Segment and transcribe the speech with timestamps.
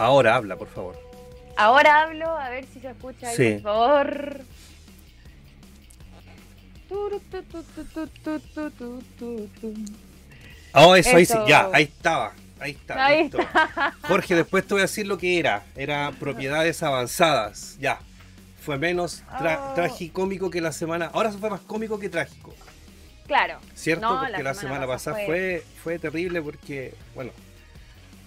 [0.00, 0.98] Ahora habla, por favor.
[1.58, 3.50] Ahora hablo, a ver si se escucha ahí, sí.
[3.62, 4.40] por favor.
[10.72, 12.32] Oh, eso, ahí sí, ya, ahí estaba.
[12.58, 13.10] Ahí está.
[13.10, 13.38] Listo.
[14.08, 15.64] Jorge, después te voy a decir lo que era.
[15.76, 17.76] Era propiedades avanzadas.
[17.78, 18.00] Ya.
[18.62, 19.74] Fue menos oh.
[19.74, 21.10] tragicómico que la semana.
[21.12, 22.54] Ahora fue más cómico que trágico.
[23.26, 23.58] Claro.
[23.74, 24.18] ¿Cierto?
[24.18, 25.62] Porque la, semana, pasada fue...
[25.82, 27.32] Fue, terrible porque, bueno,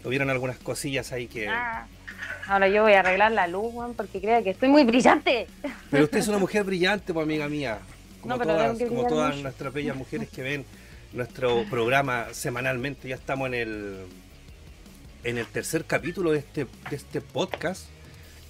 [0.06, 1.48] hubieron algunas cosillas ahí que.
[1.48, 1.88] Ah,
[2.48, 5.48] ahora yo voy a arreglar la luz, Juan, porque creo que estoy muy brillante.
[5.92, 7.80] Pero usted es una mujer brillante, pues amiga mía.
[8.22, 9.44] Como No, todas, como todas mucho.
[9.44, 10.66] nuestras bellas mujeres que ven
[11.12, 13.08] nuestro programa semanalmente.
[13.10, 14.06] Ya estamos en el
[15.26, 17.86] en el tercer capítulo de este, de este podcast.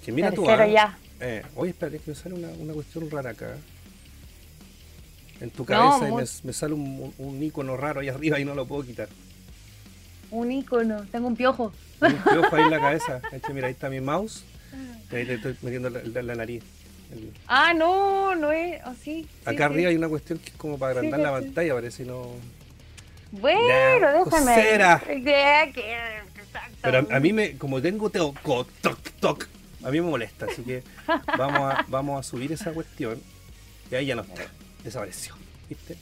[0.05, 0.49] Que mira tú.
[0.49, 0.97] Ah, ya.
[1.20, 3.55] eh, oye, espera, que me sale una, una cuestión rara acá.
[5.41, 8.39] En tu No, cabeza y muy- me, me sale un, un icono raro ahí arriba
[8.39, 9.08] y no lo puedo quitar.
[10.34, 11.72] Un icono, tengo un piojo.
[12.02, 13.22] Un piojo ahí en la cabeza.
[13.32, 14.44] Eche, Mira, ahí está mi mouse.
[15.12, 16.64] Y ahí le estoy metiendo la, la- la nariz.
[17.12, 19.23] El- Ah, no, no es así.
[19.23, 19.64] sí, Acá sí.
[19.73, 22.28] arriba hay una cuestión que es como para agrandar Sí, la pantalla, parece, no.
[23.31, 24.56] Bueno, Ya, déjame.
[26.81, 28.12] Pero a, a mí me, como tengo
[28.44, 29.47] co- toc, toc,
[29.84, 30.84] a mí me molesta, así que
[31.38, 33.20] vamos a, vamos a subir esa cuestión.
[33.92, 34.44] Y ahí ya no está,
[34.84, 35.36] desapareció.
[35.70, 35.97] ¿Viste?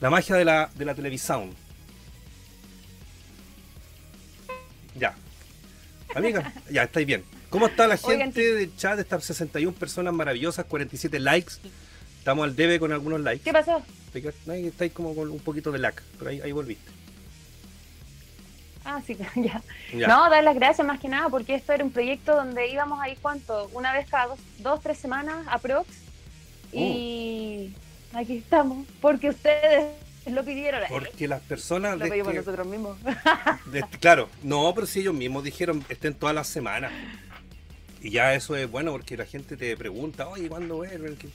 [0.00, 1.50] La magia de la, de la televisión.
[4.98, 5.14] Ya.
[6.14, 7.24] Amiga, ya estáis bien.
[7.50, 8.98] ¿Cómo está la Oigan, gente del chat?
[8.98, 11.54] Estas 61 personas maravillosas, 47 likes.
[12.18, 13.44] Estamos al debe con algunos likes.
[13.44, 13.82] ¿Qué pasó?
[14.14, 16.90] Estáis como con un poquito de lag, pero ahí, ahí volviste.
[18.84, 19.62] Ah, sí, ya.
[19.92, 20.08] Ya.
[20.08, 23.16] No, dar las gracias más que nada, porque esto era un proyecto donde íbamos ahí,
[23.20, 23.68] ¿cuánto?
[23.72, 25.88] Una vez cada dos, dos tres semanas, aprox.
[26.72, 27.72] Y
[28.12, 29.92] aquí estamos, porque ustedes
[30.32, 30.82] lo pidieron.
[30.88, 32.98] Porque las personas lo de pedimos este- nosotros mismos.
[33.72, 36.92] De- claro, no, pero si ellos mismos dijeron estén todas las semanas.
[38.02, 41.16] Y ya eso es bueno porque la gente te pregunta, oye, ¿cuándo vuelven?
[41.16, 41.28] ¿Qué,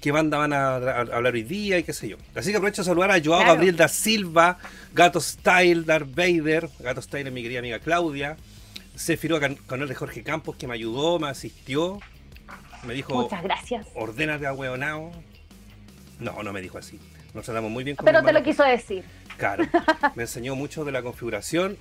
[0.00, 1.78] qué banda van a, hablar hoy día?
[1.78, 2.16] Y qué sé yo.
[2.34, 3.54] Así que aprovecho a saludar a Joao Claro.
[3.54, 4.58] Gabriel da Silva,
[4.94, 8.36] Gato Style, Darth Vader, Gato Style es mi querida amiga Claudia,
[8.96, 12.00] Sefiro Can- canal de Jorge Campos que me ayudó, me asistió,
[12.84, 13.86] me dijo, Muchas gracias.
[13.94, 15.12] ordénate a hueonao.
[16.18, 16.98] No, no me dijo así.
[17.34, 19.04] Nos tratamos muy bien con Pero te lo quiso decir.
[19.36, 19.64] Claro,
[20.14, 21.76] me enseñó mucho de la configuración.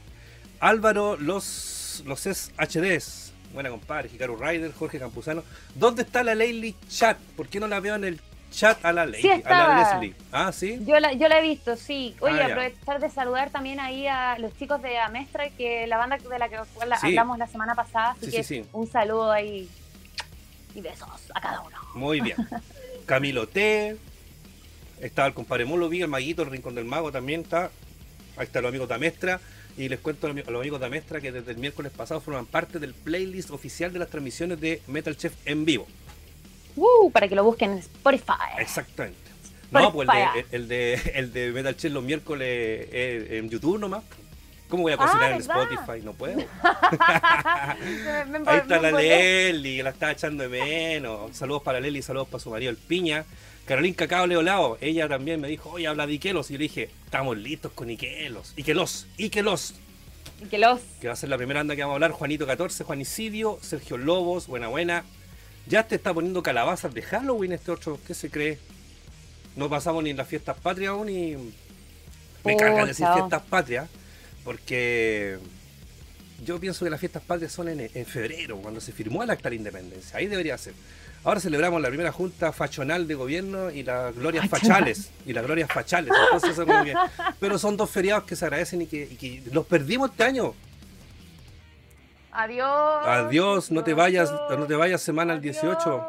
[0.60, 3.34] Álvaro, los, los es HDs.
[3.54, 5.44] Buena compadre, Hikaru Ryder, Jorge Campuzano.
[5.76, 7.18] ¿Dónde está la Leili Chat?
[7.36, 8.22] ¿Por qué no la veo en el
[8.52, 9.08] chat a la?
[9.14, 9.80] Sí a la.
[9.94, 10.16] Leslie.
[10.32, 10.80] Ah, sí.
[10.86, 12.16] Yo la, yo la he visto, sí.
[12.20, 16.18] Oye, Ah, aprovechar de saludar también ahí a los chicos de Amestra, que la banda
[16.18, 16.58] de la que
[17.00, 17.08] Sí.
[17.08, 18.12] hablamos la semana pasada.
[18.12, 18.70] Así Sí, que sí, sí.
[18.74, 19.70] un saludo ahí
[20.76, 21.78] y besos a cada uno.
[21.96, 22.36] Muy bien.
[23.06, 23.96] Camilo T.
[25.02, 27.72] Estaba el compadre Molovi, el maguito, el rincón del mago también está.
[28.38, 29.40] Ahí están los amigos de Amestra.
[29.78, 32.80] Y les cuento a los amigos de Amestra que desde el miércoles pasado forman parte
[32.80, 35.88] del playlist oficial de las transmisiones de Metal Chef en vivo.
[36.76, 38.58] Uh, para que lo busquen en Spotify.
[38.60, 39.18] Exactamente.
[39.70, 42.48] No, pues el de, el de, el de Metal Chef los miércoles
[42.92, 44.04] eh, en YouTube nomás.
[44.70, 45.72] ¿Cómo voy a cocinar Ah, en ¿verdad?
[45.72, 46.06] Spotify?
[46.06, 46.38] No puedo.
[48.46, 48.92] Ahí está la.
[48.92, 51.36] Leli, la está echando de menos.
[51.36, 53.26] Saludos para Leli, saludos para su marido el Piña.
[53.68, 56.50] Carolín Cacao Leolao, ella también me dijo, oye, habla de Ikelos.
[56.50, 58.54] Y yo le dije, estamos listos con Ikelos.
[58.56, 59.74] Ikelos, Ikelos.
[60.42, 60.58] Y que
[61.08, 62.12] va a ser la primera banda que vamos a hablar.
[62.12, 65.04] Juanito 14, Juan Isidio, Sergio Lobos, buena buena.
[65.68, 68.00] Ya te está poniendo calabazas de Halloween este otro.
[68.08, 68.58] ¿Qué se cree?
[69.58, 71.36] No pasamos ni en las fiestas patrias aún y
[72.46, 73.90] me carga decir fiestas patrias
[74.46, 75.40] porque
[76.46, 79.50] yo pienso que las fiestas patrias son en, en febrero, cuando se firmó el acta
[79.50, 80.18] de la independencia.
[80.20, 80.74] Ahí debería ser.
[81.28, 85.12] Ahora celebramos la primera junta fachonal de gobierno y las glorias fachales.
[85.26, 86.10] Y las glorias fachales.
[86.24, 86.94] Entonces, eso como que-
[87.42, 90.54] pero son dos feriados que se agradecen y que, y que los perdimos este año.
[92.32, 93.06] Adiós.
[93.06, 96.08] Adiós, no te vayas, no te vayas semana al Adiós, 18.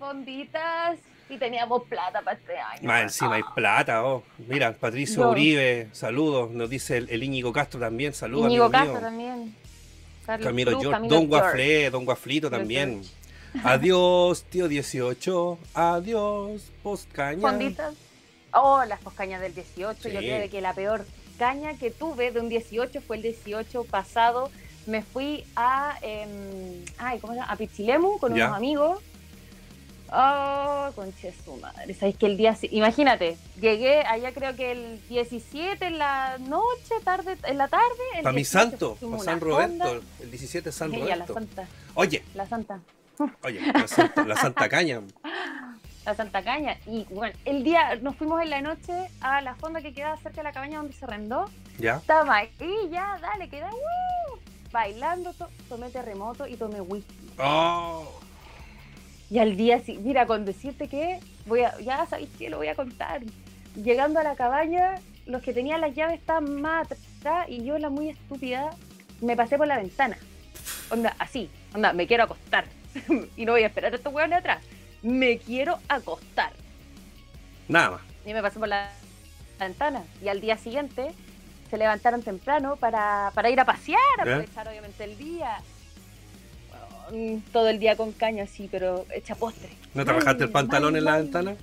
[0.00, 0.98] Fonditas.
[1.28, 2.88] Y teníamos plata para este año.
[2.88, 4.24] Más encima hay plata, oh.
[4.48, 5.30] Mira, Patricio.
[5.30, 6.50] Uribe, saludos.
[6.50, 8.48] Nos dice el, el Íñigo Castro también, saludos.
[8.48, 9.00] Íñigo Castro mío.
[9.00, 9.56] también.
[10.26, 11.44] Carlos Camilo Cruz, George, Camilo Don George.
[11.46, 13.02] Guaflé, Don Guaflito también.
[13.62, 15.58] Adiós, tío 18.
[15.74, 17.40] Adiós, postcaña.
[17.40, 17.94] Fonditas.
[18.52, 20.08] Oh, las poscañas del 18.
[20.08, 20.26] Yo Sí.
[20.26, 21.06] creo de que la peor
[21.38, 24.50] caña que tuve de un 18 fue el 18 pasado.
[24.86, 27.46] Me fui a, em, ay, ¿cómo llama?
[27.50, 28.46] A Pichilemu con Ya.
[28.46, 29.00] unos amigos.
[30.12, 31.94] Oh, conche su madre.
[31.94, 37.36] ¿Sabes que el día, imagínate, llegué allá creo que el 17 en la noche, tarde,
[37.44, 37.84] en la tarde.
[38.16, 40.00] el Para mi 18 santo, para San Roberto, fonda.
[40.20, 41.34] el 17 es San Ella, la Roberto.
[41.34, 42.80] santa, Oye, la santa.
[43.42, 45.00] Oye, la Santa, la Santa Caña.
[46.04, 46.76] la Santa Caña.
[46.86, 50.38] Y bueno, el día nos fuimos en la noche a la fonda que queda cerca
[50.38, 51.50] de la cabaña donde se arrendó.
[51.78, 51.96] ¿Ya?
[51.96, 52.50] Estaba ahí,
[52.90, 53.70] ya, dale, queda.
[53.72, 54.38] ¡uh!
[54.72, 57.30] bailando, to- tomé terremoto y tomé whisky.
[57.38, 58.08] Oh.
[59.30, 62.66] Y al día siguiente, mira, con decirte que voy a, ya sabéis que lo voy
[62.68, 63.20] a contar.
[63.76, 64.96] Llegando a la cabaña,
[65.26, 68.70] los que tenían las llaves estaban más atrás y yo, la muy estúpida,
[69.20, 70.18] me pasé por la ventana.
[70.90, 72.64] Onda, así, onda, me quiero acostar.
[73.36, 74.62] y no voy a esperar a estos hueones atrás.
[75.02, 76.52] Me quiero acostar.
[77.68, 78.00] Nada más.
[78.26, 78.90] Y me pasé por la,
[79.58, 80.04] ventana.
[80.22, 81.12] Y al día siguiente
[81.70, 84.20] se levantaron temprano para, para ir a pasear, ¿Eh?
[84.22, 85.58] aprovechar obviamente el día.
[87.52, 89.70] Todo el día con caña, sí, pero hecha postre.
[89.92, 91.22] ¿No te bajaste el pantalón mal, en la mal.
[91.22, 91.56] ventana?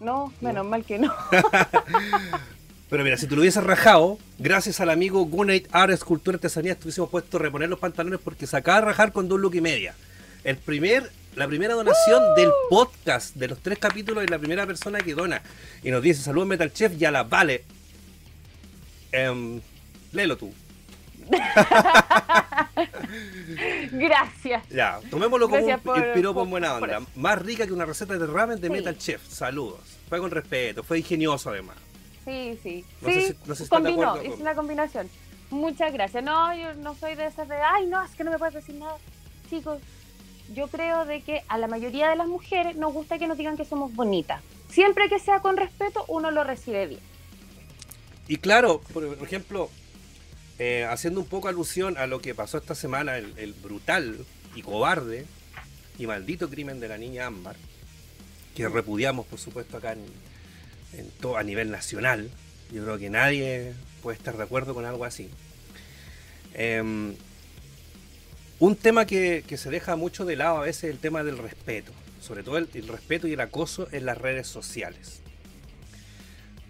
[0.00, 1.14] No, menos mal que no.
[2.92, 7.08] Pero mira, si tú lo hubieses rajado, gracias al amigo Gunate Art Escultura Artesanía, estuviésemos
[7.08, 9.94] puesto a reponer los pantalones porque se acaba de rajar con dos look y media.
[10.44, 15.00] El primer, la primera donación del podcast de los tres capítulos es la primera persona
[15.00, 15.40] que dona.
[15.82, 17.64] Y nos dice, saludos Metal Chef, ya la vale.
[19.10, 19.62] Em,
[20.12, 20.52] léelo tú.
[23.90, 24.68] Gracias.
[24.68, 27.00] Ya, tomémoslo como Gracias un, piropo en buena onda.
[27.16, 28.72] Más rica que una receta de ramen de Sí.
[28.74, 29.26] Metal Chef.
[29.26, 29.80] Saludos.
[30.10, 31.78] Fue con respeto, fue ingenioso además.
[32.24, 32.84] Sí, sí.
[33.00, 35.08] No sé sí, si- no sé si combinó, con- una combinación.
[35.50, 36.22] Muchas gracias.
[36.24, 38.74] No, yo no soy de esas de, ay, no, es que no me puedes decir
[38.76, 38.96] nada.
[39.50, 39.80] Chicos,
[40.54, 43.56] yo creo de que a la mayoría de las mujeres nos gusta que nos digan
[43.56, 44.40] que somos bonitas.
[44.70, 47.00] Siempre que sea con respeto, uno lo recibe bien.
[48.28, 49.68] Y claro, por por ejemplo,
[50.58, 54.62] eh, haciendo un poco alusión a lo que pasó esta semana, el, el brutal y
[54.62, 55.26] cobarde
[55.98, 57.56] y maldito crimen de la niña Ámbar,
[58.54, 60.04] que repudiamos, por supuesto, acá en,
[60.96, 62.30] en todo, a nivel nacional.
[62.72, 63.72] Yo creo que nadie
[64.02, 65.30] puede estar de acuerdo con algo así.
[66.54, 67.14] Em,
[68.58, 71.38] un tema que, que se deja mucho de lado a veces es el tema del
[71.38, 75.20] respeto, sobre todo el, el respeto y el acoso en las redes sociales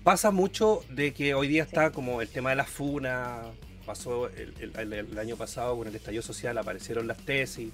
[0.04, 3.42] pasa mucho de que hoy día está como el tema de la funa,
[3.86, 7.68] pasó el- el año pasado con el estallido social, aparecieron las tesis,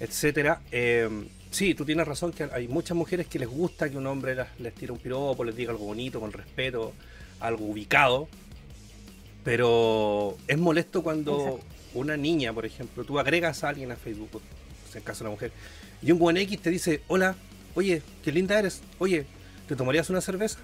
[0.00, 0.60] etcétera.
[0.72, 1.08] Eh,
[1.50, 4.58] sí, tú tienes razón que hay muchas mujeres que les gusta que un hombre las-
[4.58, 6.92] les tire un piropo, les diga algo bonito, con respeto,
[7.40, 8.28] algo ubicado,
[9.44, 11.60] pero es molesto cuando Exacto.
[11.94, 14.42] una niña, por ejemplo, tú agregas a alguien a Facebook,
[14.94, 15.52] en caso de una mujer,
[16.02, 17.34] y un buen X te dice, hola,
[17.74, 19.26] oye, qué linda eres, oye,
[19.68, 20.58] ¿te tomarías una cerveza?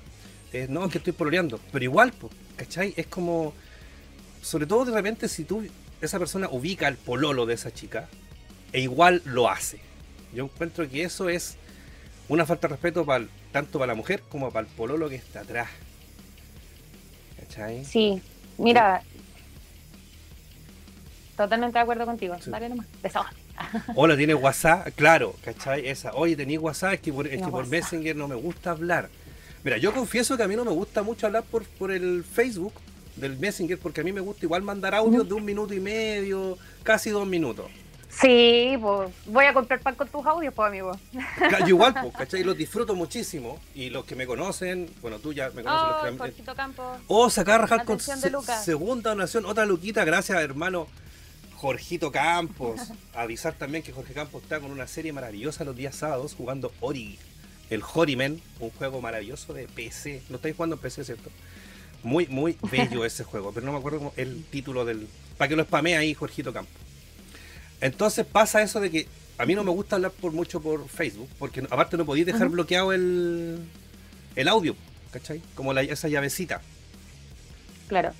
[0.52, 1.60] Eh, no, que estoy pololeando.
[1.72, 2.94] Pero igual, po, ¿cachai?
[2.96, 3.52] Es como.
[4.42, 5.66] Sobre todo de repente, si tú,
[6.00, 8.08] esa persona ubica el pololo de esa chica,
[8.72, 9.80] e igual lo hace.
[10.34, 11.56] Yo encuentro que eso es
[12.28, 15.40] una falta de respeto para tanto para la mujer como para el pololo que está
[15.40, 15.68] atrás.
[17.40, 17.84] ¿Cachai?
[17.84, 18.20] Sí,
[18.58, 19.02] mira.
[21.36, 22.36] Totalmente de acuerdo contigo.
[22.42, 22.50] Sí.
[22.50, 22.86] Dale nomás.
[23.02, 23.24] Besos.
[23.94, 24.88] Hola, ¿tienes WhatsApp?
[24.94, 25.88] Claro, ¿cachai?
[25.88, 26.12] Esa.
[26.14, 26.94] Oye, ¿tenías WhatsApp?
[26.94, 27.66] Es que por, es No, que por.
[27.66, 29.08] Messenger no me gusta hablar.
[29.64, 32.74] Mira, yo confieso que a mí no me gusta mucho hablar por, por el Facebook
[33.16, 36.58] del Messenger porque a mí me gusta igual mandar audios de un minuto y medio,
[36.82, 37.66] casi dos minutos.
[38.08, 40.92] Sí, pues voy a comprar pan con tus audios, pues, amigo.
[41.12, 42.44] Yo igual, pues, ¿cachai?
[42.44, 45.88] Los disfruto muchísimo y los que me conocen, bueno, tú ya me conoces.
[45.88, 46.98] los Oh, que- Jorgito Campos.
[47.08, 48.14] Oh, sacar a rajar con se-
[48.62, 50.86] segunda donación, otra luquita, gracias hermano
[51.56, 52.80] Jorgito Campos.
[53.14, 57.18] Avisar también que Jorge Campos está con una serie maravillosa los días sábados jugando Ori,
[57.70, 60.22] el Horimen, un juego maravilloso de PC.
[60.30, 61.30] Lo estáis jugando en PC, ¿cierto?
[62.02, 65.06] Muy, muy bello ese juego, pero no me acuerdo cómo- el título del...
[65.36, 66.72] Para que lo spamee ahí Jorgito Campos.
[67.80, 69.06] Entonces pasa eso de que
[69.38, 72.48] a mí no me gusta hablar por mucho por Facebook, porque aparte no podéis dejar
[72.48, 73.58] bloqueado el,
[74.34, 74.74] el audio,
[75.12, 75.42] ¿cachai?
[75.54, 76.62] Como la- esa llavecita.
[77.88, 78.12] Claro.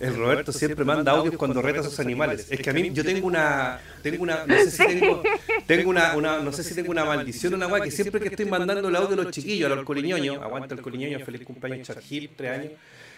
[0.00, 2.46] El Roberto siempre manda audios cuando reta a sus animales.
[2.50, 5.22] Es que a mí yo tengo una tengo una no sé si tengo
[5.66, 8.44] tengo una, una no sé si tengo una maldición una weá que siempre que estoy
[8.44, 12.30] mandando el audio a los chiquillos, a los coliñoños, aguanta el coliñoño, feliz cumpleaños Chargil,
[12.36, 12.72] tres años.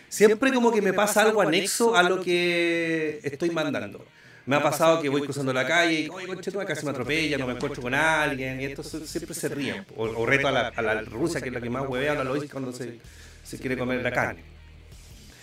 [0.08, 4.06] Siempre como que me pasa algo anexo a lo que estoy mandando.
[4.46, 7.46] Me ha pasado que voy cruzando la calle y, oye, conche, casi me atropella, no
[7.46, 9.86] me encuentro con alguien, y esto siempre se ríen.
[9.96, 12.14] O, o reto a la, a la rusa, que es la que más huevea a
[12.16, 12.98] la Lois cuando se,
[13.42, 14.42] se quiere comer la carne.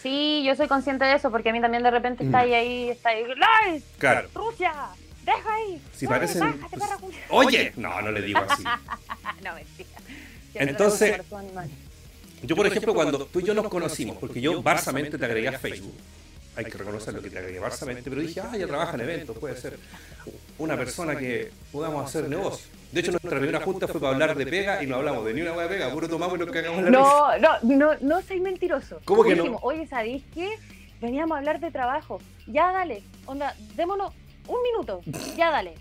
[0.01, 2.89] Sí, yo soy consciente de eso, porque a mí también de repente está ahí, ahí,
[2.89, 3.83] está ahí, ¡Live!
[3.99, 4.29] Claro.
[4.33, 4.73] ¡Rusia!
[5.23, 5.81] ¡Deja ahí!
[5.95, 6.61] Si ¡Muévete, parecen.
[6.79, 7.19] bájate, culia!
[7.29, 8.63] Oye, no, no le digo así.
[9.43, 9.89] no, mentira.
[10.55, 11.21] Entonces-.
[12.43, 15.59] Yo, por ejemplo, cuando tú y yo nos conocimos, porque yo barsamente te agregué a
[15.59, 15.93] Facebook,
[16.55, 19.37] hay que reconocer lo que te agregué barsamente, pero dije, ah, ya trabaja en eventos,
[19.37, 19.77] puede ser
[20.57, 22.67] una persona que podamos hacer negocio.
[22.91, 25.41] De hecho, nuestra primera junta fue para hablar de pega y no hablamos de ni
[25.41, 26.89] una hueá de pega, puro tomamos y nos cagamos la.
[26.89, 28.99] No, no, no, no soy mentiroso.
[29.05, 29.43] ¿Cómo que no?
[29.43, 30.57] Dijimos, Oye, ¿sabéis qué?
[30.99, 32.19] Veníamos a hablar de trabajo.
[32.47, 33.01] Ya, dale.
[33.25, 34.13] Onda, démonos
[34.47, 35.01] un minuto.
[35.37, 35.75] Ya, dale.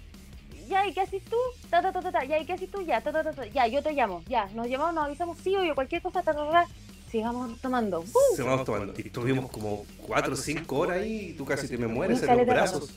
[0.69, 1.37] Ya, ¿y qué haces tú?
[1.69, 2.25] Ta, ta, ta, ta, ta.
[2.25, 2.81] Ya, ¿y qué haces tú?
[2.83, 3.45] Ya, ta, ta, ta, ta.
[3.47, 4.23] Ya, yo te llamo.
[4.29, 6.67] Ya, nos llamamos, nos avisamos, sí, oye, cualquier cosa, ta, ta, ta.
[7.11, 8.05] Sigamos tomando.
[8.35, 8.95] Sigamos tomando.
[8.97, 12.37] Y estuvimos como 4 o 5 horas ahí y tú casi te me mueres en
[12.37, 12.91] los brazos.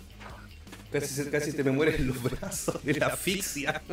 [0.92, 3.82] Casi, casi te me mueres en los brazos de la asfixia.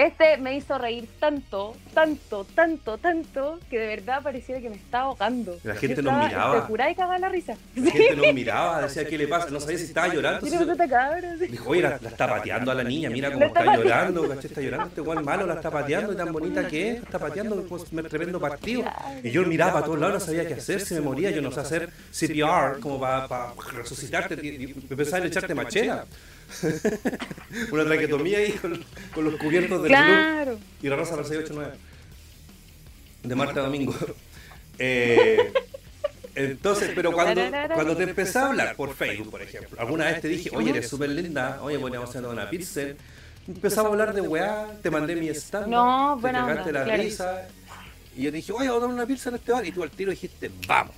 [0.00, 5.04] Este me hizo reír tanto, tanto, tanto, tanto, que de verdad pareciera que me estaba
[5.10, 5.58] ahogando.
[5.62, 6.54] La gente nos miraba.
[6.54, 7.54] Te juraba y cagaba la risa.
[7.74, 9.50] La gente nos miraba, decía, ¿qué le pasa?
[9.50, 10.46] No sabía si estaba llorando.
[10.46, 14.46] Dijo, oye, la, está pateando a la niña, mira cómo está, llorando, ¿cachai?
[14.46, 17.62] Está llorando, este guan malo la está pateando y tan bonita que es, está pateando
[17.64, 18.84] pues, tremendo partido.
[19.22, 21.52] Y yo miraba para todos lados, no sabía qué hacer, se me moría, yo no
[21.52, 26.06] sé hacer CPR como para resucitarte, y empezar a echarte machera.
[27.72, 30.58] una traquetomía ahí con, los cubiertos de claro.
[30.82, 31.72] y la rosa 689
[33.22, 33.94] de Marta Domingo.
[34.82, 35.52] Eh,
[36.34, 37.42] entonces, pero cuando,
[37.74, 40.88] cuando te empecé a hablar por Facebook, por ejemplo, alguna vez te dije, oye, eres
[40.88, 42.80] súper linda, oye, podríamos hacer una pizza.
[43.46, 47.48] Empezamos a hablar de weá, te mandé mi stand, no, te pegaste la risa.
[48.16, 49.66] Y yo dije, oye, vamos a dar una pizza en este bar.
[49.66, 50.94] Y tú al tiro dijiste, vamos.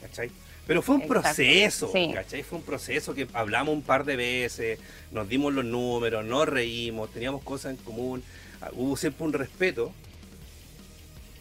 [0.00, 0.30] ¿Cachai?
[0.70, 2.44] Pero fue un proceso, ¿cachai?
[2.44, 4.78] Fue un proceso que hablamos un par de veces,
[5.10, 8.22] nos dimos los números, nos reímos, teníamos cosas en común,
[8.60, 9.90] ah, hubo siempre un respeto.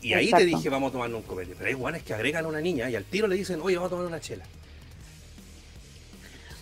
[0.01, 1.53] Y ahí te dije, vamos a tomar un copete.
[1.55, 3.89] Pero hay guanes que agregan a una niña y al tiro le dicen, oye, vamos
[3.89, 4.45] a tomar una chela.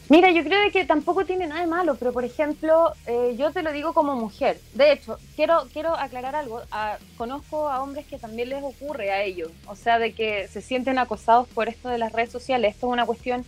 [0.09, 3.61] Mira, yo creo que tampoco tiene nada de malo, pero por ejemplo, eh, yo te
[3.61, 4.57] lo digo como mujer.
[4.73, 6.61] De hecho, quiero, quiero aclarar algo.
[6.71, 10.61] Ah, conozco a hombres que también les ocurre a ellos, o sea, de que se
[10.61, 12.75] sienten acosados por esto de las redes sociales.
[12.75, 13.45] Esto es una cuestión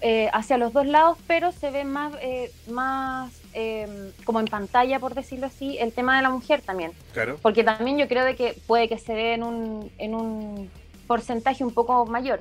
[0.00, 4.98] eh, hacia los dos lados, pero se ve más, eh, más em, como en pantalla,
[4.98, 6.92] por decirlo así, el tema de la mujer también.
[7.12, 7.36] Claro.
[7.42, 10.70] Porque también yo creo de que puede que se dé en un, en un
[11.06, 12.40] porcentaje un poco mayor.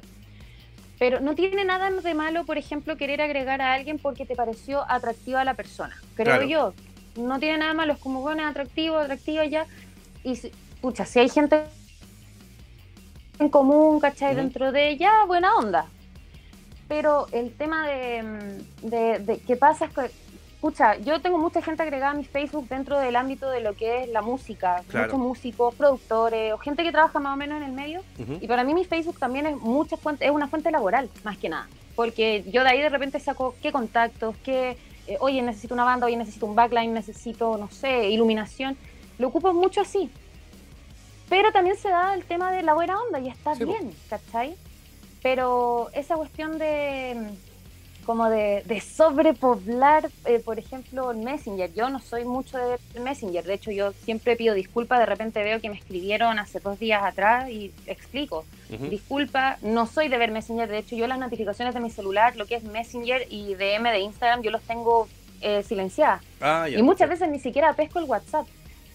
[0.99, 4.83] Pero no tiene nada de malo, por ejemplo, querer agregar a alguien porque te pareció
[4.91, 5.95] atractiva la persona.
[6.15, 6.73] Creo yo.
[7.15, 9.65] No tiene nada de malo, es como, bueno, atractivo, atractiva ya.
[10.23, 10.37] Y,
[10.81, 11.63] pucha, si hay gente
[13.39, 14.35] en común, ¿cachai?
[14.35, 15.85] Dentro de ella, buena onda.
[16.89, 20.11] Pero el tema de, de, de qué pasa es que
[20.59, 24.03] Escucha, yo tengo mucha gente agregada a mi Facebook dentro del ámbito de lo que
[24.03, 27.71] es la música, muchos músicos, productores o gente que trabaja más o menos en el
[27.71, 28.03] medio.
[28.41, 31.47] Y para mí mi Facebook también es mucha fuente, es una fuente laboral, más que
[31.47, 31.69] nada.
[31.95, 34.75] Porque yo de ahí de repente saco qué contactos, qué,
[35.07, 38.75] eh, oye, necesito una banda, oye, necesito un backline, necesito, no sé, iluminación.
[39.17, 40.11] Lo ocupo mucho así.
[41.29, 44.57] Pero también se da el tema de la buena onda y está bien, ¿cachai?
[45.23, 47.29] Pero esa cuestión de
[48.09, 51.71] como de, sobrepoblar, eh, por ejemplo, Messenger.
[51.75, 55.61] Yo no soy mucho de Messenger, de hecho yo siempre pido disculpas, de repente veo
[55.61, 58.45] que me escribieron hace dos días atrás y explico.
[58.89, 62.47] Disculpa, no soy de ver Messenger, de hecho yo las notificaciones de mi celular, lo
[62.47, 65.07] que es Messenger y DM de Instagram, yo los tengo
[65.41, 66.23] eh, silenciadas.
[66.41, 68.47] Ah, y muchas veces ni siquiera pesco el WhatsApp.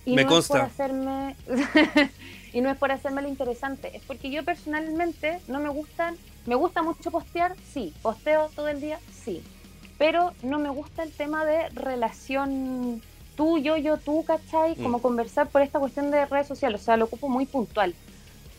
[0.04, 0.54] Y me no consta.
[0.54, 1.36] Es por hacerme
[2.52, 6.54] y no es por hacerme lo interesante, es porque yo personalmente no me gustan ¿Me
[6.54, 7.54] gusta mucho postear?
[7.72, 7.94] Sí.
[8.02, 8.98] ¿Posteo todo el día?
[9.24, 9.42] Sí.
[9.98, 13.02] Pero no me gusta el tema de relación
[13.36, 14.74] tú, yo, yo, tú, ¿cachai?
[14.76, 14.82] Mm.
[14.82, 16.80] Como conversar por esta cuestión de redes sociales.
[16.80, 17.94] O sea, lo ocupo muy puntual.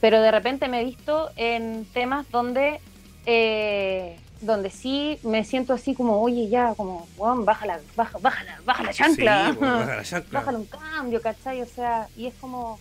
[0.01, 2.79] Pero de repente me he visto en temas donde,
[3.25, 8.83] eh, donde sí me siento así como, oye, ya, como, bueno, bájala, baja, bájala, baja
[8.83, 9.51] la chancla.
[9.51, 10.39] Sí, baja la chancla.
[10.39, 11.61] Bájala un cambio, ¿cachai?
[11.61, 12.77] O sea, y es como,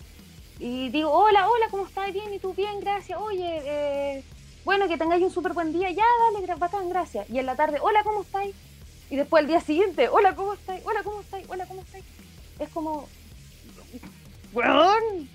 [0.59, 2.11] y digo, hola, hola, ¿cómo estás?
[2.13, 2.53] Bien, ¿y tú?
[2.53, 3.19] Bien, gracias.
[3.19, 4.23] Oye, eh,
[4.65, 6.03] bueno, que tengáis un súper buen día, ya,
[6.33, 7.29] dale, bacán, gracias.
[7.29, 8.55] Y en la tarde, hola, ¿cómo estáis?
[9.11, 10.81] Y después el día siguiente, hola, ¿cómo estáis?
[10.85, 11.45] Hola, ¿cómo estáis?
[11.47, 12.03] Hola, ¿cómo estáis?
[12.57, 13.07] Es como...
[14.53, 15.29] ¡Weón!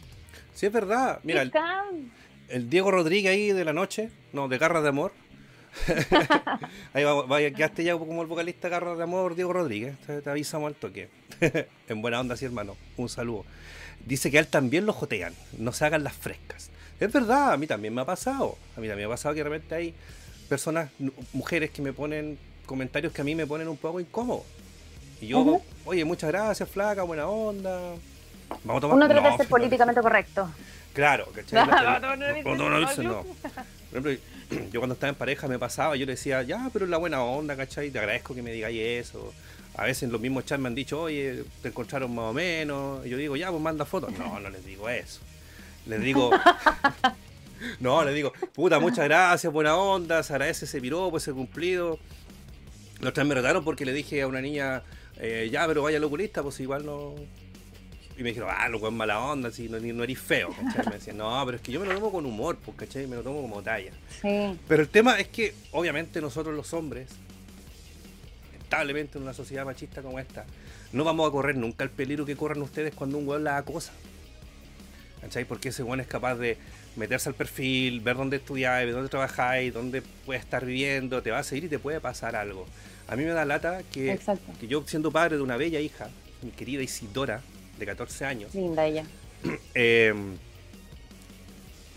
[0.52, 1.20] Sí, es verdad.
[1.22, 1.42] Mira,
[2.48, 5.12] el, Diego Rodríguez ahí de la noche, no, de Garras de Amor.
[6.92, 9.96] ahí va, vaya, quedaste ya como el vocalista Garras de Amor, Diego Rodríguez.
[10.00, 11.08] Te, avisamos al toque.
[11.88, 12.76] en buena onda, sí, hermano.
[12.96, 13.44] Un saludo.
[14.04, 15.34] Dice que a él también lo jotean.
[15.56, 16.70] No se hagan las frescas.
[17.00, 18.56] Es verdad, a mí también me ha pasado.
[18.76, 19.94] A mí también me ha pasado que de repente hay
[20.48, 20.90] personas,
[21.32, 24.44] mujeres que me ponen comentarios que a mí me ponen un poco incómodos.
[25.20, 27.94] Y yo, oye, muchas gracias, flaca, buena onda.
[28.64, 30.50] Vamos a tomar Uno trata de ser políticamente correcto.
[30.92, 31.66] Claro, ¿cachai?
[31.66, 33.24] no, no,
[33.90, 34.12] Por ejemplo,
[34.72, 37.22] yo cuando estaba en pareja me pasaba, yo le decía, ya, pero es la buena
[37.22, 37.90] onda, ¿cachai?
[37.90, 39.32] Te agradezco que me digáis eso.
[39.76, 43.06] A veces en los mismos chats me han dicho, oye, te encontraron más o menos.
[43.06, 44.12] Y yo digo, ya, pues manda fotos.
[44.18, 45.20] No, no les digo eso.
[45.86, 46.30] Les digo.
[47.80, 51.98] no, les digo, puta, muchas gracias, buena onda, se agradece ese piropo, ese cumplido.
[53.00, 54.82] Los tres me retaron porque le dije a una niña,
[55.18, 57.14] eh, ya, pero vaya al oculista, pues igual no.
[58.16, 60.50] Y me dijeron, ah, loco, es mala onda, si no, no eres feo,
[60.86, 63.06] Me decían, no, pero es que yo me lo tomo con humor, pues, ¿cachai?
[63.06, 63.92] Me lo tomo como talla.
[64.20, 64.58] Sí.
[64.68, 67.08] Pero el tema es que, obviamente, nosotros los hombres,
[68.52, 70.44] lamentablemente en una sociedad machista como esta,
[70.92, 73.92] no vamos a correr nunca el peligro que corran ustedes cuando un weón la acosa.
[75.20, 75.44] ¿Cachai?
[75.44, 76.56] Porque ese weón es capaz de
[76.96, 81.42] meterse al perfil, ver dónde estudiáis, dónde trabajáis, dónde puede estar viviendo, te va a
[81.42, 82.66] seguir y te puede pasar algo.
[83.06, 84.18] A mí me da lata que,
[84.58, 86.08] que yo, siendo padre de una bella hija,
[86.42, 87.42] mi querida Isidora,
[87.78, 88.54] de 14 años.
[88.54, 89.04] Linda ella.
[89.74, 90.12] Eh,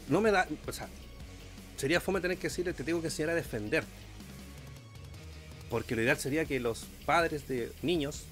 [0.07, 0.47] no me da.
[0.67, 0.87] O sea,
[1.75, 3.83] sería fome tener que decirle, te tengo que enseñar a defender.
[5.69, 8.25] Porque lo ideal sería que los padres de niños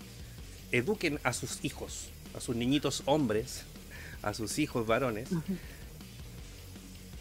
[0.71, 3.63] eduquen a sus hijos, a sus niñitos hombres,
[4.21, 5.29] a sus hijos varones.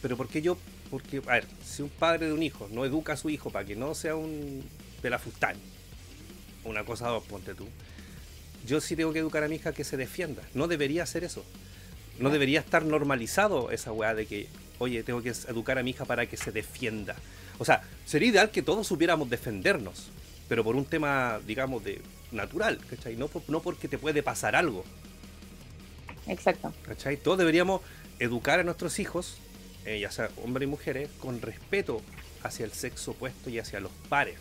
[0.03, 0.57] Pero porque yo,
[0.91, 3.65] porque, a ver, si un padre de un hijo no educa a su hijo para
[3.65, 4.65] que no sea un
[5.03, 5.57] pelafustán,
[6.65, 7.67] una cosa dos, ponte tú,
[8.67, 10.43] yo sí tengo que educar a mi hija que se defienda.
[10.55, 11.45] No debería hacer eso.
[12.19, 16.05] No debería estar normalizado esa weá de que, oye, tengo que educar a mi hija
[16.05, 17.17] para que se defienda.
[17.59, 20.11] O sea, sería ideal que todos supiéramos defendernos,
[20.49, 22.03] pero por un tema, digamos, de
[22.33, 23.17] natural, ¿cachai?
[23.17, 24.85] No, no porque te puede pasar algo.
[26.27, 26.73] Exacto.
[26.83, 27.17] ¿Cachai?
[27.17, 27.81] Todos deberíamos
[28.19, 29.39] educar a nuestros hijos,
[29.85, 32.03] eh, ya sea hombres y mujeres, con respeto
[32.43, 34.39] hacia el sexo opuesto y hacia los pares.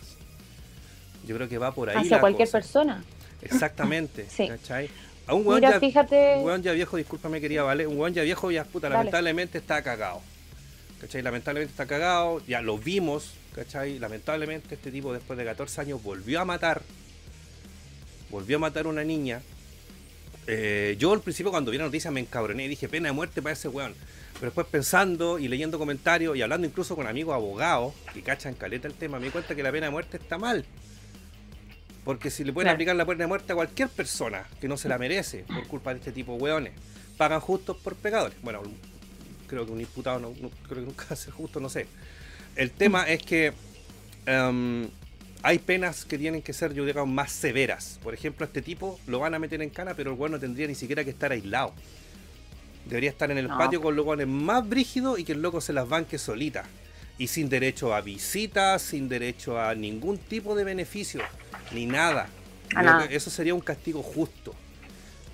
[1.26, 1.96] Yo creo que va por ahí.
[1.96, 3.04] Hacia cualquier persona.
[3.42, 4.26] Exactamente.
[4.30, 4.48] sí.
[4.48, 4.88] ¿Cachai?
[5.26, 6.36] A un Mira, ya, fíjate...
[6.38, 7.86] un weón ya viejo, discúlpame quería, ¿vale?
[7.86, 10.20] Un weón ya viejo ya puta, lamentablemente está cagado.
[11.00, 11.22] ¿Cachai?
[11.22, 13.98] Lamentablemente está cagado, ya lo vimos, ¿cachai?
[13.98, 16.82] Lamentablemente este tipo después de 14 años volvió a matar.
[18.30, 19.40] Volvió a matar a una niña.
[20.52, 23.40] Eh, yo al principio cuando vi la noticia me encabroné y dije pena de muerte
[23.40, 23.94] para ese weón.
[24.32, 28.88] Pero después pensando y leyendo comentarios y hablando incluso con amigos abogados que cachan caleta
[28.88, 30.64] el tema, me di cuenta que la pena de muerte está mal.
[32.04, 34.88] Porque si le pueden aplicar la pena de muerte a cualquier persona que no se
[34.88, 36.72] la merece por culpa de este tipo de hueones,
[37.16, 38.36] pagan justos por pecadores.
[38.42, 38.60] Bueno,
[39.46, 40.32] creo que un imputado no,
[40.68, 41.86] creo que nunca va a ser justo, no sé.
[42.56, 43.52] El tema es que
[44.26, 44.88] em,
[45.42, 47.98] hay penas que tienen que ser, yo digo, más severas.
[48.02, 50.40] Por ejemplo, a este tipo lo van a meter en cana, pero el hueón no
[50.40, 51.72] tendría ni siquiera que estar aislado.
[52.86, 55.72] Debería estar en el patio con los hueones más brígidos y que el loco se
[55.72, 56.64] las banque solita.
[57.18, 61.22] Y sin derecho a visitas, sin derecho a ningún tipo de beneficio
[61.72, 62.28] ni nada.
[63.10, 64.54] Eso sería un castigo justo.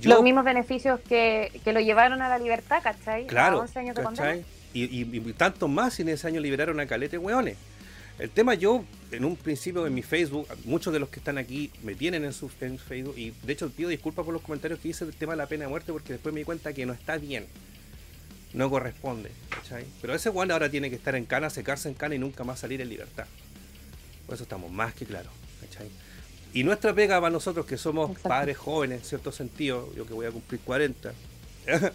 [0.02, 3.26] Los mismos beneficios que, lo llevaron a la libertad, ¿cachai?
[3.26, 3.64] Claro.
[4.74, 7.56] Y, y, tantos más, y en ese año liberaron a Calete Hueones.
[8.18, 11.70] El tema yo, en un principio en mi Facebook, muchos de los que están aquí
[11.82, 15.04] me tienen en su Facebook, y de hecho pido disculpas por los comentarios que hice
[15.04, 17.16] del tema de la pena de muerte, porque después me di cuenta que no está
[17.16, 17.46] bien.
[18.52, 19.84] No corresponde, ¿cachai?
[20.00, 22.60] Pero ese Juan ahora tiene que estar en cana, secarse en cana y nunca más
[22.60, 23.26] salir en libertad.
[24.24, 25.88] Por eso estamos más que claros, ¿cachai?
[26.54, 30.26] Y nuestra pega para nosotros que somos padres jóvenes, en cierto sentido, yo que voy
[30.26, 31.12] a cumplir 40,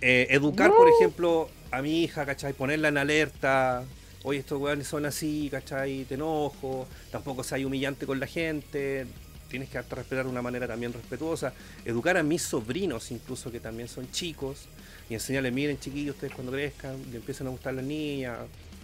[0.00, 2.54] eh, educar, por ejemplo, a mi hija, ¿cachai?
[2.54, 3.84] Ponerla en alerta,
[4.24, 6.04] oye, estos weones son así, ¿cachai?
[6.04, 9.06] Te enojo, tampoco seas humillante con la gente,
[9.48, 11.52] tienes que respetar de una manera también respetuosa.
[11.84, 14.66] Educar a mis sobrinos, incluso que también son chicos,
[15.08, 18.38] y enseñarles, miren chiquillos, ustedes cuando crezcan, le empiezan a gustar las niñas,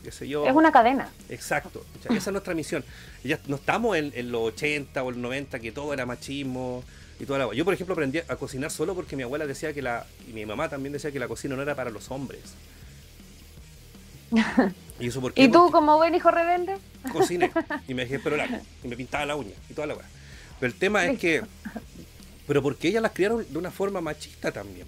[0.05, 0.23] es
[0.55, 1.11] una cadena.
[1.29, 2.85] Exacto, esa es nuestra misión.
[3.23, 6.83] Ya no estamos en, los 80 o los 90 que todo era machismo
[7.19, 7.55] y toda la...
[7.55, 10.07] Yo, por ejemplo, aprendí a cocinar solo porque mi abuela decía que la...
[10.29, 12.41] y mi mamá también decía que la cocina no era para los hombres.
[15.01, 16.77] ¿Y, eso por ¿Y tú, como buen hijo rebelde?
[17.13, 17.51] Cociné
[17.89, 20.07] y me dejé esperar y me pintaba la uña y toda la weá.
[20.59, 21.43] Pero el tema es que...
[22.47, 24.87] Pero porque ellas las criaron de una forma machista también.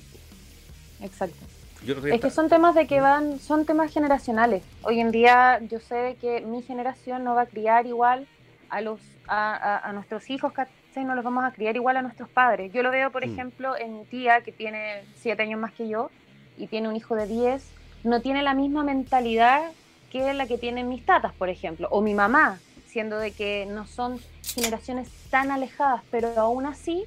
[1.01, 1.47] Exacto
[1.87, 4.63] es que son temas de que van, son temas generacionales.
[4.83, 8.27] Hoy en día yo sé que mi generación no va a criar igual
[8.71, 11.05] a los a, nuestros hijos, ¿cachai?
[11.05, 12.73] No los vamos a criar igual a nuestros padres.
[12.73, 13.33] Yo lo veo, por mm.
[13.33, 16.11] ejemplo, en mi tía que tiene siete años más que yo
[16.59, 17.65] y tiene un hijo de 10,
[18.05, 19.73] no tiene la misma mentalidad
[20.13, 23.87] que la que tienen mis tatas, por ejemplo, o mi mamá, siendo de que no
[23.87, 24.21] son
[24.55, 27.07] generaciones tan alejadas, pero aún así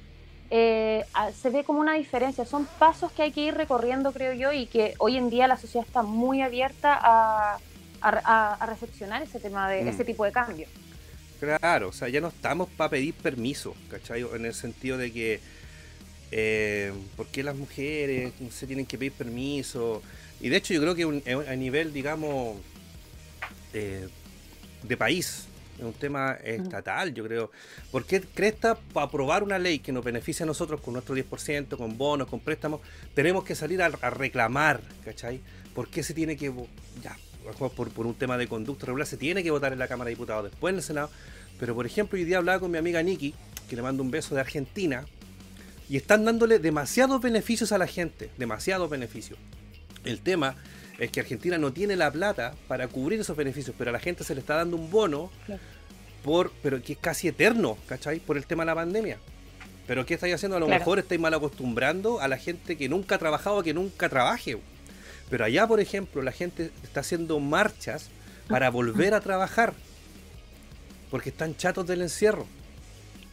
[0.50, 1.04] eh,
[1.40, 2.44] se ve como una diferencia.
[2.44, 5.56] Son pasos que hay que ir recorriendo, creo yo, y que hoy en día la
[5.56, 7.58] sociedad está muy abierta a,
[8.02, 10.06] a, recepcionar ese tema de ese mm.
[10.06, 10.66] tipo de cambio.
[11.38, 14.26] Claro, o sea, ya no estamos para pedir permiso, ¿cachai?
[14.34, 15.40] En el sentido de que,
[16.32, 20.02] eh, ¿por qué las mujeres no se tienen que pedir permiso?
[20.40, 22.56] Y de hecho yo creo que a nivel, digamos,
[23.76, 24.08] eh,
[24.82, 25.46] de país,
[25.78, 27.50] es un tema estatal, yo creo.
[27.90, 31.76] ¿Por qué Cresta, para aprobar una ley que nos beneficia a nosotros con nuestro 10%,
[31.76, 32.80] con bonos, con préstamos,
[33.14, 35.40] tenemos que salir a, reclamar, ¿cachai?
[35.74, 36.52] ¿Por qué se tiene que,
[37.02, 37.16] ya,
[37.58, 40.14] por, por un tema de conducta regular, se tiene que votar en la Cámara de
[40.14, 41.10] Diputados, después en el Senado?
[41.58, 43.34] Pero, por ejemplo, hoy día hablaba con mi amiga Nikki,
[43.68, 45.04] que le mando un beso de Argentina,
[45.88, 49.38] y están dándole demasiados beneficios a la gente, demasiados beneficios.
[50.04, 50.56] El tema
[50.98, 54.24] es que Argentina no tiene la plata para cubrir esos beneficios, pero a la gente
[54.24, 55.30] se le está dando un bono,
[56.24, 58.18] por, pero que es casi eterno, ¿cachai?
[58.20, 59.18] Por el tema de la pandemia.
[59.86, 60.56] Pero ¿qué estáis haciendo?
[60.56, 60.80] A lo Claro.
[60.80, 64.58] mejor estáis mal acostumbrando a la gente que nunca ha trabajado a que nunca trabaje.
[65.30, 68.08] Pero allá, por ejemplo, la gente está haciendo marchas
[68.48, 69.74] para volver a trabajar.
[71.10, 72.46] Porque están chatos del encierro.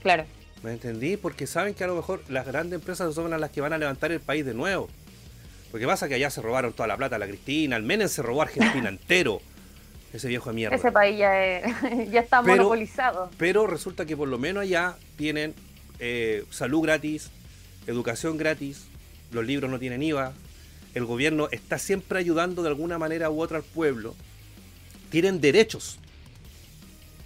[0.03, 0.25] Claro.
[0.61, 1.17] ¿Me entendí?
[1.17, 4.11] Porque saben que a lo mejor las grandes empresas son las que van a levantar
[4.11, 4.89] el país de nuevo.
[5.73, 8.21] Porque pasa que allá se robaron toda la plata a la Cristina, al Menem se
[8.21, 9.41] robó a Argentina entero.
[10.13, 10.75] Ese viejo de mierda.
[10.75, 11.65] Ese país ya, es-
[12.11, 13.31] ya está Pero- monopolizado.
[13.39, 15.55] Pero resulta que por lo menos allá tienen
[15.97, 17.31] eh, salud gratis,
[17.87, 18.85] educación gratis,
[19.31, 20.33] los libros no tienen IVA,
[20.93, 24.13] el gobierno está siempre ayudando de alguna manera u otra al pueblo.
[25.09, 25.97] Tienen derechos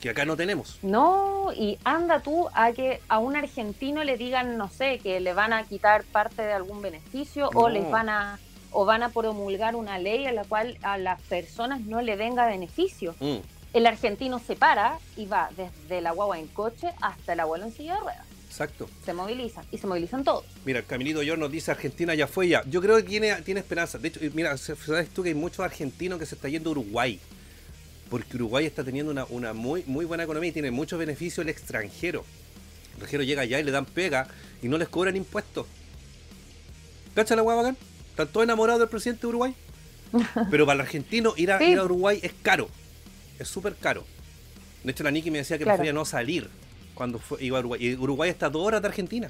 [0.08, 0.80] que acá no tenemos.
[0.84, 5.34] No, y anda tú a que a un argentino le digan, no sé, que le
[5.34, 8.40] van a quitar parte de algún beneficio o les van a
[8.72, 12.46] o van a promulgar una ley en la cual a las personas no le venga
[12.46, 13.16] beneficio.
[13.20, 13.38] Mm.
[13.74, 17.74] El argentino se para y va desde la guagua en coche hasta el abuelo en
[17.74, 18.26] silla de ruedas.
[18.48, 18.90] Exacto.
[19.04, 20.46] Se movilizan y se movilizan todos.
[20.66, 22.64] Mira, Camilito York nos dice Argentina ya fue ya.
[22.66, 23.98] Yo creo que tiene, tiene esperanza.
[23.98, 27.20] De hecho, mira, sabes tú que hay muchos argentinos que se está yendo a Uruguay.
[28.10, 31.50] Porque Uruguay está teniendo una, una muy, muy buena economía y tiene muchos beneficios el
[31.50, 32.24] extranjero.
[32.96, 34.28] El extranjero llega allá y le dan pega
[34.62, 35.68] y no les cobran impuestos.
[37.16, 37.78] ¿Cacha la hueá bacán?
[38.12, 39.54] Están todos enamorados del presidente de Uruguay.
[40.52, 41.66] Pero para el argentino ir a, Sí.
[41.66, 42.70] ir a Uruguay es caro.
[43.40, 44.06] Es súper caro.
[44.84, 45.78] De hecho, la Niki me decía que Claro.
[45.78, 46.50] prefería no salir
[46.96, 47.86] cuando fue, iba a Uruguay.
[47.86, 49.30] Y Uruguay está a dos horas de Argentina.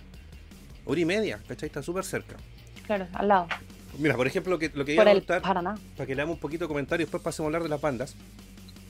[0.86, 1.68] Hora y media, ¿cachai?
[1.68, 2.36] Está súper cerca.
[2.86, 3.48] Claro, al lado.
[3.98, 6.66] Mira, por ejemplo, lo que, lo que iba a contar, para que leamos un poquito
[6.66, 8.16] de comentarios, después pasemos a hablar de las bandas.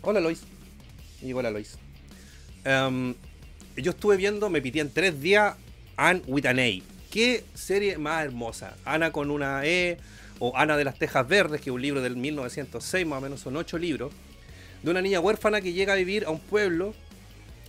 [0.10, 0.40] Hola, Lois.
[1.22, 1.78] Y hola, Lois.
[2.64, 3.14] Em,
[3.76, 5.56] yo estuve viendo, me pité en tres días,
[5.98, 6.82] Anne with an A.
[7.12, 8.78] Qué serie más hermosa.
[8.86, 9.98] Ana con una E,
[10.40, 13.42] o Ana de las Tejas Verdes, que es un libro del 1906, más o menos
[13.42, 14.14] son ocho libros,
[14.82, 16.94] de una niña huérfana que llega a vivir a un pueblo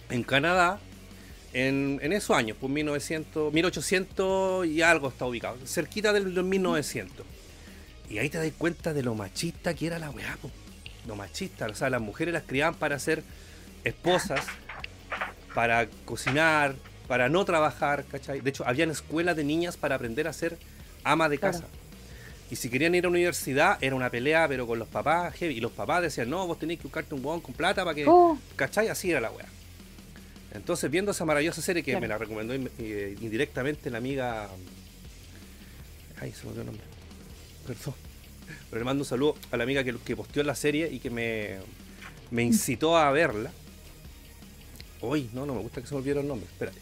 [0.08, 0.78] en Canadá
[1.54, 7.26] en, en esos años, pues 1900, 1800 y algo está ubicado, cerquita del, del 1900.
[8.08, 10.52] Y ahí te das cuenta de lo machista que era la weá, po.
[11.08, 11.66] Lo machista.
[11.66, 13.24] O sea, las mujeres las criaban para ser
[13.82, 14.44] esposas,
[15.54, 16.76] para cocinar,
[17.08, 18.40] para no trabajar, ¿cachai?
[18.40, 20.56] De hecho, habían escuelas de niñas para aprender a ser
[21.02, 21.54] ama de Claro.
[21.60, 21.66] casa.
[22.50, 25.56] Y si querían ir a la universidad, era una pelea, pero con los papás, heavy.
[25.56, 28.06] Y los papás decían, no, vos tenés que buscarte un huevón con plata para que...
[28.06, 28.88] Uh, ¿Cachai?
[28.88, 29.46] Así era la weá.
[30.54, 32.00] Entonces, viendo esa maravillosa serie que Claro.
[32.00, 34.48] me la recomendó eh, indirectamente la amiga.
[36.20, 36.84] Ay, se me olvidó el nombre.
[37.66, 37.94] Perdón.
[38.70, 41.10] Pero le mando un saludo a la amiga que, que posteó la serie y que
[41.10, 41.56] me,
[42.30, 43.50] me incitó a verla.
[45.00, 46.46] Uy, no, no me gusta que se me olvidara el nombre.
[46.50, 46.78] Espérate.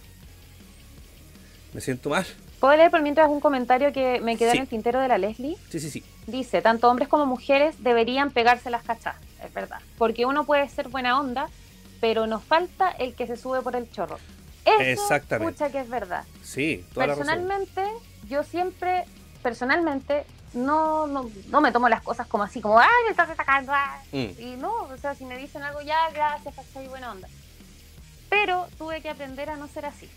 [1.72, 2.26] Me siento mal.
[2.60, 4.56] ¿Puedo leer por mientras un comentario que me quedó Sí.
[4.56, 5.56] en el tintero de la Leslie?
[5.70, 6.02] Sí, sí, sí.
[6.26, 9.78] Dice, tanto hombres como mujeres deberían pegarse las cachas, es verdad.
[9.98, 11.48] Porque uno puede ser buena onda,
[12.00, 14.18] pero nos falta el que se sube por el chorro.
[14.64, 15.52] Eso, Exactamente.
[15.52, 16.24] pucha que es verdad.
[16.42, 17.26] Sí, toda la razón.
[17.26, 17.82] Personalmente,
[18.28, 19.04] yo siempre,
[19.42, 20.24] personalmente,
[20.56, 23.72] no, no, no me tomo las cosas como así, como, ay, me estás sacando.
[23.74, 24.02] ah".
[24.12, 27.28] Mm, Y no, o sea, si me dicen algo, ya, gracias, soy buena onda.
[28.28, 30.08] Pero tuve que aprender a no ser así.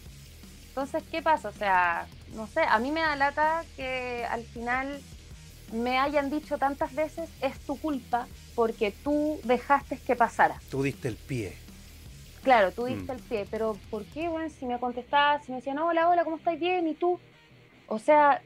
[0.70, 1.50] Entonces, ¿qué pasa?
[1.50, 5.02] O sea, no sé, a mí me da lata que al final
[5.74, 10.60] me hayan dicho tantas veces, es tu culpa porque tú dejaste que pasara.
[10.70, 11.58] tú diste el pie.
[12.44, 13.16] Claro, tú diste Mm.
[13.18, 16.38] el pie, pero ¿por qué, bueno, si me contestabas, si me decían, hola, hola, ¿cómo
[16.38, 16.58] estás?
[16.60, 17.20] Bien, ¿y tú?
[17.88, 18.42] O sea,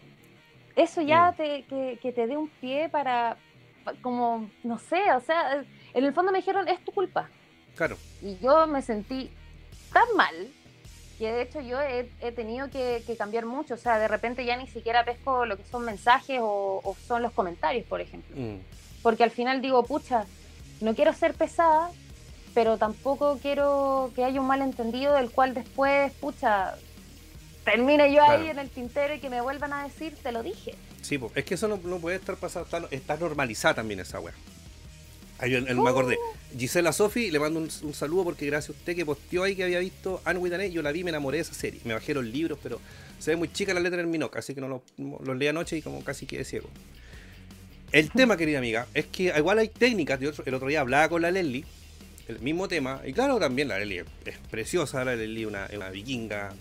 [0.75, 1.35] eso ya Mm.
[1.35, 3.37] te, que, que te dé un pie para,
[3.83, 7.29] pa- como, no sé, o sea, en el fondo me dijeron, es tu culpa.
[7.75, 7.97] Claro.
[8.21, 9.29] Y yo me sentí
[9.91, 10.33] tan mal
[11.19, 13.75] que de hecho yo he, he tenido que, que cambiar mucho.
[13.75, 17.21] O sea, de repente ya ni siquiera pesco lo que son mensajes o, o son
[17.21, 18.35] los comentarios, por ejemplo.
[18.35, 18.57] Mm,
[19.03, 20.25] Porque al final digo, pucha,
[20.81, 21.91] no quiero ser pesada,
[22.55, 26.75] pero tampoco quiero que haya un malentendido del cual después, pucha,
[27.65, 30.73] termine yo ahí en el tintero y que me vuelvan a decir, te lo dije.
[31.01, 31.31] Sí, po.
[31.35, 34.33] es que eso no, no puede estar pasando, está, está normalizada también esa weá.
[35.39, 36.17] Ahí el- el- me acordé.
[36.57, 39.63] Gisela Sofi, le mando un, un saludo porque gracias a usted que posteó ahí que
[39.63, 41.81] había visto Anne with an A, yo la vi, me enamoré de esa serie.
[41.83, 42.79] Me bajé los libros, pero
[43.19, 44.83] se ve muy chica la letra en Minoc, así que no lo-
[45.23, 46.69] los leí anoche y como casi quedé ciego.
[47.91, 50.19] El tema, querida amiga, es que igual hay técnicas.
[50.19, 51.65] yo el otro día hablaba con la Leslie,
[52.29, 56.53] el mismo tema, y claro, también la Leslie es preciosa, la Leslie una, una vikinga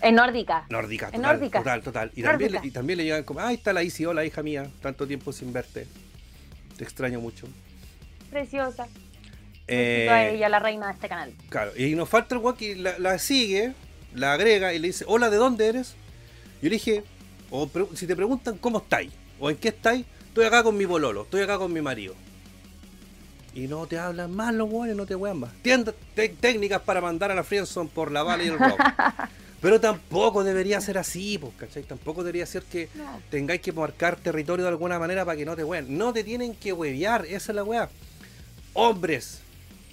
[0.00, 0.64] En nórdica.
[0.70, 1.58] Nórdica, En total, nórdica.
[1.58, 2.12] total, total.
[2.14, 2.66] Y también, Nórdica.
[2.66, 5.32] y también le llegan como, ah, ahí está la Isi, hola hija mía, tanto tiempo
[5.32, 5.86] sin verte.
[6.76, 7.46] Te extraño mucho.
[8.30, 8.86] Preciosa.
[9.66, 11.32] Eh, a ella, la reina de este canal.
[11.50, 13.74] claro, y nos falta el que la, la sigue,
[14.14, 15.94] la agrega y le dice, hola, ¿de dónde eres?
[16.62, 17.04] Yo le dije,
[17.50, 20.84] o pre- si te preguntan cómo estáis, o en qué estáis, estoy acá con mi
[20.86, 22.14] bololo, estoy acá con mi marido.
[23.54, 25.50] Y no te hablan más los weones, no te wean más.
[25.62, 25.94] Tiendas,
[26.40, 28.78] técnicas para mandar a la Friendson por la bala y el rock.
[29.60, 31.82] Pero tampoco debería ser así, pues, ¿cachai?
[31.82, 33.20] Tampoco debería ser que No.
[33.30, 35.98] tengáis que marcar territorio de alguna manera para que no te hueven.
[35.98, 37.88] No te tienen que huevear, esa es la weá.
[38.74, 39.40] Hombres,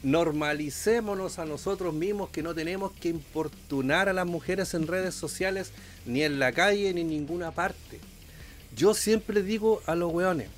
[0.04, 5.72] normalicémonos a nosotros mismos que no tenemos que importunar a las mujeres en redes sociales,
[6.06, 8.00] ni en la calle, ni en ninguna parte.
[8.76, 10.50] Yo siempre digo a los weones,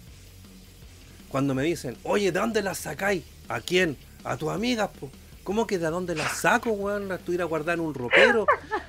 [1.29, 3.23] cuando me dicen, oye, ¿de dónde las sacáis?
[3.47, 3.95] ¿A quién?
[4.25, 5.09] A tus amigas, po.
[5.47, 7.07] ¿Cómo que de dónde las saco, weón?
[7.07, 8.45] ¿Las tuviera guardada en un ropero?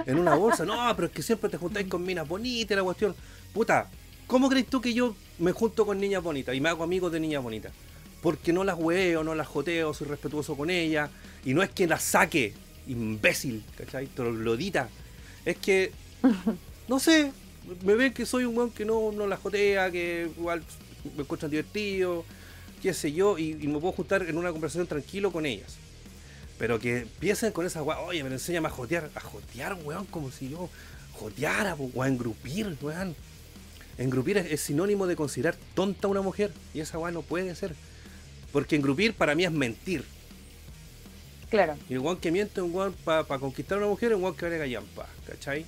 [0.06, 0.64] ¿En una bolsa?
[0.64, 3.14] No, pero es que siempre te juntáis con minas bonitas, la cuestión.
[3.54, 3.88] Puta,
[4.26, 7.20] ¿cómo crees tú que yo me junto con niñas bonitas y me hago amigos de
[7.20, 7.72] niñas bonitas?
[8.20, 11.10] Porque no las hueo, no las joteo, soy respetuoso con ellas.
[11.44, 12.54] Y no es que las saque,
[12.88, 14.08] imbécil, ¿cachai?
[14.08, 14.88] Troglodita.
[15.44, 15.92] Es que,
[16.88, 17.30] no sé,
[17.84, 20.64] me ven que soy un weón que no, no las jotea, que igual
[21.16, 22.24] me encuentran divertido,
[22.82, 25.76] qué sé yo, y, y me puedo juntar en una conversación tranquilo con ellas.
[26.58, 30.30] Pero que empiecen con esa weá, oye, me enséñame a jotear, a jotear, weón, como
[30.32, 30.68] si yo
[31.12, 33.14] joteara, o a engrupir, weón.
[33.96, 37.54] Engrupir es, es sinónimo de considerar tonta a una mujer, y esa weá no puede
[37.54, 37.74] ser.
[38.52, 40.04] Porque engrupir para mí es mentir.
[41.50, 41.76] Claro.
[41.88, 44.44] Y el weón que miente un weón para conquistar a una mujer un weón que
[44.44, 45.64] vale gallampa, ¿cachai?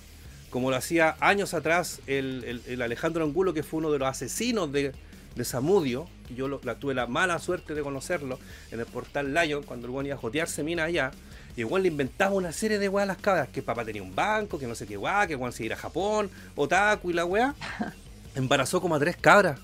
[0.51, 4.09] Como lo hacía años atrás el, el- el Alejandro Angulo, que fue uno de los
[4.09, 4.93] asesinos de,
[5.37, 8.39] de Samudio, que yo lo- la, tuve la mala suerte de conocerlo
[8.71, 11.11] en el portal Lion, cuando el weón iba a jotearse mina allá,
[11.57, 14.03] y el weón le inventaba una serie de weas a las cabras, que papá tenía
[14.03, 16.31] un banco, que no sé qué weá, que weón se iba a ir a Japón,
[16.57, 17.55] otaku y la weá.
[18.35, 19.59] Embarazó como a tres cabras.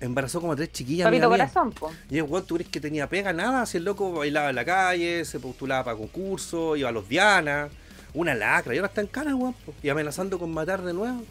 [0.00, 1.06] Embarazó como a tres chiquillas.
[1.06, 1.38] Papito mía.
[1.38, 1.90] corazón, po.
[2.08, 4.64] Y el weón, tú crees que tenía pega, nada, si el loco bailaba en la
[4.64, 7.68] calle, se postulaba para concursos, iba a los Diana,
[8.14, 11.24] una lacra, y ahora está en cara weón, y amenazando con matar de nuevo.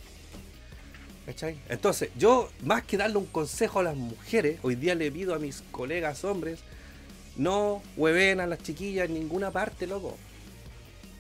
[1.28, 1.60] ¿Cachai?
[1.68, 5.40] Entonces, yo, más que darle un consejo a las mujeres, hoy día le pido a
[5.40, 6.60] mis colegas hombres,
[7.36, 10.16] no hueven a las chiquillas en ninguna parte, loco.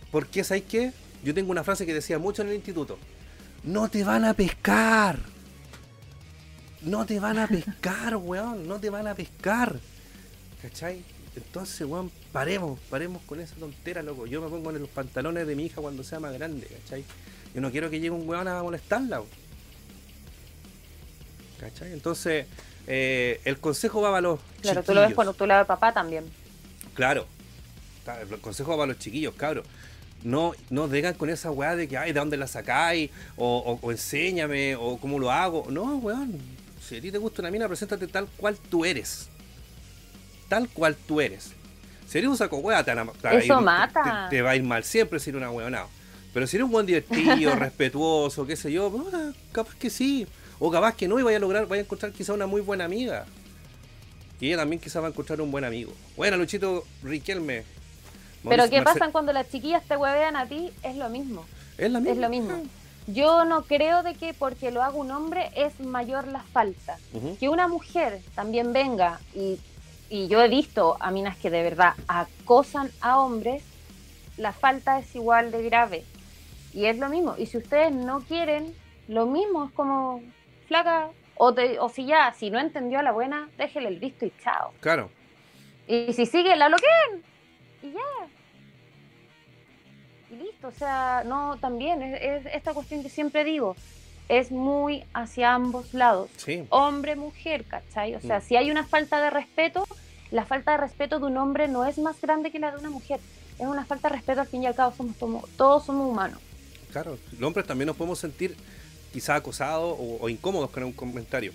[0.09, 0.93] Porque, ¿sabes qué?
[1.25, 2.97] Yo tengo una frase que decía mucho en el instituto.
[3.65, 5.19] No te van a pescar.
[6.83, 8.65] No te van a pescar, weón.
[8.65, 9.77] No te van a pescar.
[10.61, 11.03] ¿Cachai?
[11.35, 14.25] Entonces, weón, paremos, paremos con esa tontera, loco.
[14.25, 17.03] Yo me pongo en los pantalones de mi hija cuando sea más grande, ¿cachai?
[17.53, 19.46] Yo no quiero que llegue un weón a molestarla, weón.
[21.69, 21.93] ¿Cachai?
[21.93, 22.45] Entonces,
[22.87, 25.93] eh, el consejo va para los Claro, tú lo ves por tu lado de papá
[25.93, 26.25] también.
[26.93, 27.25] Claro.
[28.31, 29.65] El consejo va para los chiquillos, cabros.
[30.23, 33.11] No, no digan con esa weá de que, ay, ¿de dónde la sacáis?
[33.35, 35.65] O, o- o enséñame, o cómo lo hago.
[35.69, 36.39] No, weón.
[36.81, 39.27] Si a ti te gusta una mina, preséntate tal cual tú eres.
[40.47, 41.51] Tal cual tú eres.
[42.07, 44.27] Si eres un saco weá, te, Eso ir- mata.
[44.29, 45.87] Te, te va a ir mal siempre si eres una weonada.
[46.33, 48.93] Pero si eres un buen divertido, respetuoso, qué sé yo,
[49.51, 50.25] capaz que sí.
[50.59, 52.85] O capaz que no, y vaya a lograr, vaya a encontrar quizá una muy buena
[52.85, 53.25] amiga.
[54.39, 55.91] Y ella también quizá va a encontrar un buen amigo.
[56.15, 57.63] Bueno, Luchito Riquelme.
[58.43, 60.71] Pero Mauricio- ¿qué Marce- pasa cuando las chiquillas te huevean a ti?
[60.83, 61.45] Es lo mismo.
[61.77, 62.11] Es la misma.
[62.13, 62.63] Es lo mismo.
[63.07, 66.97] Yo no creo de que porque lo haga un hombre es mayor la falta.
[67.39, 69.59] Que una mujer también venga y,
[70.09, 73.63] y yo he visto a minas que de verdad acosan a hombres,
[74.37, 76.03] la falta es igual de grave.
[76.73, 77.35] Y es lo mismo.
[77.37, 78.73] Y si ustedes no quieren,
[79.07, 80.21] lo mismo es como
[80.67, 81.09] flaca.
[81.39, 84.33] O, te- o si ya, si no entendió a la buena, déjele el visto y
[84.43, 84.73] chao.
[84.79, 85.09] Claro.
[85.87, 87.23] Y si sigue, la bloqueen.
[87.83, 88.27] Y ya.
[90.31, 90.67] Y listo.
[90.67, 93.75] O sea, no, también es, es esta cuestión que siempre digo.
[94.29, 96.29] Es muy hacia ambos lados.
[96.37, 96.65] Sí.
[96.69, 98.15] Hombre, mujer, ¿cachai?
[98.15, 98.41] O sea, Mm.
[98.41, 99.85] si hay una falta de respeto,
[100.31, 102.89] la falta de respeto de un hombre no es más grande que la de una
[102.89, 103.21] mujer.
[103.57, 105.15] Es una falta de respeto, al fin y al cabo, somos
[105.55, 106.39] todos somos humanos.
[106.91, 107.17] Claro.
[107.31, 108.57] Los hombres también nos podemos sentir
[109.13, 111.51] quizá acosados o, o incómodos con un comentario.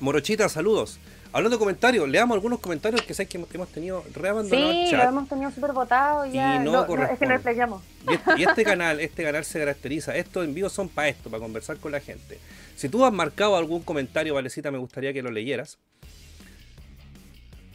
[0.00, 0.98] Morochita, saludos.
[1.32, 5.02] Hablando de comentarios, leamos algunos comentarios que sé que hemos, tenido reabandonado el Sí, chat.
[5.02, 6.56] lo hemos tenido súper votado y ya.
[6.56, 7.82] Y no no- no, es que no explayamos.
[8.08, 11.42] Y este, y este canal, este canal se caracteriza, estos envíos son para esto, para
[11.42, 12.38] conversar con la gente.
[12.76, 15.76] Si tú has marcado algún comentario, Valecita, me gustaría que lo leyeras.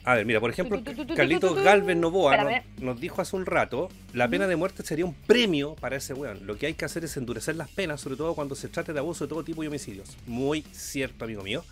[0.05, 0.81] A ver, mira, por ejemplo,
[1.15, 1.55] Carlitos.
[1.63, 5.95] Galvez Novoa nos, dijo hace un rato, la pena de muerte sería un premio para
[5.95, 6.45] ese weón.
[6.45, 8.99] Lo que hay que hacer es endurecer las penas, sobre todo cuando se trate de
[8.99, 10.17] abuso de todo tipo y homicidios.
[10.27, 11.63] Muy cierto, amigo mío.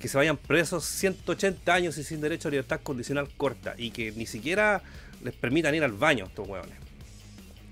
[0.00, 3.74] Que se vayan presos 180 años y sin derecho a libertad condicional corta.
[3.76, 4.82] Y que ni siquiera
[5.22, 6.76] les permitan ir al baño a estos weones.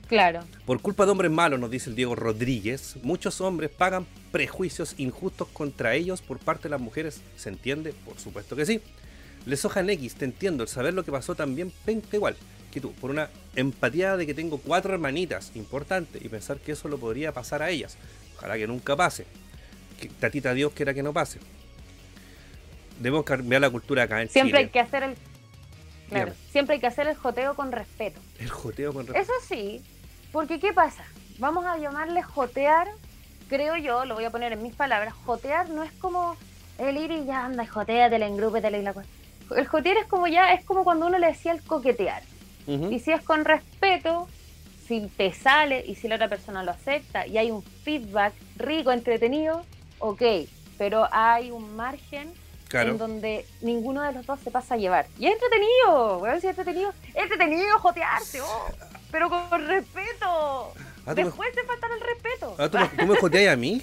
[0.07, 0.45] Claro.
[0.67, 5.49] Por culpa de hombres malos, nos dice el Diego Rodríguez, muchos hombres pagan prejuicios injustos
[5.49, 7.23] contra ellos por parte de las mujeres.
[7.37, 7.95] ¿Se entiende?
[8.05, 8.83] Por supuesto que sí.
[9.47, 12.37] Les hojan X, te entiendo, el saber lo que pasó también penca igual
[12.75, 16.89] que tú, por una empatía de que tengo cuatro hermanitas, importante, y pensar que eso
[16.89, 17.97] lo podría pasar a ellas.
[18.37, 19.27] Ojalá que nunca pase.
[20.01, 21.39] Que tatita Dios quiera que no pase.
[22.99, 25.15] Debemos cambiar la cultura acá en Siempre hay que hacer el.
[26.09, 28.21] Claro, siempre hay que hacer el joteo con respeto.
[28.41, 29.23] El joteo con respeto.
[29.23, 29.81] Eso sí,
[30.33, 31.05] Porque, ¿qué pasa?
[31.39, 32.89] Vamos a llamarle jotear,
[33.49, 35.15] creo yo, lo voy a poner en mis palabras.
[35.15, 36.37] Jotear no es como
[36.79, 39.07] el ir y ya anda, y joteatele en grupo, y la cosa.
[39.57, 42.23] El jotear es como ya, es como cuando uno le decía el coquetear.
[42.67, 44.27] Y si es con respeto,
[44.89, 48.91] si te sale y si la otra persona lo acepta y hay un feedback rico,
[48.91, 49.65] entretenido,
[49.99, 50.23] ok.
[50.79, 52.33] Pero hay un margen
[52.69, 52.91] Claro.
[52.93, 55.07] en donde ninguno de los dos se pasa a llevar.
[55.19, 56.93] Y es entretenido, weón, si es entretenido.
[57.15, 58.67] Es entretenido jotearse, oh,
[59.13, 60.73] pero con respeto.
[61.07, 62.57] Ah, tú me- Después te falta el respeto.
[62.59, 63.83] Ah, ¿tú, me, tú me joteas a mí?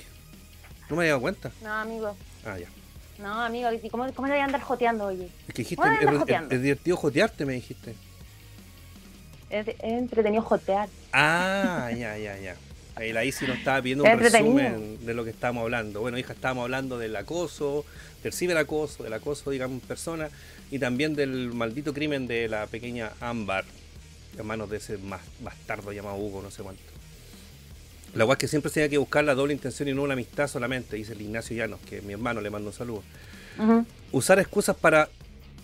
[0.89, 1.51] No me había dado cuenta.
[1.61, 2.17] No, amigo.
[2.45, 2.67] Ah, ya.
[3.21, 5.29] No, amigo, ¿y ¿cómo, cómo le voy a andar joteando, oye?
[5.47, 6.55] Es que dijiste, es, joteando.
[6.55, 7.93] es divertido jotearte, me dijiste.
[9.49, 10.89] Es, es entretenido jotear.
[11.13, 12.55] Ah, ya, ya, ya.
[12.95, 16.01] Ahí la Isi nos estaba pidiendo un resumen de lo que estábamos hablando.
[16.01, 17.85] Bueno, hija, estábamos hablando del acoso,
[18.23, 20.29] del ciberacoso, del acoso, digamos, en persona,
[20.71, 23.65] y también del maldito crimen de la pequeña Ámbar,
[24.37, 26.81] en manos de ese más bastardo llamado Hugo, no sé cuánto.
[28.13, 30.13] La cual es que siempre se tenía que buscar la doble intención y no la
[30.13, 33.03] amistad solamente, dice el Ignacio Llanos, que mi hermano le manda un saludo.
[33.57, 33.85] Ujú.
[34.11, 35.09] Usar excusas para,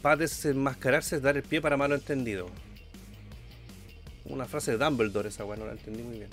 [0.01, 2.49] para desenmascararse es dar el pie para malo entendido.
[4.25, 6.29] Una frase de Dumbledore esa weá, no la entendí muy bien.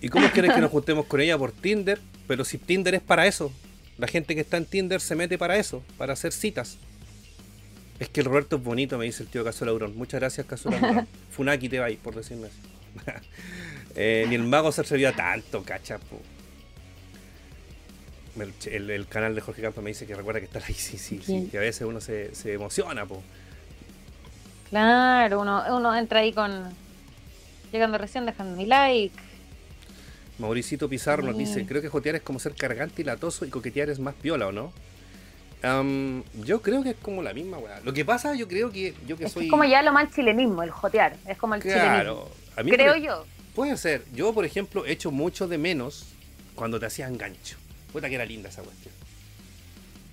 [0.00, 1.98] ¿Y cómo quieren que nos juntemos con ella por Tinder?
[2.26, 3.52] Pero si Tinder es para eso.
[3.98, 6.78] La gente que está en Tinder se mete para eso, para hacer citas.
[8.00, 9.96] Es que el Roberto es bonito, me dice el tío Cazuela Aurón.
[9.96, 11.08] Muchas gracias, Cazuela Aurón.
[11.30, 12.58] Funaki te va ahí, por decirme así.
[13.94, 16.20] Eh, ni el mago se atrevió a tanto, cachapo.
[18.38, 20.96] El, el- el canal de Jorge Campa me dice que recuerda que está ahí, sí,
[20.96, 23.22] sí, sí, que a veces uno se, se emociona, po.
[24.70, 26.70] Claro, uno, uno entra ahí con.
[27.72, 29.14] Llegando recién, dejando mi like.
[30.38, 33.90] Mauricito Pizarro nos dice, creo que jotear es como ser cargante y latoso y coquetear
[33.90, 34.72] es más piola, ¿o no?
[36.42, 37.80] Yo creo que es como la misma weá.
[37.80, 39.44] Lo que pasa, yo creo que yo que Es, soy...
[39.44, 41.16] es como ya lo mal chilenismo, el jotear.
[41.26, 41.88] Es como el chilenismo.
[41.90, 42.30] Claro.
[42.56, 43.24] A mí Creo yo.
[43.54, 44.04] Puede ser.
[44.14, 46.06] Yo, por ejemplo, he hecho mucho de menos
[46.54, 47.56] cuando te hacían gancho.
[47.92, 48.94] Puta que era linda esa cuestión.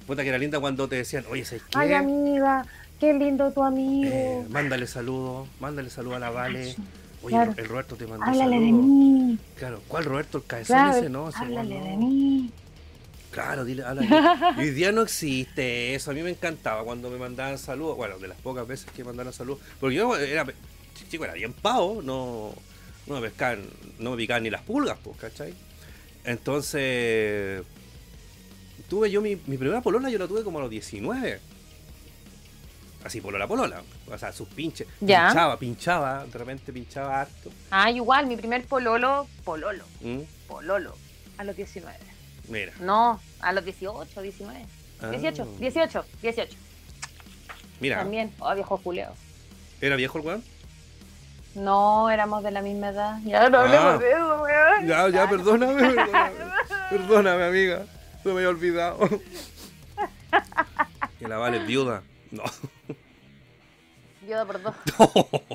[0.06, 1.78] Puta que era linda cuando te decían, oye, ¿sabes qué?
[1.78, 2.66] Ay, amiga,
[3.00, 4.46] qué lindo tu Eh, amigo.
[4.50, 6.76] mándale saludo, mándale saludo a la Vale.
[7.22, 7.54] Oye, Claro.
[7.58, 8.86] el Roberto te mandó Háblale de saludos.
[8.86, 9.38] mí.
[9.58, 10.38] Claro, ¿cuál Roberto?
[10.40, 12.50] El cabezón Claro, ese, no, ese háblale de mí.
[13.32, 14.10] Claro, dile, háblale.
[14.58, 16.12] Hoy día no existe eso.
[16.12, 17.96] A mí me encantaba cuando me mandaban saludos.
[17.98, 19.60] Bueno, de las pocas veces que mandaron saludos.
[19.80, 20.46] Porque yo era,
[21.10, 22.54] chico, era bien pavo, no,
[23.10, 23.66] no me pescaban,
[23.98, 25.54] no me picaban ni las pulgas, pues, ¿cachai?
[26.24, 27.64] Entonces,
[28.88, 31.40] tuve yo mi, mi primera polola, yo la tuve como a los 19.
[33.04, 33.82] Así, polola, polola.
[34.12, 34.88] O sea, sus pinches.
[35.00, 35.28] Ya.
[35.28, 37.50] Pinchaba, pinchaba, de repente pinchaba harto.
[37.72, 40.20] Ah, igual, mi primer pololo, pololo, ¿Mm?
[40.48, 40.96] pololo,
[41.38, 41.98] a los 19.
[42.50, 42.74] Mira.
[42.82, 44.66] No, a los 18, 19.
[45.02, 45.10] Ah.
[45.10, 46.58] 18, 18, 18.
[47.80, 49.08] Mira, También, oh, viejo Julio.
[49.80, 50.44] ¿era viejo el weón?
[51.56, 53.18] No, éramos de la misma edad.
[53.26, 53.64] Ya no Ah.
[53.64, 54.88] hablemos de eso, weón.
[54.88, 56.32] Ya, ya, perdóname, perdóname,
[56.90, 57.86] perdóname, amiga.
[58.24, 59.10] Se me había olvidado.
[61.20, 62.04] Que la vale es viuda.
[62.32, 62.44] No,
[64.28, 64.76] Yo por dos.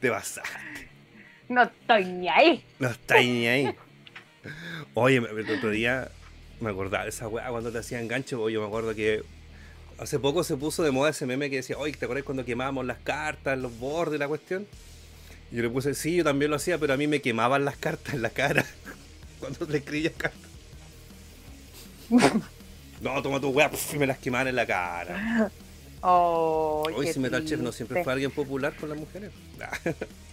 [0.00, 0.42] te vas a.
[1.48, 2.64] No estoy ni ahí.
[2.78, 3.74] No está ni ahí.
[4.94, 6.08] Oye, me- el otro día
[6.60, 8.40] me acordaba de esa weá cuando te hacían gancho.
[8.42, 9.22] Oye, me acuerdo que
[9.98, 12.86] hace poco se puso de moda ese meme que decía, oye, ¿te acuerdas cuando quemábamos
[12.86, 14.66] las cartas, los bordes, la cuestión?
[15.50, 17.76] Y yo le puse, sí, yo también lo hacía, pero a mí me quemaban las
[17.76, 18.64] cartas en la cara
[19.40, 20.40] cuando le escribía cartas.
[23.00, 25.50] No, toma tu weá, y me las quemaban en la cara.
[26.00, 29.32] Oh, Hoy si Metal Chef no siempre fue alguien popular con las mujeres.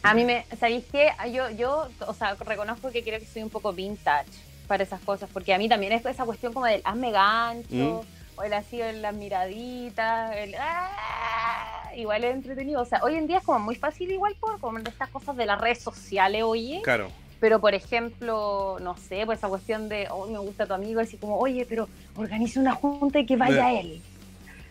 [0.04, 1.10] A mí me, ¿sabéis qué?
[1.34, 4.30] Yo, yo, o sea, reconozco que creo que soy un poco vintage
[4.68, 8.15] para esas cosas, porque a mí también es esa cuestión como del hazme gancho, Mm.
[8.36, 11.92] O el así, el las miraditas, el ¡ah!
[11.96, 12.82] igual es entretenido.
[12.82, 15.36] O sea, hoy en día es como muy fácil igual por como de estas cosas
[15.38, 16.82] de las redes sociales, oye.
[16.84, 17.10] Claro.
[17.40, 21.18] Pero, por ejemplo, no sé, pues esa cuestión de, oh, me gusta tu amigo, así
[21.18, 24.02] como, oye, pero organiza una junta y que vaya él.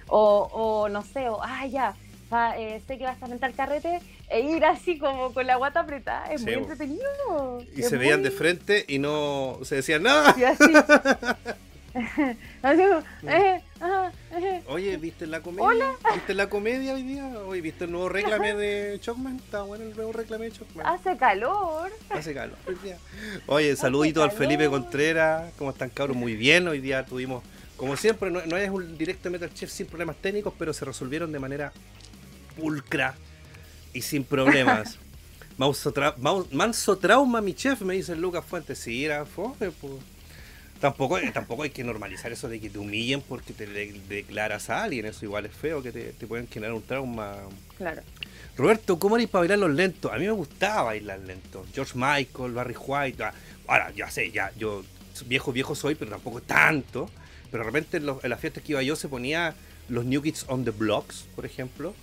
[0.09, 1.94] O, o no sé, o, ah, ya,
[2.33, 5.81] va, eh, sé que vas a rentar carrete e ir así como con la guata
[5.81, 7.62] apretada, es Sí, muy entretenido.
[7.77, 10.35] Y se veían de frente y no se decían nada.
[10.37, 10.65] Y así.
[12.63, 14.63] así como, eh, ah, eh.
[14.67, 15.92] Oye, ¿viste la comedia?
[16.13, 17.27] ¿Viste la comedia hoy día?
[17.47, 19.37] Oye, ¿viste el nuevo reclame de Chocman?
[19.37, 20.87] Está bueno el nuevo reclame de Chocman.
[20.87, 21.92] Hace calor.
[22.11, 22.99] Hace calor hoy día.
[23.47, 24.33] Oye, saludito al.
[24.33, 25.53] Felipe Contreras.
[25.57, 26.17] ¿Cómo están, cabros?
[26.17, 26.67] Muy bien.
[26.67, 27.45] Hoy día tuvimos,
[27.77, 30.85] como siempre, no, no es un directo de Metal Chef sin problemas técnicos, pero se
[30.85, 31.73] resolvieron de manera
[32.59, 33.15] pulcra
[33.92, 34.99] y sin problemas.
[35.57, 36.17] Mauso tra-
[36.51, 38.77] manso trauma, mi chef, me dice Lucas Fuentes.
[38.79, 40.01] Sí, era fome, po.
[40.85, 44.68] Tampoco, eh, tampoco hay que normalizar eso de que te humillen porque te de- declaras
[44.68, 45.06] a alguien.
[45.06, 47.37] Eso igual es feo, que te, te pueden generar un trauma.
[47.78, 48.02] Claro.
[48.54, 50.12] Roberto, ¿cómo eres para bailar los lentos?
[50.12, 51.66] A mí me gustaba bailar lentos.
[51.74, 53.22] George Michael, Barry White.
[53.24, 53.32] ah,
[53.66, 54.85] Ahora, ya sé, ya yo
[55.24, 57.08] viejo, viejo soy, pero tampoco tanto.
[57.50, 59.54] Pero de repente en, los- en las fiestas que iba yo se ponía
[59.88, 61.94] los New Kids on the Blocks, por ejemplo.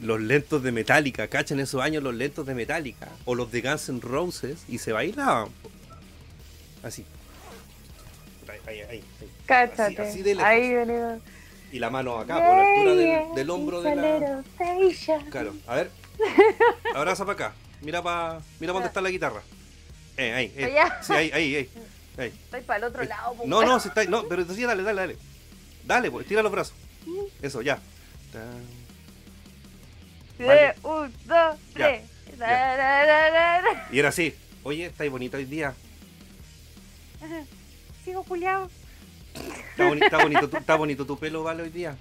[0.00, 3.10] Los lentos de Metallica, ¿cachan esos años los lentos de Metallica?
[3.26, 5.48] O los de Guns N' Roses y se bailaban.
[6.82, 7.04] Así.
[8.70, 9.04] Ahí, ahí.
[9.46, 9.82] Cáchate.
[9.82, 10.48] Así- así de lejos.
[10.48, 11.20] Ahí venido.
[11.72, 14.42] Y la mano acá, por la altura del, del hombro de la.
[15.30, 15.90] Claro, a ver.
[16.94, 17.54] Abraza para acá.
[17.80, 19.42] Mira para mira dónde está la guitarra.
[20.16, 20.74] Eh, ahí, eh.
[21.00, 21.70] Sí, ahí, ahí, ahí.
[22.18, 22.32] ahí.
[22.44, 23.34] Estoy para el otro Eh, lado.
[23.34, 25.16] po, No, no, si está, no, pero sí, dale, dale, dale.
[25.84, 26.74] Dale, pues, tira los brazos.
[27.40, 27.78] Eso, ya.
[30.36, 32.02] Tres, un, dos, tres.
[32.38, 33.62] ya.
[33.90, 34.34] Y era así.
[34.62, 35.74] Oye, estáis bonita hoy día.
[38.10, 38.68] Sigo culiado.
[39.70, 41.96] Está, boni- está bonito, tu, está bonito tu pelo, vale, hoy día.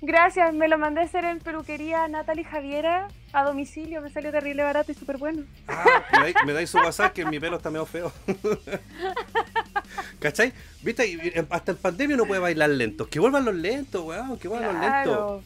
[0.00, 4.00] Gracias, me lo mandé a hacer en peluquería Natalie Javiera a domicilio.
[4.00, 5.42] Me salió terrible barato y súper bueno.
[5.66, 8.12] Ah, me dais, dais su WhatsApp que mi pelo está medio feo.
[10.20, 10.52] ¿Cachai?
[10.80, 11.44] ¿Viste?
[11.50, 13.08] Hasta en pandemia uno puede bailar lentos.
[13.08, 14.38] Que vuelvan los lentos, weón.
[14.38, 15.02] Que vuelvan los lentos.
[15.02, 15.42] Claro.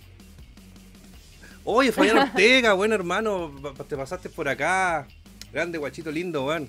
[1.65, 3.51] Oye, Fabián Ortega, bueno hermano,
[3.89, 5.07] te pasaste por acá.
[5.55, 6.69] Grande guachito lindo, weón.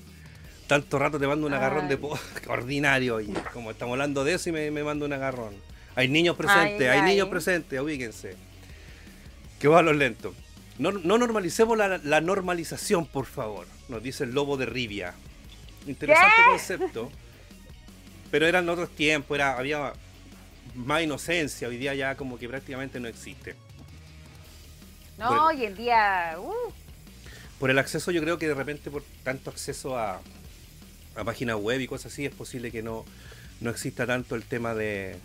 [0.67, 3.33] Tanto rato te mando un agarrón de po ordinario, oye.
[3.53, 5.53] Como estamos hablando de eso y me, me mando un agarrón.
[5.95, 7.11] Hay niños presentes, Ay, hay ay.
[7.11, 8.35] niños presentes, ubíquense.
[9.59, 10.33] Que va a los lentos.
[10.77, 15.13] No, no normalicemos la, la normalización, por favor, nos dice el lobo de Rivia.
[15.87, 17.11] Interesante concepto.
[18.31, 19.93] Pero eran otros tiempos, era, había
[20.73, 23.55] más inocencia, hoy día ya como que prácticamente no existe.
[25.17, 25.45] No, Bueno.
[25.45, 26.35] hoy en día.
[26.39, 26.71] Uh,
[27.59, 30.19] Por el acceso, yo creo que de repente por tanto acceso a,
[31.15, 33.05] a páginas web y cosas así, es posible que no,
[33.61, 35.15] no exista tanto el tema de,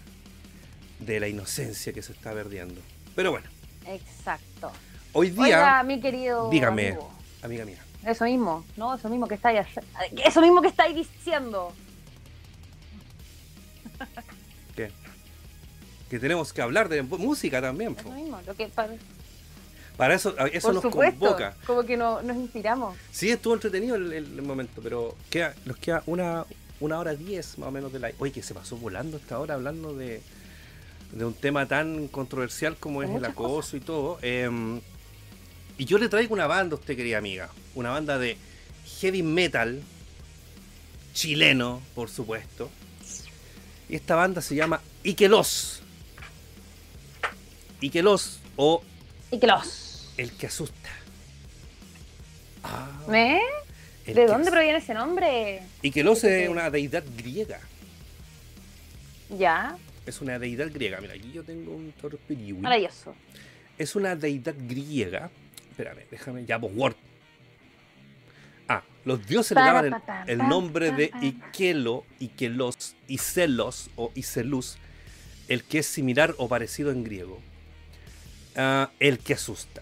[1.00, 2.80] de la inocencia que se está perdiendo.
[3.14, 3.48] Pero bueno,
[3.86, 4.70] exacto.
[5.12, 6.48] hoy día, Oiga, mi querido.
[6.50, 7.10] dígame, amigo,
[7.42, 8.94] amiga mía, Eso mismo, ¿no?
[8.94, 9.66] Eso mismo que estáis
[10.24, 11.72] Eso mismo que estáis diciendo.
[14.76, 14.90] ¿qué?
[16.08, 17.94] Que tenemos que hablar de música también.
[17.98, 18.12] Eso po.
[18.12, 18.40] mismo.
[18.46, 18.68] Lo que,
[20.00, 21.18] para, eso, eso por nos supuesto.
[21.20, 21.54] convoca.
[21.66, 22.96] Como que no, nos inspiramos.
[23.12, 26.44] Sí, estuvo entretenido el, el momento, pero queda, nos queda una,
[26.80, 28.10] una hora diez más o menos de la...
[28.18, 30.22] Oye, que se pasó volando esta hora hablando de,
[31.12, 34.18] de un tema tan controversial como es el acoso y todo.
[34.22, 34.80] Em,
[35.78, 37.50] y yo le traigo una banda a usted, querida amiga.
[37.74, 38.36] Una banda de
[39.00, 39.80] heavy metal
[41.14, 42.70] chileno, por supuesto.
[43.88, 45.82] Y esta banda se llama Ikelos.
[47.80, 48.82] Ikelos o
[49.30, 49.89] Y que los.
[50.20, 50.90] El que asusta.
[52.62, 53.40] Ah, ¿Eh?
[54.04, 55.62] ¿De dónde proviene ese nombre?
[55.80, 57.58] Y que es una deidad griega.
[59.30, 61.00] Ya, Es una deidad griega.
[61.00, 62.56] Mira, aquí yo tengo un torpedo.
[62.58, 63.14] maravilloso.
[63.78, 65.30] Es una deidad griega.
[65.70, 66.44] Espérame, déjame.
[66.44, 66.96] Ya, pues, Word.
[68.68, 74.76] Ah, los dioses le daban el, el nombre de Ikelo, Ikelos, Iselos o Iselus,
[75.48, 77.40] el que es similar o parecido en griego.
[78.54, 79.80] Ah, el que asusta.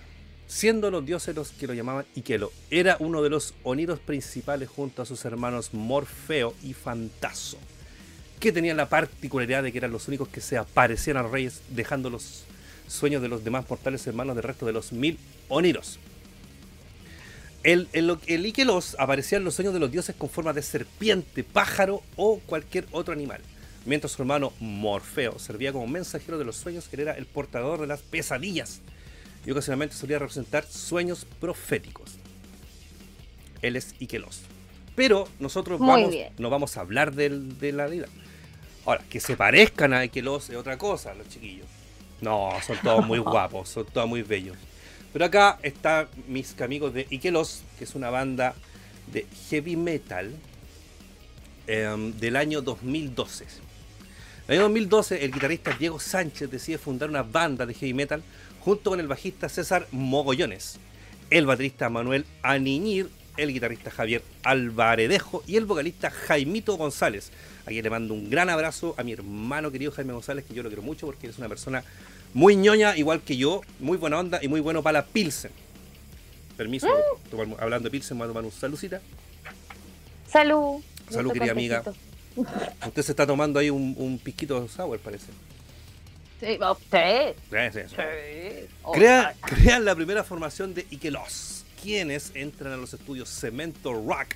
[0.49, 5.03] Siendo los dioses los que lo llamaban Ikelo, era uno de los oniros principales junto
[5.03, 7.59] a sus hermanos Morfeo y Fantaso,
[8.41, 11.61] que tenían la particularidad de que eran los únicos que se aparecían a los reyes,
[11.69, 12.45] dejando los
[12.87, 15.19] sueños de los demás mortales hermanos del resto de los mil
[15.51, 15.99] oniros.
[17.63, 21.45] El, el, el Ikelos aparecía en los sueños de los dioses con forma de serpiente,
[21.45, 23.43] pájaro o cualquier otro animal.
[23.85, 27.87] Mientras su hermano Morfeo servía como mensajero de los sueños, él era el portador de
[27.87, 28.81] las pesadillas
[29.49, 32.17] y ocasionalmente solía representar sueños proféticos.
[33.63, 34.43] Él es Ikelos.
[34.95, 36.35] Pero nosotros Muy vamos, bien.
[36.37, 38.09] no vamos a hablar del- de la deidad.
[38.85, 41.65] Ahora, que se parezcan a Ikelos es otra cosa, los chiquillos.
[42.21, 44.59] No, son todos muy guapos, son todos muy bellos.
[45.15, 48.55] Pero acá están mis amigos de Ikelos, que es una banda
[49.11, 50.31] de heavy metal
[51.67, 53.45] em, del año 2012.
[53.45, 53.51] En
[54.49, 58.23] el año 2012, el guitarrista Diego Sánchez decide fundar una banda de heavy metal
[58.69, 60.77] junto con el bajista César Mogollones,
[61.31, 63.09] el baterista Manuel Aniñir,
[63.39, 67.31] el guitarrista Javier Alvaredejo y el vocalista Jaimito González.
[67.65, 70.69] Aquí le mando un gran abrazo a mi hermano querido Jaime González, que yo lo
[70.69, 71.83] quiero mucho porque es una persona
[72.35, 75.51] muy ñoña, igual que yo, muy buena onda y muy bueno para la Pilsen.
[76.59, 76.89] Permiso,
[77.31, 79.01] tomar- hablando de Pilsen, me voy a tomar un saludcita.
[80.31, 80.83] Salud.
[81.09, 81.83] Salud, querida amiga.
[82.37, 85.29] Usted se está tomando ahí un, un pisquito sour, parece.
[86.41, 87.97] Sí, oh, sí, Sí, sí, sí.
[87.97, 88.69] sí.
[88.83, 93.93] Oh, Crea- ah, crean la primera formación de Ikelos, quienes entran a los estudios Cemento
[93.93, 94.35] Rock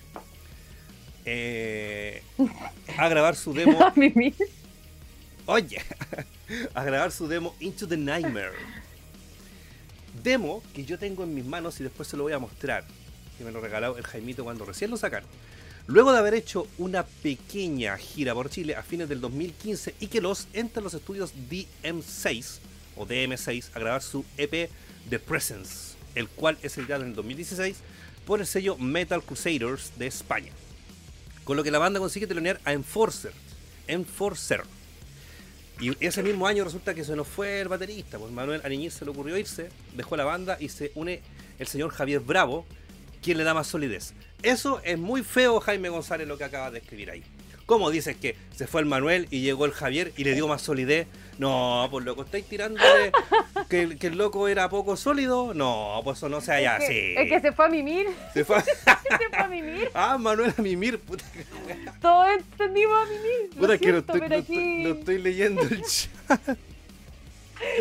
[1.24, 2.22] eh,
[2.96, 3.78] a grabar su demo.
[5.46, 5.80] Oye,
[6.74, 8.52] a grabar su demo Into the Nightmare.
[10.22, 12.84] Demo que yo tengo en mis manos y después se lo voy a mostrar.
[13.38, 15.28] Que me lo regaló el Jaimito cuando recién lo sacaron.
[15.86, 20.20] Luego de haber hecho una pequeña gira por Chile a fines del 2015 y que
[20.20, 22.58] los entra a los estudios DM6
[22.96, 24.70] o DM6 a grabar su EP
[25.10, 27.78] The Presence, el cual es editado en el 2016
[28.24, 30.52] por el sello Metal Crusaders de España.
[31.42, 33.32] Con lo que la banda consigue telonear a Enforcer.
[33.88, 34.62] Enforcer.
[35.80, 39.04] Y ese mismo año resulta que se nos fue el baterista, pues Manuel Aniñez se
[39.04, 41.22] le ocurrió irse, dejó la banda y se une
[41.58, 42.64] el señor Javier Bravo,
[43.20, 44.14] quien le da más solidez.
[44.42, 47.22] Eso es muy feo, Jaime González, lo que acaba de escribir ahí.
[47.66, 50.62] ¿Cómo dices que se fue el Manuel y llegó el Javier y le dio más
[50.62, 51.06] solidez?
[51.38, 53.12] No, pues loco, estáis tirándole
[53.70, 55.54] que, que el loco era poco sólido.
[55.54, 57.14] No, pues eso no sea ya así.
[57.16, 58.08] es que se fue a mimir.
[58.34, 58.60] Se fue.
[58.62, 58.74] se
[59.30, 59.90] fue a mimir.
[59.94, 61.24] ah, Manuel a mimir, puta.
[62.00, 63.50] Todos entendimos a mimir.
[63.54, 66.58] Lo Puta, que estoy, pero no estoy leyendo el chat.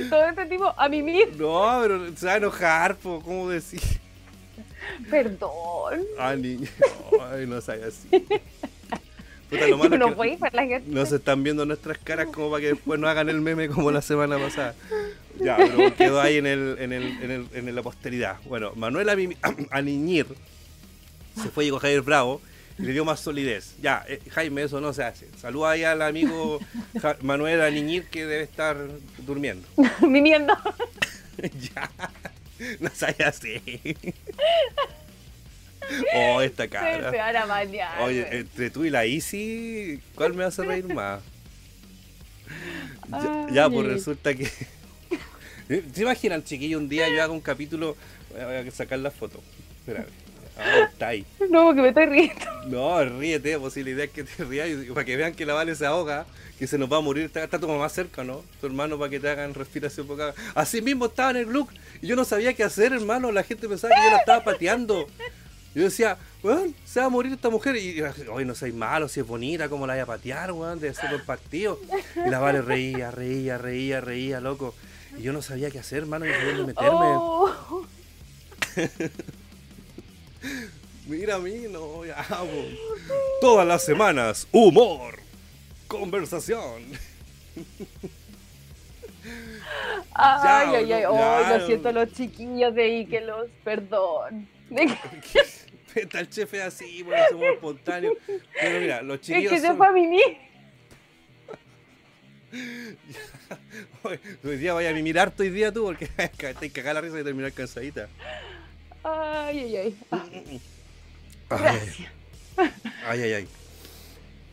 [0.09, 1.35] todos entendimos a mimir.
[1.37, 3.81] No, pero se va a enojar, po, ¿cómo decir?
[5.09, 6.05] Perdón.
[6.17, 6.67] Ah, niño.
[7.31, 8.07] Ay, no sabía así.
[9.49, 9.99] Puta, lo malo Yo es
[10.87, 13.67] no que se están viendo nuestras caras como para que después no hagan el meme
[13.67, 14.75] como la semana pasada.
[15.39, 18.37] Ya, pero quedó ahí en, el, en, el, en, el, en la posteridad.
[18.45, 19.35] Bueno, Manuel
[19.71, 20.27] Aniñir
[21.41, 22.41] se fue y llegó Javier Bravo
[22.79, 23.75] y le dio más solidez.
[23.81, 25.27] Ya, eh, Jaime, eso no se hace.
[25.37, 26.59] Saluda ahí al amigo
[27.01, 28.77] Ja- Manuel Aniñir que debe estar
[29.25, 29.67] durmiendo.
[30.07, 30.53] Mimiendo.
[31.75, 31.89] ya.
[32.79, 33.61] No sabía así.
[36.13, 37.11] oh, esta Se cara.
[37.11, 38.01] van a bañar.
[38.01, 41.21] Oye, entre tú y la Easy, ¿cuál me hace reír más?
[43.51, 44.45] Ya, pues resulta que.
[45.93, 46.77] ¿Se imaginan, chiquillo?
[46.77, 47.95] Un día yo hago un capítulo.
[48.31, 49.41] Voy a voy a sacar la foto.
[49.79, 50.07] Espérame.
[50.57, 51.25] Ah, está ahí.
[51.49, 52.45] No, que me estoy riendo.
[52.67, 55.53] No, ríete, pues si la idea es que te rías para que vean que la
[55.53, 56.25] Vale se ahoga,
[56.59, 57.25] que se nos va a morir.
[57.25, 58.43] Está, está tu mamá cerca, ¿no?
[58.59, 60.33] Tu hermano para que te hagan respiración boca.
[60.53, 61.69] Así mismo estaba en el look
[62.01, 63.31] y yo no sabía qué hacer, hermano.
[63.31, 65.07] La gente pensaba que yo la estaba pateando.
[65.73, 67.77] Yo decía, weón, se va a morir esta mujer.
[67.77, 70.79] Y hoy no soy malo, si es bonita, ¿cómo la voy a patear, weón?
[70.79, 71.79] Debe ser por partido.
[72.25, 74.75] Y la Vale reía, reía, reía, reía, loco.
[75.17, 76.89] Y yo no sabía qué hacer, hermano, no sabía dónde meterme.
[76.91, 77.85] Oh.
[81.07, 82.47] Mira a mí, no, ya, po.
[83.41, 85.19] Todas las semanas, humor,
[85.87, 86.83] conversación.
[90.13, 91.03] Ay, Ya, ay, ay.
[91.03, 91.57] no, Ay, ya.
[91.57, 93.49] lo siento, los chiquillos de Ikelos.
[93.63, 94.47] Perdón.
[95.95, 98.13] Está el chefe así, porque somos espontáneos.
[98.59, 100.37] Pero mira, los Es chiquillos que se fue a mimir.
[104.03, 106.07] Hoy, hoy día vaya a mimir harto hoy día tú, porque
[106.59, 108.09] te cagada la risa de terminar cansadita.
[109.03, 109.97] Ay, ay, ay.
[110.11, 110.61] Ah, Ay,
[111.49, 112.09] Gracias.
[113.07, 113.47] ay, ay, ay.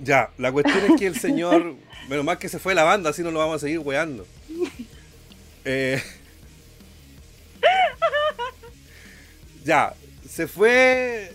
[0.00, 1.74] Ya, la cuestión es que el señor,
[2.08, 4.26] menos mal que se fue la banda, así no lo vamos a seguir weando.
[5.64, 6.02] Eh,
[9.64, 9.94] ya,
[10.28, 11.32] se fue.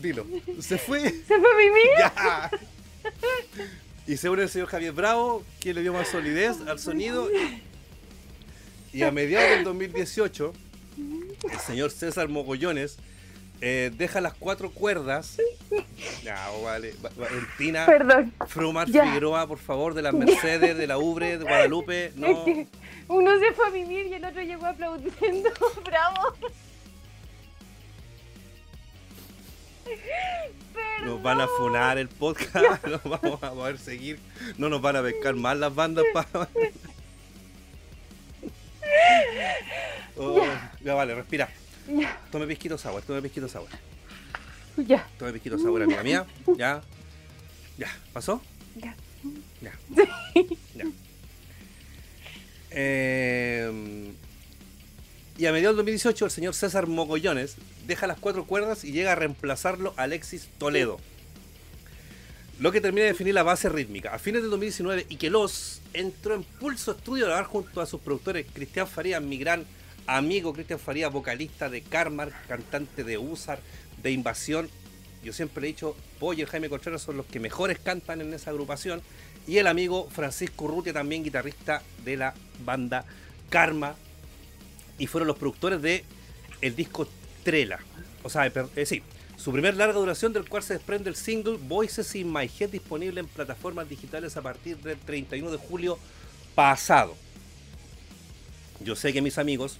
[0.00, 0.26] Dilo,
[0.60, 1.00] se fue.
[1.10, 1.90] Se fue a mimir.
[1.98, 2.50] Ya.
[4.06, 7.28] Y se une el señor Javier Bravo, que le dio más solidez al sonido.
[8.92, 10.52] Y a mediados del 2018,
[11.50, 12.98] el señor César Mogollones
[13.62, 15.38] eh, deja las cuatro cuerdas.
[16.22, 16.94] Ya, oh, vale.
[17.04, 18.32] Va- Valentina, Perdón.
[18.48, 19.04] Frumat Ya.
[19.04, 22.12] Figueroa, por favor, de las Mercedes, de la Ubre, de Guadalupe.
[22.16, 22.26] No.
[22.26, 22.66] Es que
[23.08, 25.50] uno se fue a mimir y el otro llegó aplaudiendo.
[25.84, 26.34] Bravo.
[31.04, 34.18] Nos van a funar el podcast, no vamos a poder seguir,
[34.58, 36.48] no nos van a pescar más las bandas para.
[40.18, 40.42] Oh,
[40.82, 41.48] ya vale, respira.
[41.86, 43.68] Ya, Tome pisquitos agua, tome pisquitos agua.
[44.78, 46.26] ya, Tome pisquitos agua, amiga mía.
[46.56, 46.82] Ya.
[47.76, 47.88] Ya.
[48.14, 48.40] ¿Pasó?
[48.76, 48.94] ya.
[49.60, 49.72] Ya.
[50.74, 50.84] Ya.
[52.70, 54.12] Eh,
[55.38, 57.56] y a mediados del 2018 el señor César Mogollones
[57.86, 60.98] deja las cuatro cuerdas y llega a reemplazarlo Alexis Toledo.
[62.58, 64.14] Lo que termina de definir la base rítmica.
[64.14, 68.46] A fines del 2019, Ikelos entró en Pulso Estudio a grabar junto a sus productores
[68.50, 69.66] Cristian Farías, mi gran
[70.06, 73.60] amigo Cristian Farías, vocalista de Karmar, cantante de Usar,
[74.02, 74.70] de Invasión.
[75.22, 78.52] Yo siempre he dicho, Pollo y Jaime Contreras son los que mejores cantan en esa
[78.52, 79.02] agrupación.
[79.46, 82.32] Y el amigo Francisco Urrutia, también guitarrista de la
[82.64, 83.04] banda
[83.50, 83.96] Karma.
[84.96, 86.04] Y fueron los productores de
[86.62, 87.06] el disco
[87.44, 87.80] Trela.
[88.22, 89.02] O sea, eh, sí,
[89.36, 93.20] su primer larga duración del cual se desprende el single Voices in My Head disponible
[93.20, 95.98] en plataformas digitales a partir del 31 de julio
[96.54, 97.14] pasado.
[98.80, 99.78] Yo sé que mis amigos...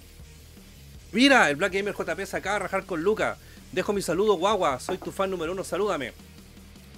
[1.11, 3.37] Mira, el Black Gamer JP se acaba de rajar con Luca.
[3.71, 4.79] Dejo mi saludo, guagua.
[4.79, 5.63] Soy tu fan número uno.
[5.63, 6.11] Salúdame.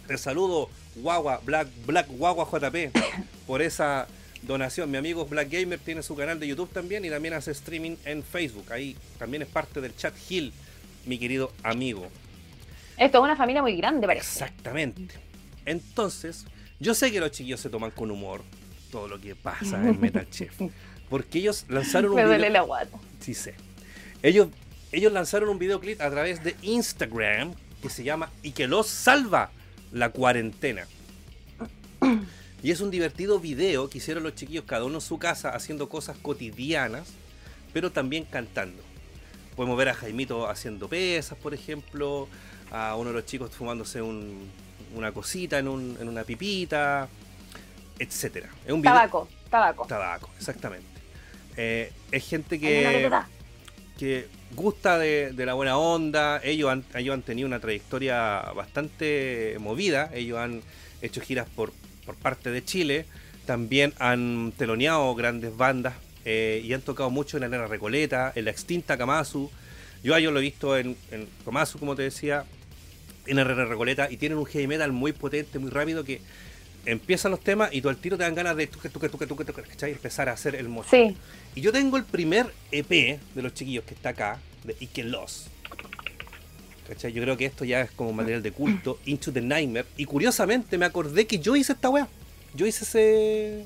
[0.09, 2.91] Te saludo, guagua, Black, Black Guagua JP,
[3.47, 4.07] por esa
[4.41, 4.89] donación.
[4.89, 8.23] Mi amigo Black Gamer tiene su canal de YouTube también y también hace streaming en
[8.23, 8.71] Facebook.
[8.71, 10.51] Ahí también es parte del chat Hill,
[11.05, 12.07] mi querido amigo.
[12.99, 14.43] Esto es una familia muy grande, parece.
[14.43, 15.15] Exactamente.
[15.65, 16.45] Entonces,
[16.79, 18.41] yo sé que los chiquillos se toman con humor
[18.91, 20.53] todo lo que pasa en Metal Chef.
[21.09, 22.53] Porque ellos lanzaron un Me duele video.
[22.53, 22.97] la guata.
[23.19, 23.55] Sí sé.
[24.21, 24.49] Ellos,
[24.91, 29.51] ellos lanzaron un videoclip a través de Instagram que se llama Y que los salva
[29.91, 30.85] la cuarentena.
[32.61, 35.87] Y es un divertido video que hicieron los chiquillos cada uno en su casa haciendo
[35.87, 37.07] cosas cotidianas,
[37.71, 38.83] pero también cantando.
[39.55, 42.27] Podemos ver a Jaimito haciendo pesas, por ejemplo,
[42.71, 44.49] a uno de los chicos fumándose un-
[44.95, 47.07] una cosita en, un- en una pipita,
[47.97, 48.49] etcétera.
[48.65, 49.85] Es un video Tabaco, tabaco.
[49.87, 50.87] tabaco, exactamente.
[51.57, 53.09] Eh, es gente que
[53.97, 56.39] que, gusta de, de la buena onda.
[56.43, 60.09] Ellos han, ellos han tenido una trayectoria bastante movida.
[60.13, 60.61] Ellos han
[61.01, 61.73] hecho giras por,
[62.05, 63.05] por parte de Chile.
[63.45, 68.45] También han teloneado grandes bandas eh, y han tocado mucho en la Nera Recoleta, en
[68.45, 69.51] la extinta Kamasu.
[70.01, 71.27] Yo a ellos lo he visto en, en
[71.79, 72.45] como te decía,
[73.29, 76.21] en Nera Recoleta y tienen un heavy metal muy potente, muy rápido que
[76.85, 79.45] empiezan los temas y tú al tiro te dan ganas de tuque, tuque, tuque, tuque,
[79.45, 79.91] tuque, ¿cachai?
[79.91, 80.89] empezar a hacer el mocho.
[80.91, 81.15] Sí.
[81.55, 85.47] Y yo tengo el primer EP de los chiquillos que está acá, de Ike Los.
[86.87, 87.13] ¿Cachai?
[87.13, 89.85] Yo creo que esto ya es como material de culto, Into the Nightmare.
[89.97, 92.07] Y curiosamente me acordé que yo hice esta weá.
[92.55, 93.65] Yo hice ese.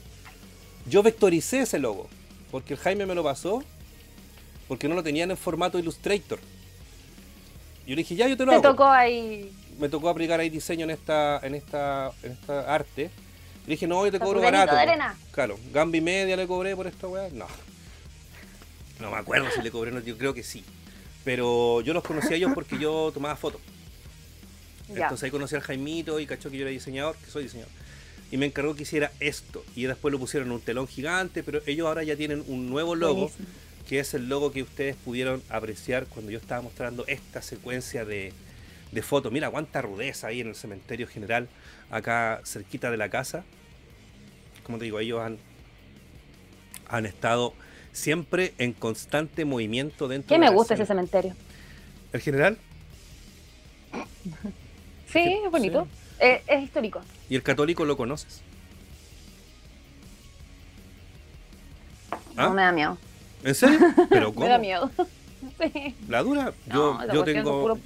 [0.90, 2.10] Yo vectoricé ese logo.
[2.52, 3.64] Porque el Jaime me lo pasó.
[4.68, 6.40] Porque no lo tenían en formato Illustrator.
[7.86, 9.52] Yo le dije, ya yo te lo Te hago tocó ahí.
[9.80, 13.10] me tocó aplicar ahí diseño en esta, en esta, en esta arte.
[13.66, 14.76] Y dije, no, yo te cobro barato.
[14.76, 15.18] de arena.
[15.32, 17.30] Claro, Gambi media le cobré por esta weá.
[17.32, 17.48] No.
[19.00, 20.64] No me acuerdo si le cobré, no, yo creo que sí.
[21.24, 23.62] Pero yo los conocí a ellos porque yo tomaba fotos.
[24.90, 27.72] Entonces ahí conocí al Jaimito y cachó que yo era diseñador, que soy diseñador.
[28.32, 29.64] Y me encargó que hiciera esto.
[29.76, 32.96] Y después lo pusieron en un telón gigante, pero ellos ahora ya tienen un nuevo
[32.96, 33.48] logo Buenísimo.
[33.88, 38.34] Que es el logo que ustedes pudieron apreciar cuando yo estaba mostrando esta secuencia de,
[38.92, 39.32] de fotos.
[39.32, 41.48] Mira cuánta rudeza ahí en el cementerio general,
[41.90, 43.44] acá cerquita de la casa.
[44.64, 45.38] Como te digo, ellos han,
[46.88, 47.54] han estado
[47.92, 51.36] siempre en constante movimiento dentro ¿Qué de me la gusta ese cementerio?
[52.12, 52.58] ¿El general?
[55.12, 55.88] Sí, es bonito.
[56.20, 57.00] Eh, es histórico.
[57.30, 58.42] ¿Y el católico lo conoces?
[62.36, 62.48] ¿Ah?
[62.48, 62.98] No me da miedo.
[63.44, 63.80] ¿En serio?
[64.10, 64.60] ¿Pero Me da cómo?
[64.60, 64.92] miedo.
[65.62, 65.96] sí.
[66.08, 66.54] ¿La dura?
[66.68, 67.62] Yo, No, yo tengo...
[67.62, 67.80] puros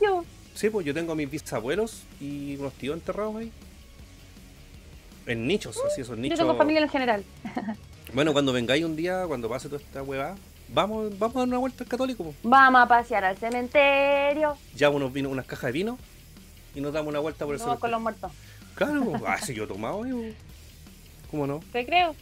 [0.00, 0.24] yo-.
[0.54, 3.50] Sí, pues yo tengo a mis bisabuelos y unos tíos enterrados ahí.
[5.26, 6.38] En nichos, así esos nichos.
[6.38, 7.24] Yo tengo familia en general.
[8.14, 10.34] Bueno, cuando vengáis un día, cuando pase toda esta hueá,
[10.68, 12.24] vamos, vamos a dar una vuelta al católico.
[12.24, 12.34] po.
[12.42, 14.54] Vamos a pasear al cementerio.
[14.76, 15.98] Llevamos unos vino, unas cajas de vino
[16.74, 17.90] y nos damos una vuelta por el con cementerio.
[17.92, 18.32] los muertos.
[18.74, 19.26] Claro, po.
[19.26, 20.16] ah, si yo he tomado, yo.
[21.30, 21.60] ¿Cómo no?
[21.72, 22.14] ¿Te creo?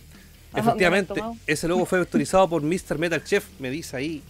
[0.55, 1.15] Efectivamente,
[1.47, 2.99] ese logo fue vectorizado por Mr.
[2.99, 4.23] Metal Chef, me dice ahí.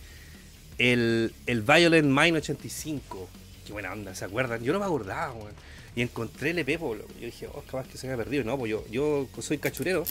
[0.79, 3.29] El, el Violent Mine 85.
[3.67, 4.63] Qué buena onda, ¿se acuerdan?
[4.63, 5.53] Yo no me acordaba, weón.
[5.97, 6.97] Y encontré el EP, po.
[6.97, 8.45] Yo dije, oh, capaz que se me ha perdido.
[8.45, 10.05] No, pues yo, yo soy cachurero.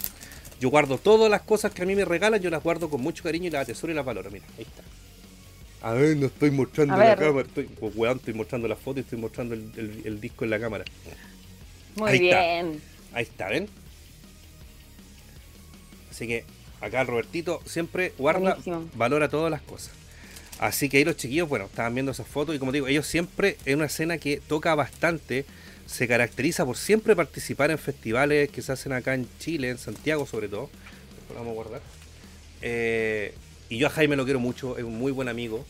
[0.60, 3.24] Yo guardo todas las cosas que a mí me regalan, yo las guardo con mucho
[3.24, 4.30] cariño y las atesoro y las valoro.
[4.30, 4.84] Mira, ahí está.
[5.88, 7.18] A ver, no estoy mostrando A la ver.
[7.20, 7.47] cámara.
[7.47, 10.49] Estoy, pues, weón, estoy mostrando la foto y estoy mostrando el, el- el disco en
[10.49, 10.84] la cámara.
[11.95, 12.41] Muy Ahí está.
[12.41, 12.82] bien.
[13.14, 13.70] Ahí está, ¿ven?
[16.20, 16.43] Así que
[16.82, 18.89] acá el Robertito siempre guarda, Buenísimo.
[18.93, 19.91] valora todas las cosas.
[20.59, 23.55] Así que ahí los chiquillos, bueno, estaban viendo esas fotos y como digo, ellos siempre
[23.63, 25.45] en una escena que toca bastante,
[25.86, 30.26] se caracteriza por siempre participar en festivales que se hacen acá en Chile, en Santiago
[30.26, 30.70] sobre todo.
[31.30, 31.82] Lo vamos a guardar.
[32.61, 33.34] Eh,
[33.70, 35.65] y yo a Jaime lo quiero mucho, es un muy buen amigo.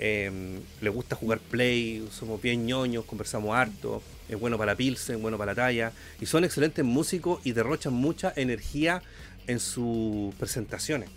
[0.00, 5.22] Eh, le gusta jugar play, somos bien ñoños, conversamos harto, es bueno para la pilsen,
[5.22, 5.92] bueno para la talla.
[6.20, 9.00] Y son excelentes músicos y derrochan mucha energía
[9.46, 11.10] en sus presentaciones.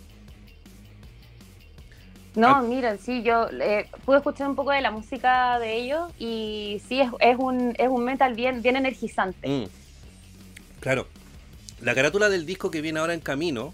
[2.34, 2.62] No, Ah.
[2.62, 7.00] mira, sí, yo eh, pude escuchar un poco de la música de ellos y sí,
[7.00, 9.48] es, es, un, es un metal bien, bien energizante.
[9.48, 9.64] Mm.
[10.80, 11.06] Claro.
[11.80, 13.72] La carátula del disco que viene ahora en camino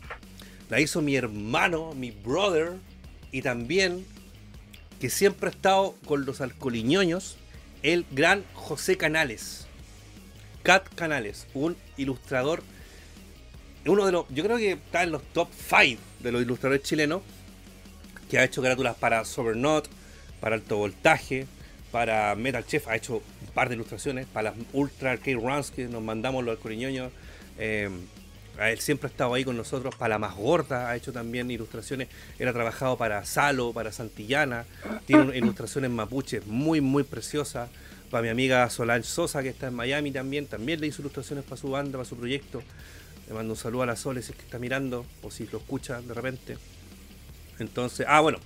[0.71, 2.75] la hizo mi hermano, mi brother,
[3.33, 4.07] y también
[5.01, 7.37] que siempre ha estado con los alcoholiñoños,
[7.83, 9.67] el gran José Canales.
[10.63, 12.63] Cat Canales, un ilustrador,
[13.87, 17.23] uno de los, yo creo que está en los top 5 de los ilustradores chilenos,
[18.31, 19.89] que ha hecho carátulas para Sobernot,
[20.41, 21.47] para Alto Voltaje,
[21.93, 25.87] para Metal Chef, ha hecho un par de ilustraciones, para las Ultra Arcade Runs que
[25.87, 27.13] nos mandamos los alcoholiñoños.
[27.59, 27.91] Eh,
[28.59, 29.95] Él siempre ha estado ahí con nosotros.
[29.95, 32.09] Para la más gorda ha hecho también ilustraciones.
[32.39, 34.65] Él ha trabajado para Salo, para Santillana.
[35.07, 37.69] Tiene ilustraciones mapuches muy, muy preciosas.
[38.11, 40.47] Para mi amiga Solange Sosa, que está en Miami también.
[40.47, 42.63] También le hizo ilustraciones para su banda, para su proyecto.
[43.33, 45.57] Le mando un saludo a la Sole si es que está mirando o si lo
[45.57, 46.59] escucha de repente.
[47.59, 48.37] Entonces, ah, bueno,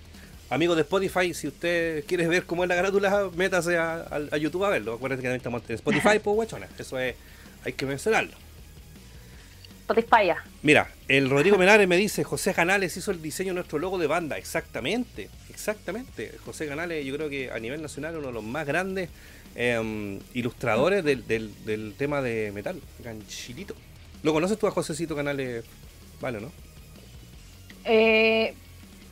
[0.49, 4.69] amigos de Spotify, si usted quiere ver cómo es la carátula, métase a, YouTube a
[4.69, 4.95] verlo.
[4.95, 6.69] Acuérdense que también estamos en Spotify, pues guachona.
[6.79, 7.17] Eso es,
[7.65, 8.31] hay que mencionarlo.
[9.89, 10.35] Spotify.
[10.63, 14.07] Mira, el Rodrigo Menares me dice, José Canales hizo el diseño de nuestro logo de
[14.07, 14.39] banda.
[14.39, 16.33] Exactamente, exactamente.
[16.45, 19.11] José Canales, yo creo que a nivel nacional uno de los más grandes
[19.57, 23.75] em, ilustradores del, del, tema de metal, ganchilito.
[24.23, 25.65] ¿Lo conoces tú a Josécito Canales?
[26.21, 26.51] Vale, ¿no?
[27.85, 28.55] Eh,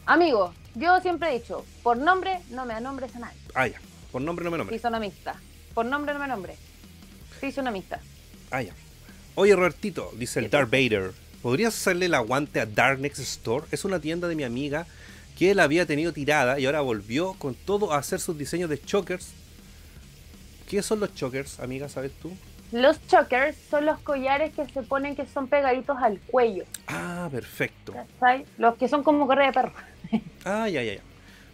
[0.07, 3.39] amigo, yo siempre he dicho, por nombre no me da nombres a nadie.
[3.55, 3.81] Ah, ya.
[4.11, 4.77] Por nombre no me nombre.
[4.77, 5.35] Sí, son amistad.
[5.75, 6.57] Por nombre no me nombre.
[7.41, 8.01] Sí, son amistad.
[8.51, 8.75] Ah, ya.
[9.37, 13.67] Oye, Robertito, dice el Darth Vader, ¿podrías hacerle el aguante a Dark Next Store?
[13.73, 14.87] Es una tienda de mi amiga
[15.37, 18.81] que él había tenido tirada y ahora volvió con todo a hacer sus diseños de
[18.81, 19.31] chokers.
[20.69, 21.89] ¿Qué son los chokers, amiga?
[21.89, 22.33] ¿Sabes tú?
[22.75, 26.65] Los chokers son los collares que se ponen que son pegaditos al cuello.
[26.89, 27.95] Ah, perfecto.
[28.59, 29.73] Los que son como correa de perro.
[30.45, 31.01] ah, ya, ya, ya.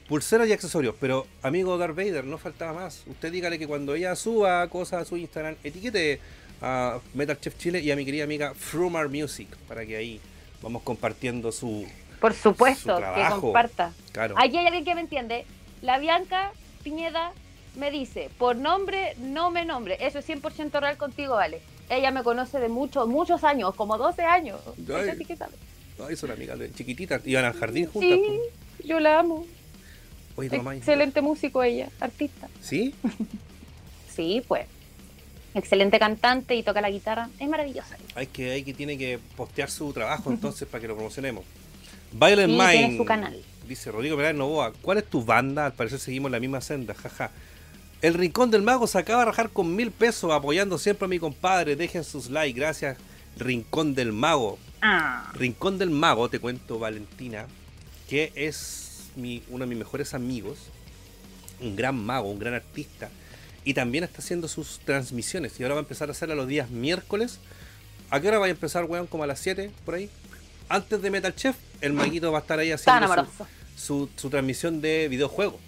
[0.09, 3.05] Pulseras y accesorios, pero amigo Darth Vader, no faltaba más.
[3.07, 6.21] Usted dígale que cuando ella suba cosas a su Instagram, etiquete
[6.63, 10.23] a Metal Chef Chile y a mi querida amiga Frumar Music para que ahí
[10.63, 11.87] vamos compartiendo su.
[12.19, 13.93] Por supuesto, que comparta.
[14.13, 14.37] Claro.
[14.39, 15.45] Aquí hay alguien que me entiende.
[15.83, 16.53] La Bianca
[16.83, 17.35] Piñeda
[17.77, 19.97] me dice, por nombre no me nombre.
[20.01, 21.61] Eso es 100% real contigo, vale.
[21.89, 24.61] Ella me conoce de muchos, muchos años, como 12 años.
[24.89, 25.27] Ay,
[26.09, 27.27] Ay son amigas chiquititas.
[27.27, 28.19] Iban al jardín juntas.
[28.19, 29.47] Sí, yo la amo.
[30.41, 32.49] Excelente músico ella, artista.
[32.61, 32.95] ¿Sí?
[34.15, 34.67] sí, pues
[35.55, 37.29] excelente cantante y toca la guitarra.
[37.39, 37.97] Es maravillosa.
[38.15, 41.45] Hay que, hay que tiene que postear su trabajo entonces para que lo promocionemos.
[42.13, 42.97] Violent Mind.
[42.97, 43.41] su canal.
[43.67, 45.67] Dice Rodrigo Perales Novoa, ¿cuál es tu banda?
[45.67, 47.31] Al parecer seguimos la misma senda, jaja.
[48.03, 51.19] El Rincón del Mago se acaba de rajar con mil pesos apoyando siempre a mi
[51.19, 51.77] compadre.
[51.77, 52.97] Dejen sus likes, gracias.
[53.37, 54.59] Rincón del Mago.
[54.81, 55.31] Ah.
[55.35, 57.47] Rincón del Mago, te cuento, Valentina,
[58.09, 60.59] que es mi, uno de mis mejores amigos.
[61.61, 63.11] Un gran mago, un gran artista
[63.65, 65.59] y también está haciendo sus transmisiones.
[65.59, 67.39] Y ahora va a empezar a hacerla los días miércoles.
[68.11, 69.07] ¿A qué hora va a empezar, weón?
[69.07, 70.09] Como a las 7, por ahí.
[70.69, 73.27] Antes de Metal Chef, el maguito va a estar ahí haciendo
[73.77, 75.61] su, su, transmisión de videojuegos.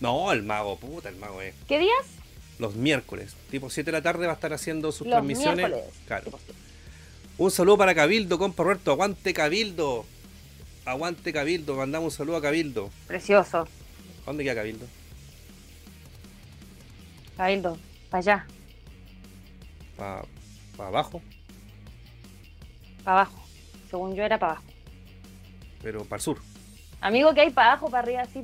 [0.00, 1.54] No, el mago, puta, el mago es.
[1.68, 2.06] ¿Qué días?
[2.58, 3.36] Los miércoles.
[3.50, 5.70] Tipo 7 de la tarde va a estar haciendo sus transmisiones.
[6.06, 6.30] Claro.
[7.38, 8.92] Un saludo para Cabildo, compa Roberto.
[8.92, 10.04] Aguante Cabildo.
[10.84, 11.76] Aguante Cabildo.
[11.76, 12.90] Mandamos un saludo a Cabildo.
[13.06, 13.66] Precioso.
[14.26, 14.86] ¿Dónde queda Cabildo?
[17.36, 17.78] Cabildo,
[18.10, 18.46] para allá.
[19.96, 20.24] ¿Para
[20.78, 21.22] abajo?
[23.04, 23.42] Para abajo.
[23.88, 24.66] Según yo era para abajo.
[25.82, 26.38] Pero para el sur.
[27.00, 28.40] Amigo, que hay para abajo, para arriba, sí,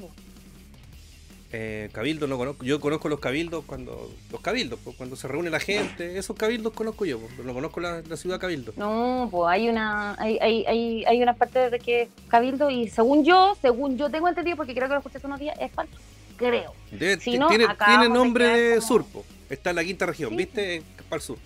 [1.52, 2.64] eh, cabildo no conozco.
[2.64, 4.12] Yo conozco los cabildos cuando.
[4.30, 6.18] Los cabildos, pues, cuando se reúne la gente.
[6.18, 8.72] Esos cabildos conozco yo, no conozco la, ciudad cabildo.
[8.76, 10.14] No, pues hay una.
[10.18, 14.28] Hay, hay, hay, hay una parte de que cabildo y según yo, según yo tengo
[14.28, 15.96] entendido, porque creo que lo escuché hace unos días, es falso
[16.36, 16.74] creo.
[17.22, 19.24] tiene, nombre de surpo.
[19.48, 20.82] Está en la quinta región, ¿viste?
[21.08, 21.38] Para el sur.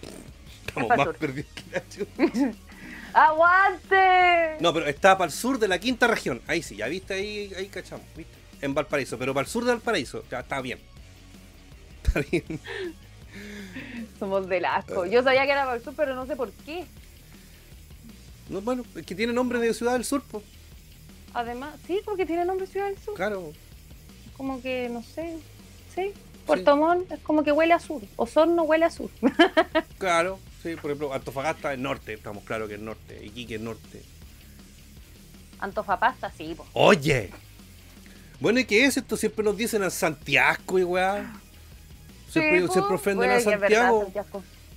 [0.67, 2.07] Estamos más perdidos que
[3.13, 4.57] ¡Aguante!
[4.61, 6.41] No, pero está para el sur de la quinta región.
[6.47, 8.40] Ahí sí, ya viste, ahí, ahí cachamos, ¿viste?
[8.63, 10.79] En Valparaíso, pero para el sur de Valparaíso, ya está bien.
[12.03, 12.61] Está bien.
[14.19, 15.07] Somos del asco.
[15.07, 16.85] Yo sabía que era para el sur, pero no sé por qué.
[18.49, 20.23] No, bueno, es que tiene nombre de ciudad del sur,
[21.33, 23.15] Además, sí, porque tiene nombre de ciudad del sur.
[23.15, 23.53] Claro,
[24.37, 25.37] como que, no sé,
[25.95, 26.13] sí.
[26.45, 28.03] Puerto Montt es como que huele a sur.
[28.17, 29.11] Osorno huele a sur.
[29.99, 33.25] claro, sí, por ejemplo, Antofagasta es norte, estamos claros que es norte.
[33.25, 34.03] Iquique es norte.
[35.61, 36.57] Antofapasta, sí.
[36.73, 37.31] Oye.
[38.41, 39.17] Bueno, ¿y qué es esto?
[39.17, 41.33] Siempre nos dicen a Santiago y weá.
[42.31, 44.11] Siempre, sí, siempre ofenden a Santiago.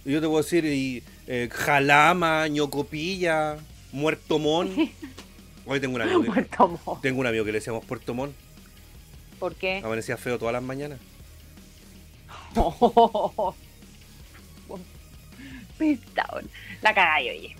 [0.05, 3.57] Y yo te voy a decir, y, eh, Jalama, Ñocopilla,
[3.93, 4.77] Muerto Montt.
[5.65, 6.33] Hoy tengo un amigo.
[6.33, 6.45] Que,
[7.01, 8.35] tengo un amigo que le decíamos Puerto Montt.
[9.39, 9.81] ¿Por qué?
[9.83, 10.99] Amanecía feo todas las mañanas.
[16.81, 17.55] La cagallo, oye.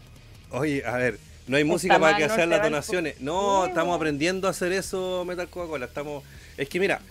[0.51, 3.19] Oye, a ver, no hay música para que hacer las donaciones.
[3.19, 5.85] No, estamos aprendiendo a hacer eso, Metal Coca-Cola.
[5.85, 6.23] Estamos.
[6.57, 7.01] Es que mira,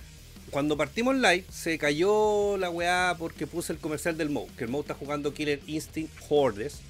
[0.50, 4.46] cuando partimos live, se cayó la weá porque puse el comercial del Mo.
[4.56, 6.80] Que el Mo está jugando Killer Instinct Hordes.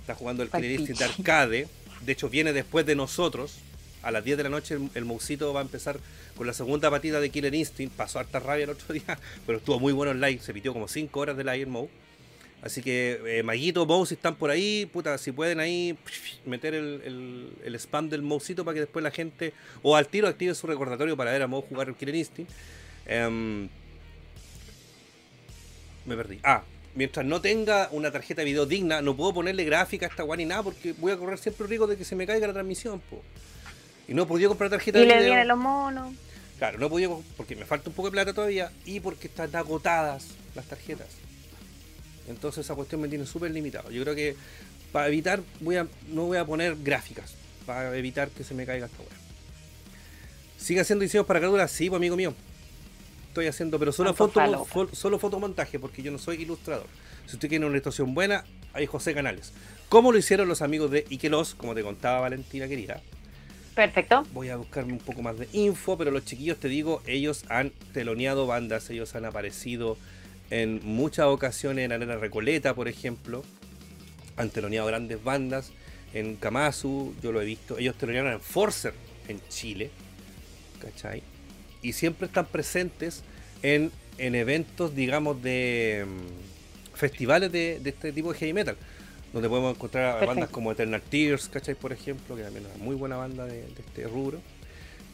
[0.00, 1.68] Está jugando el Killer Instinct Arcade.
[2.04, 3.58] De hecho, viene después de nosotros
[4.02, 5.98] a las 10 de la noche el, Mousito va a empezar
[6.36, 7.94] con la segunda partida de Killer Instinct.
[7.94, 10.40] Pasó harta rabia el otro día, pero estuvo muy bueno el live.
[10.42, 11.88] Se pitió como 5 horas de live el Mou.
[12.62, 15.98] Así que, eh, Maguito, Mouse, si están por ahí, puta, si pueden ahí
[16.46, 19.52] meter el, el, el spam del Mousito para que después la gente,
[19.82, 22.50] o al tiro active su recordatorio para ver a Mouse jugar Killer Instinct.
[23.06, 23.68] Em,
[26.06, 26.38] me perdí.
[26.44, 26.62] Ah,
[26.94, 30.38] mientras no tenga una tarjeta de video digna, no puedo ponerle gráfica a esta guay
[30.38, 32.52] ni nada porque voy a correr siempre el riesgo de que se me caiga la
[32.52, 33.00] transmisión.
[33.00, 33.22] Po.
[34.06, 35.26] Y no he podido comprar tarjeta Y de le video.
[35.30, 36.14] vienen los monos.
[36.58, 39.54] Claro, no he podido porque me falta un poco de plata todavía y porque están
[39.56, 41.08] agotadas las tarjetas.
[42.32, 43.90] Entonces esa cuestión me tiene súper limitado.
[43.90, 44.36] Yo creo que
[44.90, 48.86] para evitar, voy a, no voy a poner gráficas, para evitar que se me caiga
[48.86, 49.08] esta weá.
[50.58, 51.70] ¿Sigue haciendo diseños para carátulas?
[51.70, 52.34] Sí, pues amigo mío.
[53.28, 54.40] Estoy haciendo, pero solo, foto,
[54.92, 56.86] solo fotomontaje, porque yo no soy ilustrador.
[57.26, 59.52] Si usted quiere una ilustración buena, hay José Canales.
[59.88, 61.54] ¿Cómo lo hicieron los amigos de Ikelos?
[61.54, 63.00] Como te contaba Valentina querida.
[63.74, 64.26] Perfecto.
[64.34, 67.70] Voy a buscarme un poco más de info, pero los chiquillos, te digo, ellos han
[67.94, 69.96] teloneado bandas, ellos han aparecido
[70.52, 73.42] en muchas ocasiones en Arena Recoleta, por ejemplo.
[74.36, 75.72] Han teloneado grandes bandas.
[76.12, 77.78] En Kamazu, yo lo he visto.
[77.78, 78.92] Ellos telonearon en Forcer,
[79.28, 79.90] en Chile.
[80.78, 81.22] ¿Cachai?
[81.80, 83.22] Y siempre están presentes
[83.62, 88.76] en, en eventos, digamos, de mm, festivales de, de este tipo de heavy metal.
[89.32, 90.52] Donde podemos encontrar a bandas Perfecto.
[90.52, 91.76] como Eternal Tears, ¿cachai?
[91.76, 94.42] Por ejemplo, que también es una muy buena banda de, de este rubro.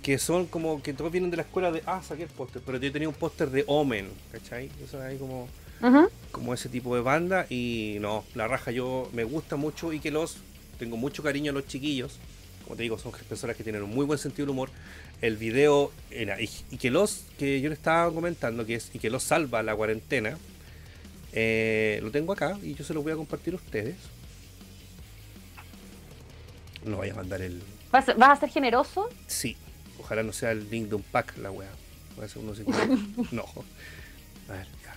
[0.02, 1.82] Que son como que todos vienen de la escuela de.
[1.86, 4.70] Ah, saqué el póster, pero yo tenía un póster de Omen, ¿cachai?
[4.82, 5.48] Eso es ahí como
[6.32, 10.10] como ese tipo de banda y no, la raja yo me gusta mucho y que
[10.10, 10.38] los
[10.76, 12.18] tengo mucho cariño a los chiquillos,
[12.64, 14.70] como te digo, son personas que tienen un muy buen sentido del humor.
[15.20, 18.98] El video era y, y que los que yo le estaba comentando que es y
[18.98, 20.36] que los salva la cuarentena.
[21.32, 23.96] eh, lo tengo acá y yo se lo voy a compartir a ustedes.
[26.84, 27.62] No vaya a mandar el.
[27.90, 29.08] ¿Vas, vas a ser generoso?
[29.26, 29.56] Sí,
[29.98, 31.68] ojalá no sea el link de un pack la wea.
[32.16, 32.58] Voy a hacer unos
[33.32, 33.44] No.
[34.48, 34.96] A ver, ya.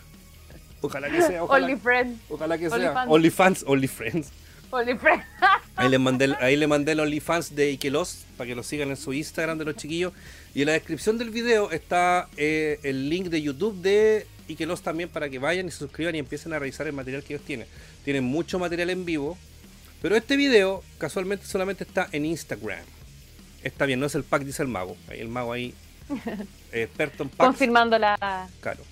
[0.81, 1.65] Ojalá que sea, ojalá.
[1.67, 2.19] Only friends.
[2.29, 2.75] Ojalá que sea.
[2.77, 3.11] OnlyFans.
[3.11, 4.27] OnlyFans, OnlyFriends.
[4.71, 5.25] Only friends.
[5.75, 8.89] Ahí le mandé, el- ahí le mandé el OnlyFans de Ikelos para que lo sigan
[8.89, 10.13] en su Instagram de los chiquillos.
[10.53, 15.09] Y en la descripción del video está eh, el link de YouTube de Ikelos también
[15.09, 17.67] para que vayan y se suscriban y empiecen a revisar el material que ellos tienen.
[18.05, 19.37] Tienen mucho material en vivo.
[20.01, 22.79] Pero este video casualmente solamente está en Instagram.
[23.63, 24.97] Está bien, no es el pack, dice el mago.
[25.09, 25.73] El mago ahí,
[26.71, 27.47] eh, experto en packs.
[27.47, 28.47] Confirmando la.
[28.61, 28.83] Claro.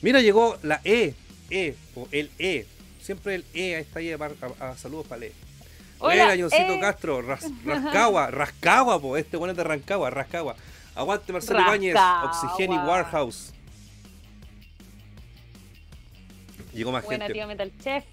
[0.00, 1.14] Mira, llegó la E,
[1.50, 2.66] E, o el E.
[3.00, 5.32] Siempre el E, ahí está ahí, a, a- a- saludos para el E.
[5.98, 6.80] Hola, Johncito E.
[6.80, 10.56] Castro, Ras- Rascagua, Rascagua, po, este bueno es de Rancagua, Rascagua.
[10.94, 11.96] Aguante Marcelo Ibáñez.
[12.24, 13.52] Oxigeni Warehouse.
[16.74, 17.38] Llegó más Buena, gente.
[17.38, 18.04] tío Metal Chef.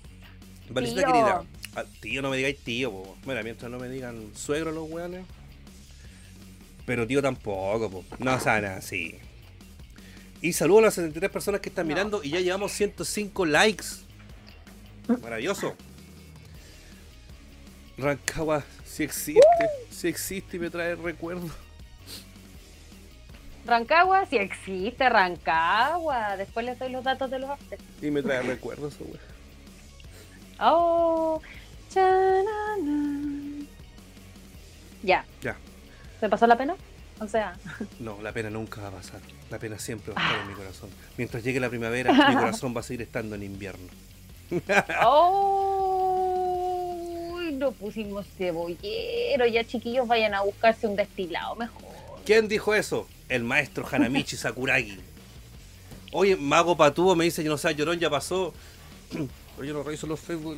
[0.69, 1.43] Valicita querida.
[1.75, 3.17] Ah, tío, no me digáis tío, po.
[3.25, 5.25] Mira, mientras no me digan suegro los weones.
[6.89, 8.03] Pero tío tampoco, po.
[8.17, 9.19] No saben así.
[10.41, 11.93] Y saludo a las 73 personas que están No.
[11.93, 13.85] mirando y ya llevamos 105 likes.
[15.21, 15.75] Maravilloso.
[17.95, 19.39] Rancagua, si existe,
[19.91, 21.51] si existe y me trae recuerdos.
[23.67, 26.37] Rancagua, sí existe Rancagua.
[26.37, 27.77] Después les doy los datos de los after.
[28.01, 29.19] Y me trae recuerdos, wea.
[30.59, 31.39] Oh.
[35.03, 35.23] Ya.
[35.43, 35.55] Ya.
[36.21, 36.75] ¿Me pasó la pena?
[37.19, 37.55] O sea,
[37.99, 39.19] No, la pena nunca va a pasar.
[39.49, 40.89] La pena siempre va a estar en mi corazón.
[41.17, 43.87] Mientras llegue la primavera, mi corazón va a seguir estando en invierno.
[46.11, 49.45] oh, no pusimos cebollero.
[49.47, 51.83] Ya chiquillos vayan a buscarse un destilado mejor.
[52.25, 53.07] ¿Quién dijo eso?
[53.27, 54.99] El maestro Hanamichi Sakuragi.
[56.11, 58.53] Oye, Mago Patúo me dice, yo no sé, llorón ya pasó.
[59.11, 60.57] Pero yo no reviso los Facebook.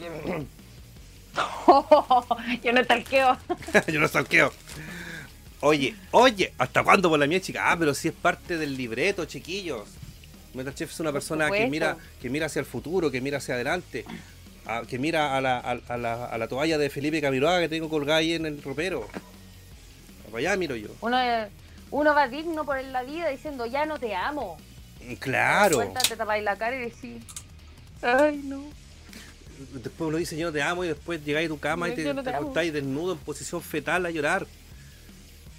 [2.64, 3.38] Yo no talqueo.
[3.88, 4.52] yo no stalkeo.
[5.62, 7.72] Oye, oye, ¿hasta cuándo por la mía chica?
[7.72, 9.88] Ah, pero si es parte del libreto, chiquillos.
[10.54, 13.54] Metal Chef es una persona que mira, que mira hacia el futuro, que mira hacia
[13.56, 14.04] adelante,
[14.66, 17.70] a- que mira a la, a, a la, a la toalla de Felipe Camiroaga que
[17.70, 19.08] tengo colgada ahí en el ropero.
[20.26, 20.90] Para allá miro yo.
[21.02, 21.18] Uno,
[21.92, 24.58] uno va digno por la vida diciendo, ya no te amo.
[25.20, 25.76] Claro.
[25.76, 27.24] Suelta, te tapáis la cara y decís,
[28.02, 28.64] ay, no.
[29.74, 32.14] Después uno dice yo no te amo y después llegáis a tu cama y te,
[32.14, 32.44] no te te amo.
[32.46, 34.48] acostáis desnudo en posición fetal a llorar.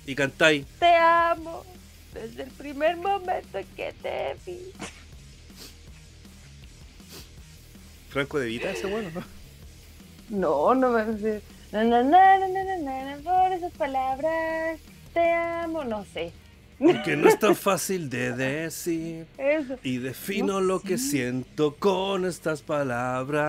[0.07, 0.67] Y cantáis.
[0.79, 1.65] Te amo
[2.13, 4.73] desde el primer momento en que te vi.
[8.11, 9.23] Franco de Vita, ese bueno, ¿no?
[10.29, 11.43] No, no me sé.
[11.73, 14.79] Na, na, na, na, na, na, na, por esas palabras,
[15.15, 16.33] te amo, no sé.
[16.79, 19.27] Porque no es tan fácil de decir.
[19.39, 19.77] Eso.
[19.85, 23.43] Y defino No lo que siento con estas palabras.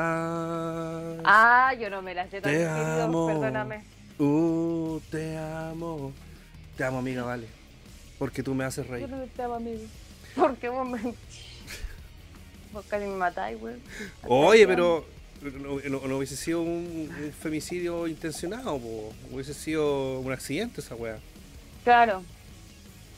[1.26, 3.28] Ah, yo no me la sé tan Te amo.
[3.28, 3.84] perdóname.
[4.20, 6.14] Uh, te amo.
[6.78, 7.48] Te amo, amiga, vale.
[8.18, 9.10] Porque tú me haces Yo reír.
[9.10, 9.82] no te amo, amigo.
[10.36, 11.00] Porque vos me...
[12.72, 13.80] Vos casi me matáis, weón.
[14.28, 15.06] Oye, pero
[15.44, 19.14] no, no- no hubiese sido un, un femicidio intencionado, po.
[19.32, 21.20] hubiese sido un accidente esa weá.
[21.84, 22.24] Claro.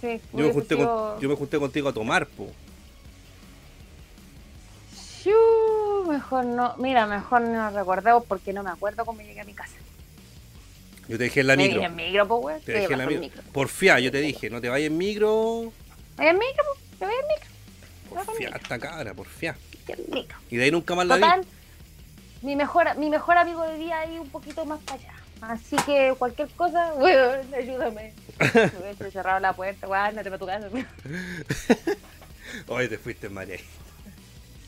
[0.02, 2.52] Sí, Yo me, junté con- sido- yo me junté contigo a tomar, po.
[5.24, 6.76] Shuu, mejor no.
[6.78, 9.76] Mira, mejor no recordemos porque no me acuerdo cómo llegué a mi casa.
[11.08, 11.82] Yo te dejé en la Me micro.
[11.82, 12.62] vine en micro, pues, weón.
[12.62, 13.22] Te dejé en la el micro.
[13.22, 13.44] micro.
[13.52, 15.72] Porfía, yo te dije, no te vayas en micro.
[16.18, 16.64] ¿Me voy en micro?
[16.66, 18.20] pues, ¿Me voy en micro?
[18.20, 19.56] El Porfía, esta cara, porfía.
[20.12, 20.38] Micro.
[20.50, 21.22] Y de ahí nunca más la vi.
[21.22, 21.46] Total,
[22.42, 25.14] mi mejor, mi mejor amigo vivía ahí un poquito más para allá.
[25.42, 28.14] Así que cualquier cosa, weón, ayúdame.
[28.40, 30.70] Me hubiese cerrado la puerta, weón, no te tu casa.
[32.68, 33.58] Oye, te fuiste María.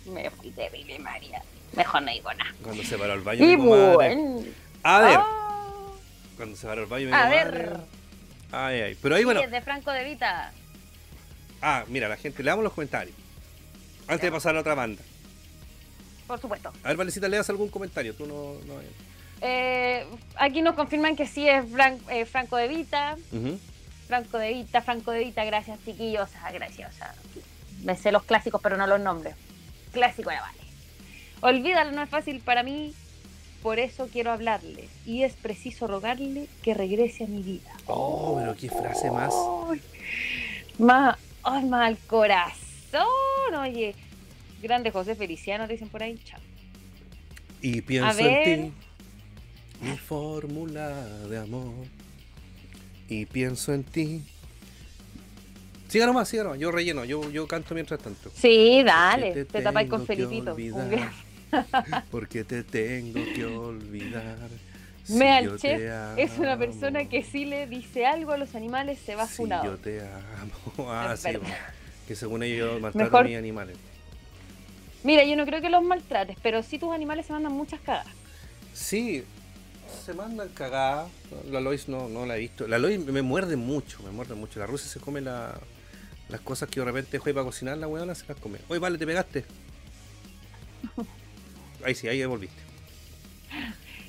[0.05, 1.41] Me fui terrible, María.
[1.75, 2.51] Mejor no digo nada.
[2.63, 4.43] Cuando se paró al baño, Y bueno.
[4.83, 5.46] A ver, Oh,
[6.37, 7.77] cuando se paró al baño, a ver.
[8.51, 8.97] Ay, ay.
[9.01, 9.41] Pero ahí, bueno.
[9.41, 10.51] Sí, de Franco de Vita.
[11.61, 13.15] Ah, mira, la gente, leamos los comentarios.
[14.07, 15.01] Antes de pasar a otra banda.
[16.27, 16.71] Por supuesto.
[16.83, 18.13] A ver, Valecita, leas algún comentario.
[18.13, 18.53] Tú no.
[18.65, 18.79] no
[19.41, 23.17] Eh, aquí nos confirman que sí es Fran- eh, Franco de Vita.
[24.07, 26.29] Franco de Vita, Franco de Vita, gracias chiquillos.
[26.41, 26.93] Ah, gracias.
[26.93, 27.13] o sea,
[27.83, 29.35] me sé los clásicos, pero no los nombres.
[29.91, 30.57] Clásico ya vale.
[31.41, 32.93] Olvídalo, no es fácil para mí.
[33.61, 34.87] Por eso quiero hablarle.
[35.05, 37.71] Y es preciso rogarle que regrese a mi vida.
[37.87, 39.33] Oh, pero qué frase más.
[39.69, 39.81] Ay,
[40.77, 41.17] más,
[41.65, 43.55] más al corazón.
[43.59, 43.95] Oye,
[44.61, 46.19] grande José Feliciano, dicen por ahí.
[46.23, 46.39] Chao.
[47.61, 48.47] Y pienso A ver.
[48.47, 48.73] en ti,
[49.81, 50.89] mi fórmula
[51.27, 51.73] de amor.
[53.09, 54.21] Y pienso en ti.
[55.87, 56.59] Siga nomás, siga nomás.
[56.59, 58.29] Yo relleno, yo, yo canto mientras tanto.
[58.35, 59.27] Sí, dale.
[59.27, 60.53] Porque Te, tapáis con Felipito.
[60.53, 61.11] Un gran-
[62.11, 64.37] Porque te tengo que olvidar.
[65.03, 68.37] si Mea yo el te chef es una persona que si le dice algo a
[68.37, 69.63] los animales se va Si funado.
[69.65, 70.89] yo te amo.
[70.91, 71.29] Ah, sí,
[72.07, 73.77] que según ellos maltrato Mejor- a mis animales.
[75.03, 78.11] Mira, yo no creo que los maltrates, pero sí tus animales se mandan muchas cagadas.
[78.73, 79.23] Sí,
[80.05, 81.09] se mandan cagadas.
[81.49, 82.67] La Lois no, no la he visto.
[82.67, 84.59] La Lois me muerde mucho, me muerde mucho.
[84.59, 85.57] La Rusia se come la-
[86.29, 88.59] las cosas que de repente juega para cocinar, la weona se las come.
[88.67, 89.45] Oye, vale, te pegaste.
[91.83, 92.55] Ahí sí, ahí volviste.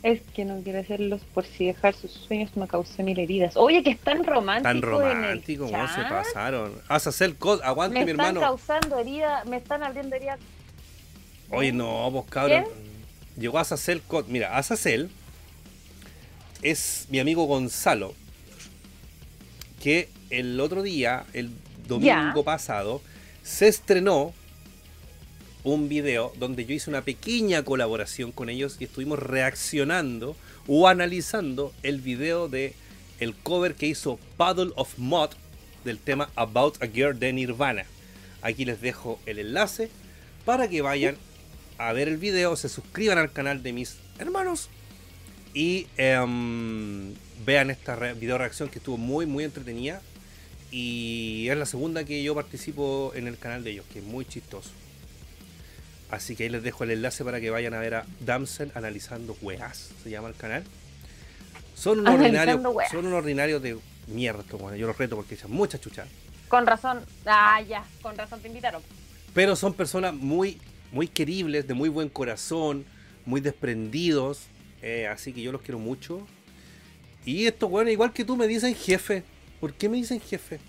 [0.03, 3.57] Es que no quiere hacerlos por si dejar sus sueños me causó mil heridas.
[3.57, 4.63] Oye, que es tan romántico.
[4.63, 6.73] Tan en el romántico, ¿cómo se pasaron?
[6.89, 8.41] Haz hacer cos, aguante Me mi están hermano.
[8.41, 10.39] causando heridas, me están abriendo heridas.
[11.51, 12.65] Oye, no, vos cabrón.
[13.37, 14.01] Llegó Azazel.
[14.03, 15.11] Co- Mira, Azazel
[16.63, 18.15] es mi amigo Gonzalo.
[19.83, 21.51] Que el otro día, el
[21.87, 23.01] domingo pasado,
[23.43, 24.33] se estrenó
[25.65, 30.37] un video donde yo hice una pequeña colaboración con ellos y estuvimos reaccionando
[30.67, 32.75] o analizando el video de
[33.21, 35.31] el cover que hizo Puddle of Mud
[35.85, 37.85] del tema About a Girl de Nirvana.
[38.43, 39.91] Aquí les dejo el enlace
[40.45, 41.17] para que vayan
[41.79, 44.69] a ver el video, se suscriban al canal de mis hermanos
[45.55, 50.03] y em, vean esta video reacción que estuvo muy muy entretenida
[50.71, 54.25] y es la segunda que yo participo en el canal de ellos, que es muy
[54.25, 54.71] chistoso.
[56.11, 59.37] Así que ahí les dejo el enlace para que vayan a ver a Damsel analizando
[59.43, 60.65] weas, se llama el canal.
[61.75, 65.79] Son unos ordinarios, son unos ordinarios de mierda, bueno, yo los reto porque echan mucha
[65.79, 66.07] chucha.
[66.49, 67.05] Con razón.
[67.27, 68.83] Ah, ya, con razón te invitaron.
[69.35, 70.59] Pero son personas muy,
[70.93, 72.87] muy queribles, de muy buen corazón,
[73.27, 74.47] muy desprendidos.
[74.81, 76.27] eh, así que yo los quiero mucho.
[77.25, 79.23] Y estos bueno, igual que tú, me dicen jefe.
[79.61, 80.61] ¿Por qué me dicen jefe?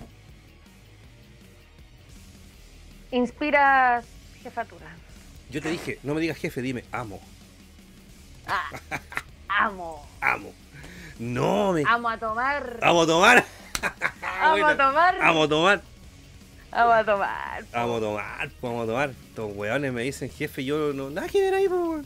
[3.12, 4.06] Inspiras
[4.44, 4.89] jefatura.
[5.50, 7.20] Yo te dije, no me digas jefe, dime amo.
[8.48, 8.70] Ah,
[9.66, 10.06] amo.
[10.22, 10.54] Amo.
[11.20, 11.84] No, me.
[11.88, 12.80] Amo a tomar.
[12.82, 13.46] Amo a tomar.
[14.42, 15.22] Amo Bueno, a tomar.
[15.22, 15.82] Amo a tomar.
[16.72, 17.66] Amo a tomar.
[17.74, 18.50] Amo a tomar.
[18.62, 19.10] Vamos a tomar.
[19.10, 20.64] Estos weones me dicen jefe.
[20.64, 21.10] Yo no.
[21.10, 22.02] Nada que ver ahí, po.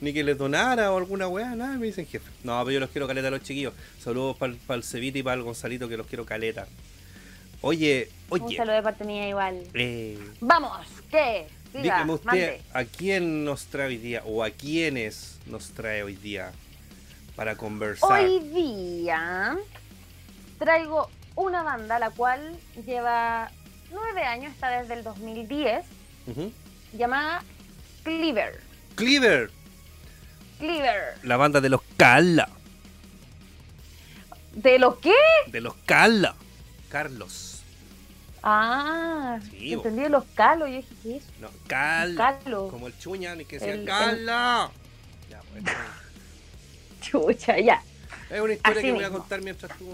[0.00, 2.28] Ni que les donara o alguna weá, nada, me dicen jefe.
[2.42, 3.72] No, pero yo los quiero caleta a los chiquillos.
[4.00, 6.66] Saludos para el Cevita y para el Gonzalito que los quiero caleta.
[7.62, 8.56] Oye, Un oye.
[8.56, 9.62] saludo de parte mía igual.
[9.72, 11.46] Eh, Vamos, ¿qué?
[11.74, 12.62] Diga, dígame usted, mande.
[12.72, 14.22] ¿a quién nos trae hoy día?
[14.24, 16.52] ¿O a quiénes nos trae hoy día
[17.36, 18.24] para conversar?
[18.24, 19.56] Hoy día
[20.58, 22.56] traigo una banda la cual
[22.86, 23.50] lleva
[23.92, 25.84] nueve años, está desde el 2010,
[26.28, 26.52] Ujú.
[26.96, 27.42] llamada
[28.04, 28.60] Cleaver.
[28.94, 29.50] Cleaver,
[30.60, 31.18] Cleaver.
[31.24, 32.48] la banda de los Cala.
[34.52, 35.12] ¿De lo qué?
[35.48, 36.36] De los Cala.
[36.88, 37.53] Carlos.
[38.46, 40.68] Ah, Sí, entendí los calos.
[40.68, 41.24] Yo dije, ¿qué es?
[41.40, 41.48] No.
[41.66, 42.68] Calo.
[42.68, 44.70] Como el chuña, ni que sea El- el- Cala.
[45.30, 45.64] Ya, pues,
[47.00, 47.82] Chucha, ya.
[48.30, 49.88] es una historia Así que voy a contar mientras tú.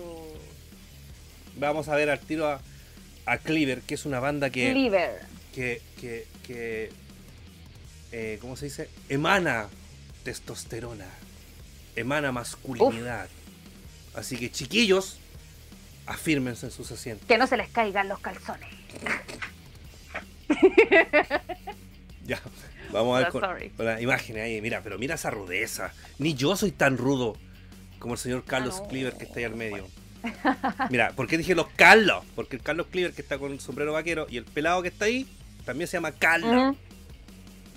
[1.56, 2.60] Vamos a ver al tiro a,
[3.26, 5.20] a Cleaver, que es una banda que, Cleaver.
[5.54, 6.90] que, que, que
[8.12, 8.88] eh, ¿cómo se dice?
[9.08, 9.68] Emana
[10.24, 11.06] testosterona,
[11.94, 13.28] emana masculinidad.
[14.14, 15.18] Así que chiquillos,
[16.10, 17.26] afírmense en sus asientos.
[17.26, 18.68] Que no se les caigan los calzones.
[22.26, 22.40] Ya,
[22.92, 23.42] vamos a ver con,
[23.76, 24.60] con la imagen ahí.
[24.60, 25.92] Mira, pero mira esa rudeza.
[26.18, 27.36] Ni yo soy tan rudo
[27.98, 28.88] como el señor Carlos Ah, no.
[28.88, 29.88] Cleaver que está ahí al medio.
[30.90, 32.24] Mira, ¿por qué dije los Carlos?
[32.36, 35.06] Porque el Carlos Cleaver que está con el sombrero vaquero y el pelado que está
[35.06, 35.26] ahí
[35.64, 36.76] también se llama Carlos.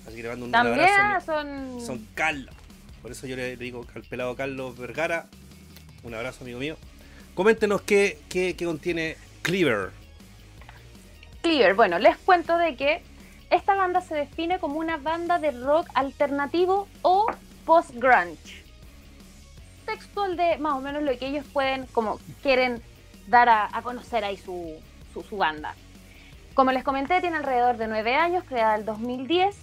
[0.05, 1.25] Así que le mando un También abrazo.
[1.31, 1.85] son.
[1.85, 2.53] Son Carlos.
[3.01, 5.27] Por eso yo le digo al pelado Carlos Vergara.
[6.03, 6.77] Un abrazo, amigo mío.
[7.35, 9.91] Coméntenos qué, qué, qué contiene Cleaver.
[11.41, 11.75] Clear.
[11.75, 13.01] Bueno, les cuento de que
[13.49, 17.27] esta banda se define como una banda de rock alternativo o
[17.65, 18.63] post-grunge.
[19.85, 22.81] Textual de más o menos lo que ellos pueden, como quieren
[23.27, 24.75] dar a, conocer ahí su,
[25.13, 25.75] su, su banda.
[26.53, 29.55] Como les comenté, tiene alrededor de nueve años, creada el 2010.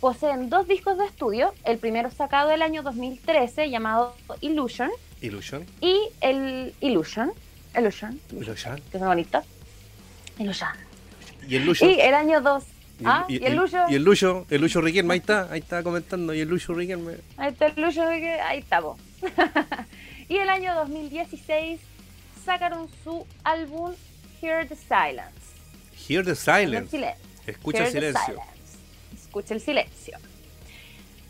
[0.00, 4.90] Poseen dos discos de estudio, el primero sacado el año 2013 llamado Illusion
[5.22, 5.64] Illusion.
[5.80, 7.32] y el Illusion,
[7.76, 8.80] Illusion, Illusion.
[8.90, 9.42] que es bonito.
[10.38, 10.68] Illusion.
[11.48, 11.90] Y el Illusion.
[11.90, 12.64] Y el año 2.
[13.00, 13.78] Y, Ah, y- y el Lucho.
[13.88, 16.34] Y el Lucho, el Lucho Riquelme, ahí está, ahí está comentando.
[16.34, 17.14] Y el Lucho Riquelme.
[17.36, 18.98] Ahí está el Lucho, que- ahí estamos.
[20.28, 21.80] y el año 2016
[22.44, 23.94] sacaron su álbum
[24.40, 25.32] Hear the Silence.
[26.08, 26.90] Hear the El silence.
[26.90, 27.26] silencio.
[27.46, 28.36] Escucha el silencio.
[29.14, 30.18] Escucha el silencio.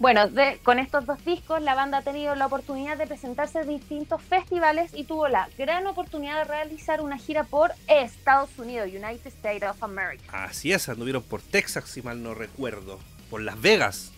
[0.03, 3.69] Bueno, de- con estos dos discos la banda ha tenido la oportunidad de presentarse en
[3.69, 9.29] distintos festivales y tuvo la gran oportunidad de realizar una gira por Estados Unidos, United
[9.29, 10.43] States of America.
[10.43, 12.99] Así es, anduvieron por Texas, si mal no recuerdo.
[13.31, 14.11] Por Las Vegas.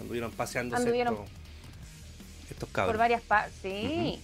[0.00, 1.30] Anduvieron paseándose Anduvieron estos,
[2.50, 2.92] estos cabros.
[2.94, 4.22] Por varias partes, sí.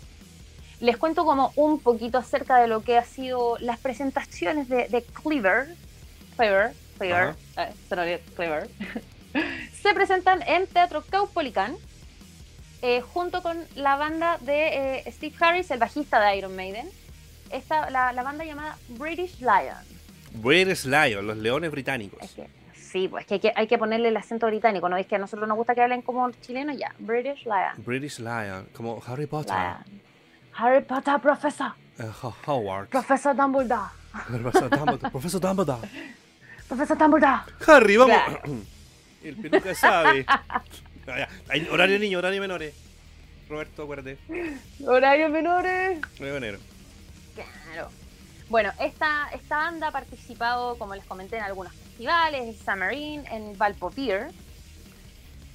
[0.80, 5.02] Les cuento como un poquito acerca de lo que ha sido las presentaciones de, de
[5.02, 5.76] Cleaver.
[6.38, 8.70] Cleaver, Cleaver, eh, Cleaver.
[9.82, 11.76] Se presentan en Teatro Caupolicán
[12.82, 16.88] eh, junto con la banda de eh, Steve Harris, el bajista de Iron Maiden.
[17.50, 19.76] Esta, la, la banda llamada British Lion.
[20.34, 22.20] British Lion, los leones británicos.
[22.22, 24.96] Es que, sí, pues que hay, que hay que ponerle el acento británico, ¿no?
[24.96, 26.92] Es que a nosotros nos gusta que hablen como chilenos, ya.
[26.98, 27.84] British Lion.
[27.84, 29.54] British Lion, como Harry Potter.
[29.54, 30.00] Lion.
[30.56, 31.72] Harry Potter, profesor.
[32.22, 32.88] Ho- Howard.
[32.88, 33.90] Profesor Dumbledore.
[34.26, 35.10] Profesor Dumbledore.
[35.10, 35.88] Profesor Dumbledore.
[36.68, 37.40] Profesor Dumbledore.
[37.66, 38.16] Harry, vamos.
[38.16, 38.40] Claro.
[39.24, 40.26] El peluca sabe.
[41.06, 41.28] Ah.
[41.50, 42.74] Hay horario niño, horario menores.
[43.46, 44.16] Roberto, acuérdate.
[44.86, 46.00] Horarios menores.
[46.18, 46.58] 9 de enero.
[47.34, 47.90] Claro.
[48.48, 53.58] Bueno, esta, esta banda ha participado, como les comenté, en algunos festivales, en Summerine, en
[53.58, 54.30] Valpopier.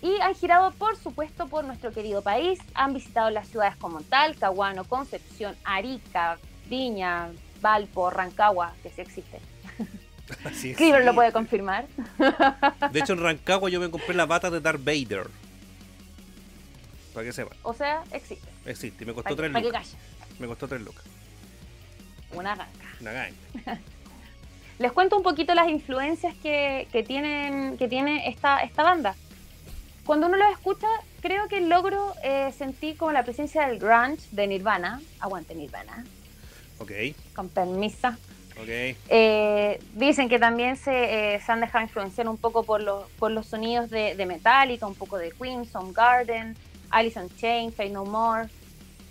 [0.04, 2.60] Y han girado, por supuesto, por nuestro querido país.
[2.76, 9.40] Han visitado las ciudades como Talcahuano, Concepción, Arica, Viña, Valpo, Rancagua, que sí existe.
[10.44, 11.06] Así es.
[11.06, 11.86] Lo puede confirmar.
[12.92, 15.28] De hecho, en Rancagua yo me compré la bata de Darth Vader.
[17.14, 17.58] Para que sepan.
[17.64, 18.48] O sea, existe.
[18.66, 19.04] Existe.
[19.04, 19.96] y Me costó Para 3 que lucas.
[20.40, 21.04] Me costó 3 lucas.
[22.34, 22.70] Una ganga.
[23.02, 23.36] Una gana.
[24.80, 29.16] Les cuento un poquito las influencias que, que tienen, que tiene esta, esta banda.
[30.06, 30.88] Cuando uno los escucha,
[31.22, 35.02] creo que logro eh, sentir como la presencia del grunge de Nirvana.
[35.20, 36.06] Aguante Nirvana,
[36.80, 36.92] Ok,
[37.36, 38.18] con permisa.
[38.68, 43.32] Eh, dicen que también se, eh, se han dejado influenciar un poco por los, por
[43.32, 46.56] los sonidos de, de Metallica, un poco de Queen, Soundgarden,
[46.90, 48.50] Alice in Chains, Fate No More.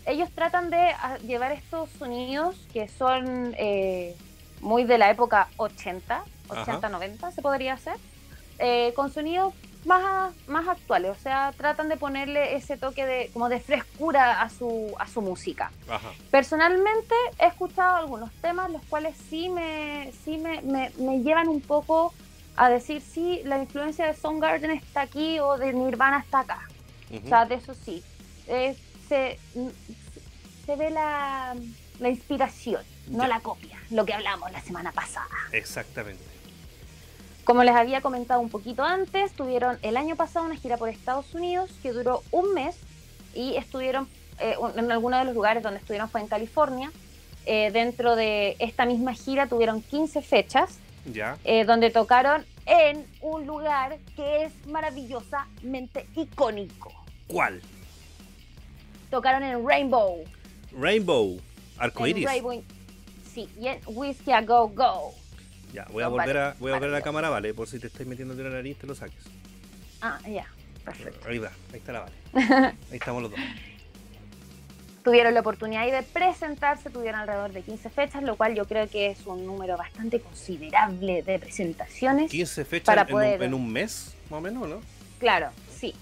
[0.07, 4.15] Ellos tratan de ah, llevar estos sonidos que son eh,
[4.61, 6.89] muy de la época 80, 80, Ajá.
[6.89, 7.95] 90 se podría hacer,
[8.59, 9.55] eh, con sonidos
[9.89, 11.11] más, más actuales.
[11.11, 15.21] O sea, tratan de ponerle ese toque de, como de frescura a su, a su
[15.23, 15.73] música.
[15.89, 16.11] Ajá.
[16.31, 21.61] Personalmente he escuchado algunos temas los cuales sí me, sí me, me- me llevan un
[21.61, 22.15] poco
[22.57, 26.69] a decir sí, la influencia de Soundgarden está aquí o de Nirvana está acá.
[27.25, 28.03] O sea, de eso sí.
[28.49, 28.77] Eh,
[29.09, 29.39] se,
[30.67, 31.55] se ve la,
[32.01, 35.29] la inspiración, no la copia, lo que hablamos la semana pasada.
[35.53, 36.23] Exactamente.
[37.49, 41.33] Como les había comentado un poquito antes, tuvieron el año pasado una gira por Estados
[41.35, 42.77] Unidos que duró un mes
[43.35, 44.07] y estuvieron
[44.39, 46.93] eh, en alguno de los lugares donde estuvieron fue en California.
[47.47, 50.79] Eh, dentro de esta misma gira tuvieron 15 fechas
[51.11, 51.39] Ya.
[51.45, 56.93] eh, donde tocaron en un lugar que es maravillosamente icónico.
[57.29, 57.63] ¿Cuál?
[59.11, 60.23] Tocaron en Rainbow.
[60.79, 61.41] Rainbow.
[61.79, 62.27] Arcoiris.
[62.27, 62.63] Rainbow
[63.33, 65.15] sí, y en Whiskey a Go Go.
[65.73, 67.89] Ya, voy a volver a, voy a volver a la cámara, vale, por si te
[67.89, 69.23] estáis metiendo de la nariz, te lo saques.
[70.01, 70.47] Ah, ya,
[70.85, 71.29] perfecto.
[71.29, 72.15] Ahí está, ahí está la vale.
[72.91, 73.41] Ahí estamos los dos.
[75.05, 78.89] tuvieron la oportunidad ahí de presentarse, tuvieron alrededor de 15 fechas, lo cual yo creo
[78.89, 82.31] que es un número bastante considerable de presentaciones.
[82.31, 84.81] 15 fechas Para en, poder- un, en un mes, más o menos, ¿no?
[85.19, 85.95] Claro, sí.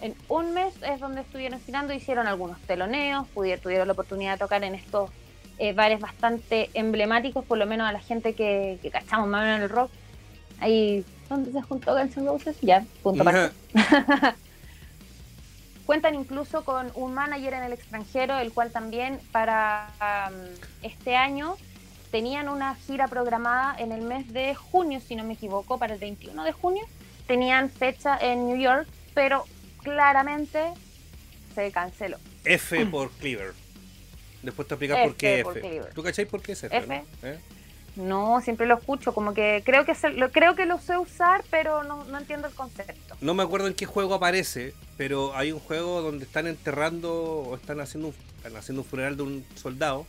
[0.00, 4.38] En un mes es donde estuvieron girando, hicieron algunos teloneos, pudieron, tuvieron la oportunidad de
[4.38, 5.10] tocar en estos
[5.58, 9.62] eh, bares bastante emblemáticos, por lo menos a la gente que, que cachamos más en
[9.62, 9.90] el rock.
[10.60, 12.56] Ahí, ¿dónde se juntó Guns N' Roses?
[12.60, 13.54] Ya, punto aparte.
[15.86, 20.36] Cuentan incluso con un manager en el extranjero, el cual también para um,
[20.82, 21.56] este año
[22.10, 26.00] tenían una gira programada en el mes de junio, si no me equivoco, para el
[26.00, 26.84] 21 de junio.
[27.26, 29.44] Tenían fecha en New York, pero
[29.82, 30.72] claramente
[31.54, 32.18] se canceló.
[32.44, 33.63] F por Cleaver.
[34.44, 35.82] Después te explicas por qué F.
[35.94, 36.76] ¿Tú cacháis por qué es F?
[36.76, 36.86] F.
[36.86, 37.28] ¿no?
[37.28, 37.38] ¿Eh?
[37.96, 41.84] No, siempre lo escucho, como que creo que lo, creo que lo sé usar, pero
[41.84, 43.16] no, no, entiendo el concepto.
[43.20, 47.54] No me acuerdo en qué juego aparece, pero hay un juego donde están enterrando o
[47.54, 50.06] están haciendo un, están haciendo un funeral de un soldado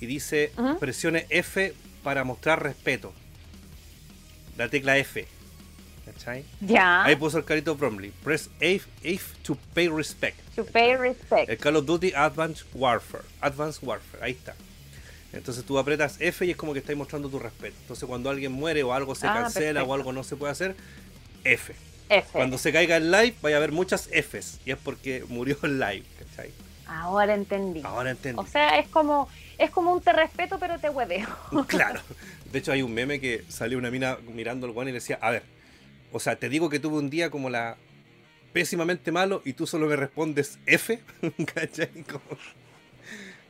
[0.00, 0.78] y dice uh -huh.
[0.78, 3.12] presione F para mostrar respeto.
[4.56, 5.26] La tecla F.
[6.06, 6.44] ¿Cachai?
[6.60, 7.04] Ya.
[7.04, 8.10] Ahí puso el carito Bromley.
[8.24, 10.38] Press F, F to pay respect.
[10.58, 11.48] To pay respect.
[11.48, 13.22] El Call of Duty Advanced Warfare.
[13.40, 14.56] Advanced Warfare, ahí está.
[15.32, 17.76] Entonces tú apretas F y es como que estás mostrando tu respeto.
[17.82, 19.90] Entonces cuando alguien muere o algo se Ah, cancela perfecto.
[19.90, 20.74] o algo no se puede hacer,
[21.44, 21.74] F.
[22.08, 22.28] F.
[22.32, 25.78] Cuando se caiga el live vaya a haber muchas Fs y es porque murió el
[25.78, 26.50] live, ¿cachai?
[26.88, 27.82] Ahora entendí.
[27.84, 28.42] Ahora entiendo.
[28.42, 29.28] O sea, es como
[29.58, 31.28] es como un te respeto, pero te hueveo.
[31.68, 32.00] Claro.
[32.50, 35.18] De hecho hay un meme que salió una mina mirando al guan y le decía,
[35.22, 35.44] a ver,
[36.10, 37.76] o sea, te digo que tuve un día como la
[38.52, 41.00] pésimamente malo y tú solo me respondes F,
[41.54, 41.88] ¿cachai?
[42.10, 42.38] Como-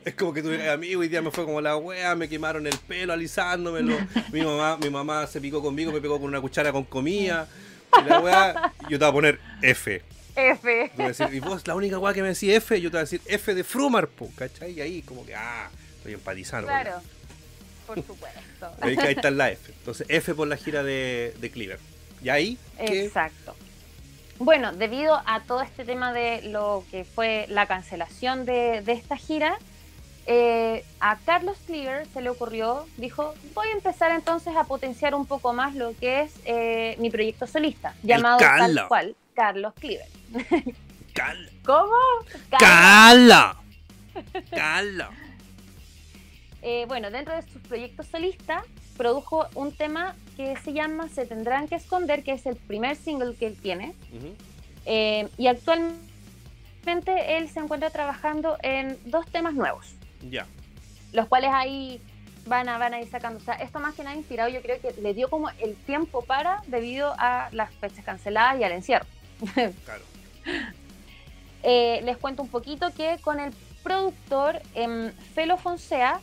[0.05, 2.77] es como que tuviera amigo y día me fue como la wea, me quemaron el
[2.87, 3.97] pelo alisándomelo.
[4.31, 7.47] Mi mamá, mi mamá se picó conmigo, me pegó con una cuchara con comida.
[8.01, 10.01] Y la wea, yo te voy a poner F.
[10.35, 10.91] F.
[10.95, 12.99] Tú a decir, y vos la única weá que me decís F, yo te voy
[12.99, 14.71] a decir F de Frumar, po, ¿cachai?
[14.71, 16.67] Y ahí como que, ah, estoy empatizando.
[16.69, 17.01] Claro.
[17.85, 18.71] Por supuesto.
[18.79, 19.73] Ahí, ahí está la F.
[19.79, 21.79] Entonces, F por la gira de, de Cleaver.
[22.23, 23.53] Y ahí, Exacto.
[24.39, 29.17] Bueno, debido a todo este tema de lo que fue la cancelación de, de esta
[29.17, 29.57] gira,
[30.25, 35.25] eh, a Carlos Cleaver se le ocurrió, dijo, voy a empezar entonces a potenciar un
[35.25, 38.85] poco más lo que es eh, mi proyecto solista, llamado tal Carlos.
[38.87, 40.07] cual, Carlos Cleaver.
[41.65, 41.95] ¿Cómo?
[42.49, 42.59] Carlos.
[42.59, 43.57] Cala.
[44.51, 45.09] Cala.
[46.61, 48.65] Eh, bueno, dentro de sus proyectos solistas,
[48.97, 53.35] produjo un tema que se llama Se tendrán que esconder, que es el primer single
[53.35, 53.93] que él tiene.
[54.85, 55.97] Eh, y actualmente
[57.35, 59.95] él se encuentra trabajando en dos temas nuevos,
[60.29, 60.45] Ya.
[61.11, 61.99] los cuales ahí
[62.45, 63.37] van a, van a ir sacando.
[63.39, 66.21] O sea, esto más que nada inspirado, yo creo que le dio como el tiempo
[66.23, 69.05] para debido a las fechas canceladas y al encierro.
[69.55, 70.03] Claro.
[71.63, 73.51] Eh, les cuento un poquito que con el
[73.83, 76.21] productor em, Felo Fonsea,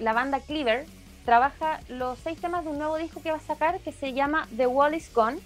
[0.00, 0.84] la banda Cleaver,
[1.24, 4.48] trabaja los seis temas de un nuevo disco que va a sacar que se llama
[4.56, 5.38] The Wall is Gone,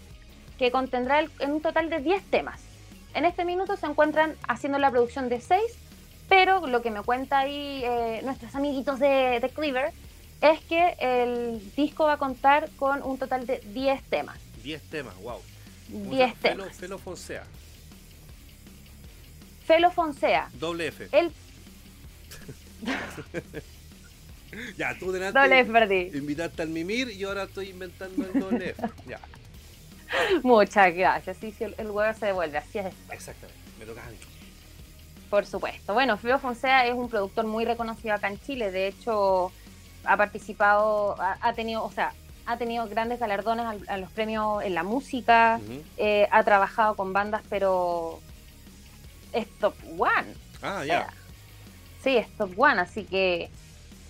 [0.59, 2.61] que contendrá el- en un total de 10 temas.
[3.15, 5.61] En este minuto se encuentran haciendo la producción de 6,
[6.29, 9.93] pero lo que me cuenta ahí eh, nuestros amiguitos de, de Cleaver
[10.41, 14.39] es que el disco va a contar con un total de 10 temas.
[14.63, 15.41] 10 temas, wow.
[15.89, 16.77] 10 Felo, temas.
[16.77, 17.45] Felo Fonsea.
[19.67, 21.09] Felo Fonsea, Doble F.
[21.13, 21.33] él...
[24.79, 26.11] Ya, tú delante Doble F, perdí.
[26.15, 28.83] invitaste al Mimir y ahora estoy inventando el doble F.
[29.09, 29.19] Ya,
[30.43, 31.37] Muchas gracias.
[31.41, 32.95] Sí, sí, el, el huevo se devuelve, así es.
[33.11, 33.61] exactamente.
[33.79, 34.17] Me toca a mí.
[35.29, 35.93] Por supuesto.
[35.95, 38.71] Bueno, Feo Fonsea es un productor muy reconocido acá en Chile.
[38.71, 39.51] De hecho,
[40.05, 42.13] ha participado, ha, ha tenido, o sea,
[42.47, 45.61] ha tenido grandes galardones al- a, los premios en la música.
[45.97, 48.21] Eh, ha trabajado con bandas, pero
[49.33, 50.33] es top one.
[50.63, 51.09] Ah, ya.
[52.03, 53.51] sí, es top one, así que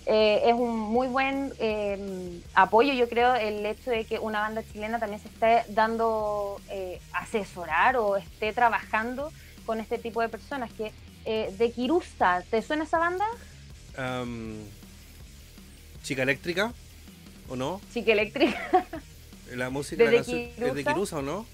[0.09, 4.63] eh, es un muy buen eh, apoyo, yo creo, el hecho de que una banda
[4.63, 9.33] chilena también se esté dando eh, asesorar o esté trabajando
[9.65, 10.71] con este tipo de personas.
[10.71, 10.93] que
[11.25, 13.25] eh, De Kirusta, ¿te suena esa banda?
[16.03, 16.71] Chica eléctrica,
[17.49, 17.81] ¿o no?
[17.93, 18.85] Chica Eléctrica.
[19.55, 20.93] La música ¿De la es de Kirusa?
[20.93, 21.45] Kirusa, ¿o no?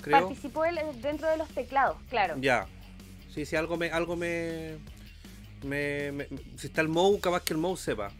[0.00, 0.28] Creo.
[0.28, 2.36] Participó él dentro de los teclados, claro.
[2.38, 2.68] Ya.
[3.34, 3.90] Sí, sí, algo me.
[3.90, 4.76] Algo me,
[5.64, 8.10] me, me- si está el Mou, capaz que el Mou sepa.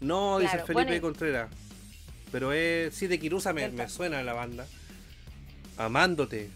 [0.00, 1.50] No, dice Felipe bueno, Contreras.
[2.32, 2.94] Pero es.
[2.94, 4.66] Sí, de Kirusa me, me suena la banda.
[5.76, 6.50] Amándote.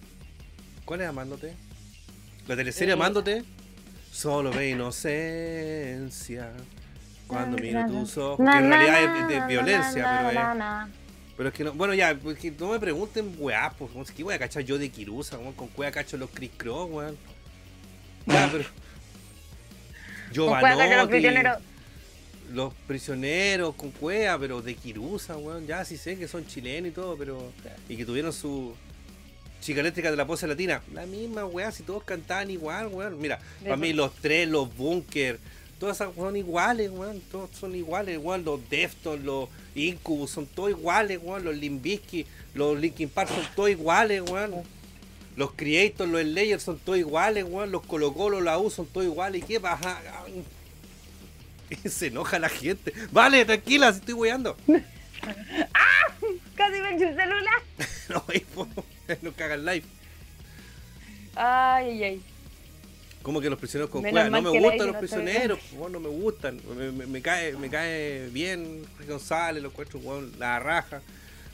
[0.85, 1.55] ¿Cuál es Amándote?
[2.47, 3.45] ¿La teleserie Eh, Amándote?
[4.13, 6.51] Solo ve inocencia.
[7.27, 8.39] Cuando miro tus ojos.
[8.39, 10.95] Que en realidad es de violencia, pero es.
[11.37, 14.35] Pero es que no, bueno, ya, pues que no me pregunten, weá, pues, que voy
[14.35, 17.17] a cachar yo de Kirusa, weón, con cueva cacho los Chris Cross, weón.
[18.27, 18.65] Ya, pero.
[20.33, 21.59] Que los Giovanotti, prisioneros-
[22.53, 25.67] los prisioneros con cueva, pero de Kirusa, weón.
[25.67, 27.53] Ya sí sé que son chilenos y todo, pero.
[27.89, 28.75] Y que tuvieron su.
[29.61, 33.21] Chica eléctrica de la pose latina, la misma weá, si todos cantaban igual, weón.
[33.21, 35.41] Mira, para mí los tres, los bunkers,
[35.81, 37.21] todas esas son iguales, weón.
[37.31, 38.45] Todos son iguales, weón.
[38.45, 41.45] Los Deftones, los Incubus son todos iguales, weón.
[41.45, 42.25] Los Limbisky,
[42.55, 44.55] los Linkin Park son todos iguales, weón.
[45.39, 47.71] Los Creators, los Slayers son todos iguales, weón.
[47.71, 49.41] Los Colo Colo, la U son todos iguales.
[49.45, 50.01] ¿Y qué pasa?
[51.89, 52.93] Se enoja la gente.
[53.13, 54.57] Vale, tranquila, si estoy weando.
[56.57, 57.63] Casi me eché el celular.
[58.09, 58.25] No,
[58.55, 58.67] po,
[59.23, 59.85] no cagan live.
[61.37, 62.23] Ay, ay, ay.
[63.23, 64.31] Como que los prisioneros con cueva.
[64.31, 66.61] No me gustan los no prisioneros, no me gustan.
[66.77, 71.03] Me, me- me cae, me cae bien González, los cuatro, weón, la raja.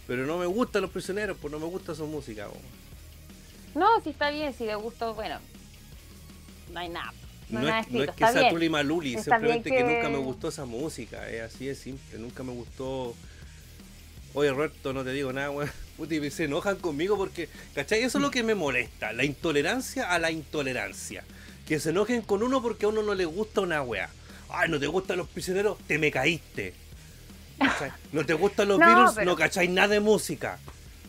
[0.06, 2.62] Pero no me gustan los prisioneros, pues no me gusta su música, weón.
[3.74, 5.38] No, si está bien, si de gusto, bueno.
[6.72, 7.12] No hay nada.
[7.50, 8.04] No, es, no escrito.
[8.04, 8.50] es que sea.
[8.50, 9.76] Tuli Maluli, Está simplemente que...
[9.76, 13.14] que- nunca me gustó esa música, es así de simple, nunca me gustó.
[14.32, 15.70] Oye, Roberto, no te digo nada, weón.
[15.96, 18.02] Puta, y se enojan conmigo porque, ¿cachai?
[18.02, 21.22] Eso es lo que me molesta, la intolerancia a la intolerancia.
[21.68, 24.08] Que se enojen con uno porque a uno no le gusta una weá.
[24.48, 26.74] Ay, no te gustan los prisioneros, te me caíste.
[27.58, 27.92] ¿Cachai?
[28.12, 30.58] No te gustan los No, virus, pero- no cacháis nada de música.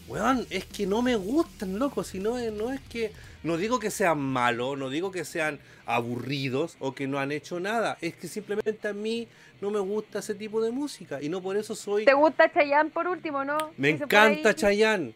[0.08, 2.04] Weón, es que no me gustan, loco.
[2.04, 3.12] Si no, es- no es que.
[3.44, 7.60] No digo que sean malos, no digo que sean aburridos o que no han hecho
[7.60, 7.98] nada.
[8.02, 9.28] Es que simplemente a mí
[9.62, 11.22] no me gusta ese tipo de música.
[11.22, 12.06] Y no por eso soy.
[12.06, 13.58] ¿Te gusta Chayanne por último, no?
[13.78, 14.56] Me encanta.
[14.56, 15.14] Chayanne.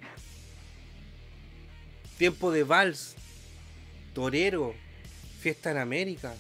[2.18, 3.16] Tiempo de vals.
[4.14, 4.74] Torero.
[5.40, 6.34] Fiesta en América.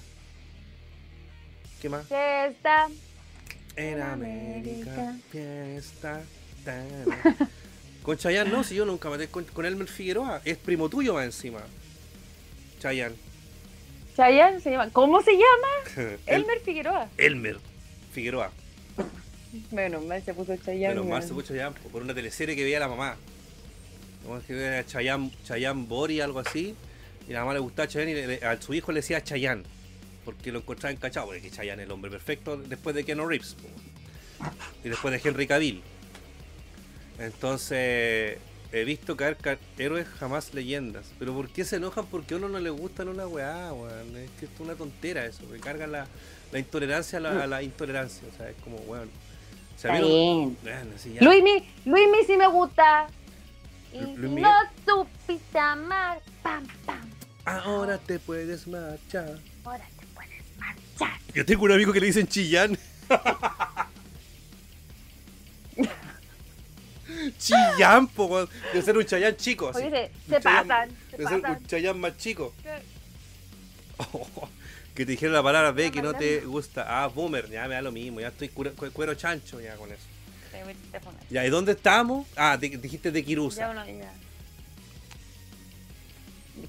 [1.81, 2.05] ¿Qué más?
[2.07, 2.87] Fiesta.
[3.75, 6.21] En América, fiesta.
[8.09, 10.41] Con Chayanne no, si yo nunca maté con, con Elmer Figueroa.
[10.43, 11.59] Es primo tuyo más encima.
[12.79, 13.13] Chayanne.
[14.17, 14.89] Chayanne se llama.
[14.89, 16.17] ¿Cómo se llama?
[16.25, 17.07] El- Elmer Figueroa.
[17.19, 17.57] Elmer
[18.11, 18.51] Figueroa.
[19.69, 20.95] Menos mal se puso Chayanne.
[20.95, 21.27] Pero más weón.
[21.27, 23.15] se puso Chayanne po, por una teleserie que veía la mamá.
[24.25, 26.73] Como que veía Chayanne, Chayanne Bori, algo así.
[27.27, 29.61] Y la mamá le gustaba Chayanne y le- le- a su hijo le decía Chayanne.
[30.25, 31.27] Porque lo encontraba encachado.
[31.27, 33.55] Porque Chayanne es el hombre perfecto después de Keanu Reeves.
[34.83, 35.83] Y después de Henry Cavill.
[37.19, 38.37] Entonces,
[38.71, 41.05] he visto caer ca- héroes jamás leyendas.
[41.19, 42.05] Pero ¿por qué se enojan?
[42.05, 44.15] Porque a uno no le gustan una weá, weón.
[44.17, 45.43] Es que es una tontera eso.
[45.51, 46.07] Me cargan la,
[46.51, 48.27] la intolerancia a la, a la intolerancia.
[48.33, 49.09] O sea, es como, weón.
[49.75, 50.57] Está bien.
[50.61, 51.15] Bueno, sí.
[51.21, 53.07] Luismi, Luismi sí me gusta.
[53.93, 54.51] Y Luis no
[54.85, 57.09] supiste amar, pam, pam,
[57.45, 59.39] Ahora te puedes marchar.
[59.63, 61.19] ahora te puedes marchar.
[61.33, 62.77] Yo tengo un amigo que le dicen Chillán.
[67.49, 68.49] Chillán, po, weón.
[68.73, 69.69] De ser un Chayán chico.
[69.69, 69.83] así.
[69.83, 69.89] Oye,
[70.27, 72.53] se, Un se Chayán- pasan, se De ser un Chayán más chico.
[72.63, 72.79] ¿Qué?
[74.95, 76.85] que te dijeron la palabra B que no te gusta.
[76.87, 77.49] Ah, boomer.
[77.49, 78.19] Ya me da lo mismo.
[78.19, 80.03] Ya estoy cura- cu- cuero chancho ya con eso.
[81.29, 82.27] Ya, ¿y dónde estamos?
[82.35, 83.69] Ah, dijiste de Ya Kirusa.
[83.69, 84.11] uno ya.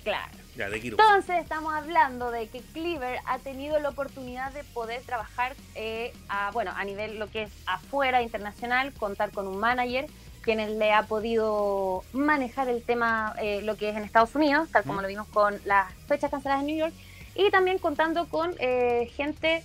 [0.05, 0.32] Claro.
[0.57, 1.02] Ya, de Kirusa.
[1.02, 6.51] Entonces estamos hablando de que Cleaver ha tenido la oportunidad de poder trabajar eh, a,
[6.52, 10.07] bueno, a nivel lo que es afuera, internacional, contar con un manager
[10.43, 14.85] quien le ha podido manejar el tema, eh, lo que es en Estados Unidos, tal
[14.85, 16.95] como lo vimos con las fechas canceladas en New York,
[17.35, 19.62] y también contando con eh, gente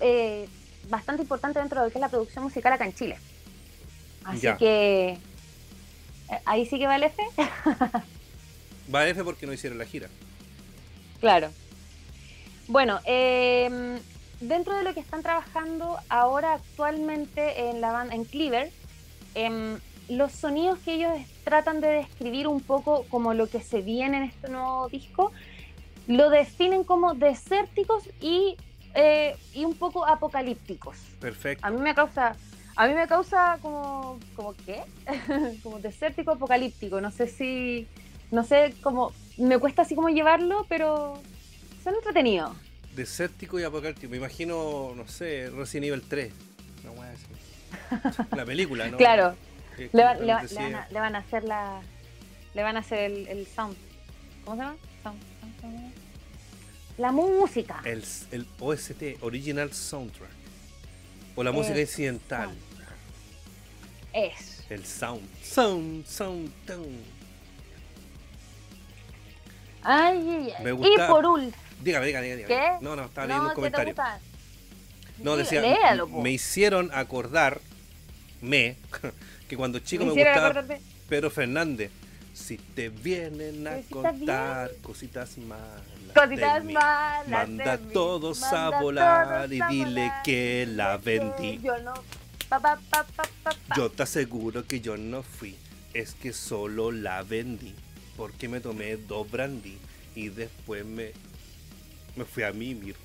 [0.00, 0.48] eh,
[0.88, 3.18] bastante importante dentro de lo que es la producción musical acá en Chile.
[4.24, 4.56] Así Ya.
[4.56, 5.10] que
[6.30, 7.22] eh, ahí sí que va el F.
[8.94, 10.08] Va F porque no hicieron la gira.
[11.20, 11.50] Claro.
[12.68, 13.98] Bueno, eh,
[14.40, 18.70] dentro de lo que están trabajando ahora actualmente en la banda, en Cleaver,
[19.34, 19.78] em,
[20.08, 21.12] los sonidos que ellos
[21.44, 25.32] tratan de describir un poco como lo que se viene en este nuevo disco,
[26.06, 28.56] lo definen como desérticos y,
[28.94, 30.96] eh, y un poco apocalípticos.
[31.20, 31.66] Perfecto.
[31.66, 32.36] A mí me causa,
[32.76, 34.82] a mí me causa como, como qué,
[35.62, 37.00] como desértico apocalíptico.
[37.00, 37.86] No sé si,
[38.30, 41.20] no sé cómo, me cuesta así como llevarlo, pero
[41.84, 42.56] son entretenidos.
[42.96, 44.10] Desértico y apocalíptico.
[44.10, 46.32] Me imagino, no sé, Resident Evil 3.
[46.84, 48.26] Una weá así.
[48.36, 48.96] La película, ¿no?
[48.96, 49.36] Claro,
[49.78, 51.80] Le, va- le va- le van a, le van a hacer la,
[52.54, 53.76] le van a hacer el, el sound.
[54.44, 54.76] ¿Cómo se llama?
[55.02, 55.92] Sound, sound, sound.
[56.98, 57.80] La música.
[57.84, 60.30] el, el OST, Original Soundtrack.
[61.36, 62.50] O la música Eh, incidental.
[64.12, 64.64] Es.
[64.68, 65.22] El sound.
[65.42, 67.00] Sound, sound, sound.
[69.82, 70.64] Ay, ay, ay.
[70.64, 71.52] Me Y por último,
[71.82, 72.46] Dígame, dígame, dígame.
[72.54, 72.68] ¿Qué?
[72.80, 73.94] No, no, estaba leyendo un ¿qué te comentario.
[75.18, 77.60] No, decía, léalo, me hicieron acordar,
[78.40, 78.76] me,
[79.48, 81.90] que cuando chico me, hicieron gustaba acordarte- Pedro Fernández.
[82.34, 85.82] Si te vienen a contar cositas malas.
[86.14, 90.22] Cositas de mí, malas de Manda mí, todos a volar todos y a dile volar,
[90.22, 91.58] que la vendí.
[91.60, 91.94] Yo no.
[92.48, 93.04] Pa, pa, pa.
[93.76, 95.56] Yo te aseguro que yo no fui.
[95.94, 97.74] Es que solo la vendí.
[98.16, 99.78] porque me tomé dos brandy
[100.16, 101.12] y después me,
[102.16, 102.96] me fui a mimir.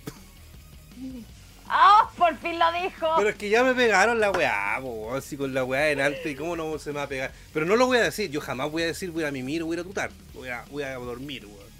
[1.67, 2.09] ¡Ah!
[2.17, 3.07] ¡Por fin lo dijo!
[3.17, 4.81] Pero es que ya me pegaron la weá,
[5.15, 7.31] así con la weá delante, y cómo no se me va a pegar.
[7.53, 9.67] Pero no lo voy a decir, yo jamás voy a decir voy a mimir o
[9.67, 11.73] voy a tutar, voy a, voy a dormir, weón.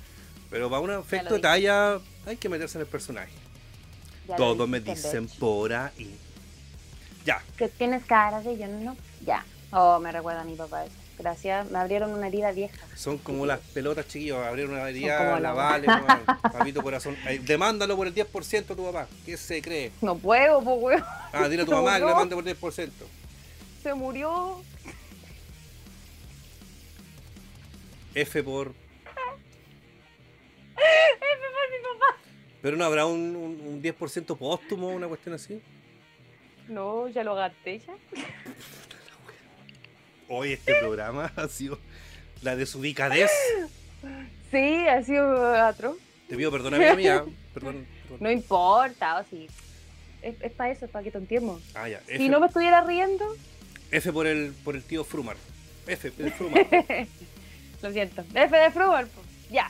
[0.49, 3.33] Pero para un efecto de talla hay que meterse en el personaje.
[4.27, 6.17] Ya lo Todos me dicen por ahí.
[7.25, 8.95] Ya, Que tienes cara de yo no.
[9.25, 9.45] Ya.
[9.71, 11.02] Oh, me recuerda a mi papá eso.
[11.23, 11.71] Gracias.
[11.71, 12.85] Me abrieron una herida vieja.
[12.97, 15.87] son como las pelotas chiquillos, abrieron una herida, la vale,
[16.41, 17.15] papito corazón.
[17.43, 19.93] Demándalo por el 10% a tu papá, ¿qué se cree?
[20.01, 21.03] No puedo, pues, weón.
[21.31, 22.07] Ah, dile a tu mamá que no.
[22.09, 22.89] le mande por el 10%.
[23.81, 24.61] Se murió.
[28.15, 28.67] F por...
[28.73, 28.75] F
[30.75, 32.17] por mi papá.
[32.61, 35.61] Pero no habrá un, un, un 10% póstumo, una cuestión así.
[36.67, 37.93] No, ya lo gasté ya.
[40.29, 41.79] Hoy este programa ha sido
[42.41, 43.29] la desubicadez.
[44.51, 45.97] Sí, ha sido atroz.
[46.27, 47.25] Te pido perdón a mi amiga.
[47.53, 48.17] Perdón, perdón.
[48.19, 49.47] No importa, o sí.
[50.23, 51.57] Es, es para eso, es para que te entiendas.
[51.75, 51.99] Ah, ya.
[52.07, 53.25] F, Si no me estuviera riendo,
[53.91, 55.37] F por el por el tío Frumar.
[55.85, 56.65] F, el Frumar.
[57.83, 58.23] lo siento.
[58.33, 59.07] F de pues.
[59.51, 59.69] Ya.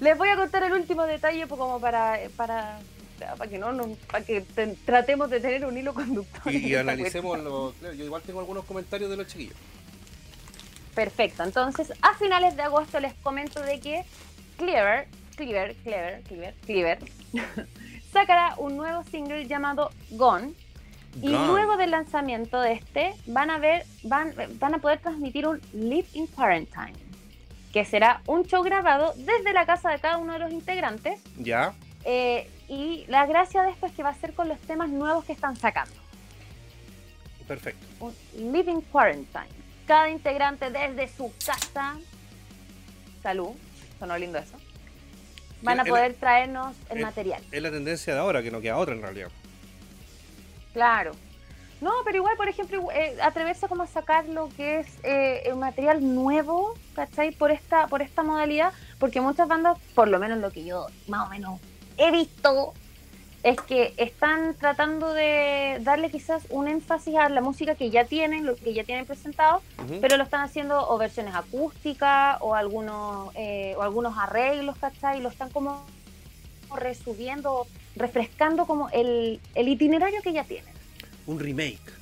[0.00, 2.80] Les voy a contar el último detalle pues, como para, para,
[3.18, 6.52] para que no, no para que te- tratemos de tener un hilo conductor.
[6.52, 7.74] Y, analicemos los.
[7.80, 9.56] Yo igual tengo algunos comentarios de los chiquillos.
[10.96, 11.44] Perfecto.
[11.44, 14.04] Entonces, a finales de agosto les comento de que
[14.56, 15.06] Cleaver,
[15.36, 16.98] Cleaver, Cleaver, Cleaver, Cleaver,
[18.12, 20.54] sacará un nuevo single llamado Gone.
[21.22, 21.46] Y Gone.
[21.46, 26.06] luego del lanzamiento de este, van a ver, van, van a poder transmitir un Live
[26.14, 26.94] in Quarantine,
[27.72, 31.20] que será un show grabado desde la casa de cada uno de los integrantes.
[31.38, 31.74] Ya.
[32.04, 35.24] eh, y la gracia de esto es que va a ser con los temas nuevos
[35.24, 35.94] que están sacando.
[37.46, 37.86] Perfecto.
[38.00, 38.12] Un
[38.52, 39.46] Living Quarantine.
[39.86, 41.96] Cada integrante desde su casa.
[43.22, 43.50] Salud.
[43.98, 44.56] Sonó lindo eso.
[45.62, 47.42] Van a El- poder traernos el el- material.
[47.50, 49.28] Es la tendencia de ahora, que no queda otra en realidad.
[50.72, 51.12] Claro.
[51.80, 55.56] No, pero igual, por ejemplo, eh, atreverse como a sacar lo que es eh, el
[55.56, 57.32] material nuevo, ¿cachai?
[57.32, 61.26] Por esta, por esta modalidad, porque muchas bandas, por lo menos lo que yo más
[61.26, 61.60] o menos
[61.98, 62.72] he visto,
[63.46, 68.44] es que están tratando de darle quizás un énfasis a la música que ya tienen,
[68.44, 69.62] lo que ya tienen presentado,
[70.00, 75.20] pero lo están haciendo o versiones acústicas o algunos eh, o algunos arreglos, ¿cachai?
[75.20, 75.86] Lo están como
[76.74, 80.74] resubiendo, refrescando como el, el itinerario que ya tienen.
[81.28, 81.92] Un remake.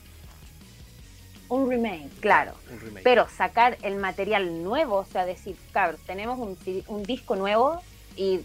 [1.51, 2.55] Un remake, claro.
[2.73, 3.05] Un remake.
[3.05, 6.57] Pero sacar el material nuevo, o sea, decir, cabros, tenemos un,
[6.87, 7.83] un disco nuevo
[8.17, 8.41] y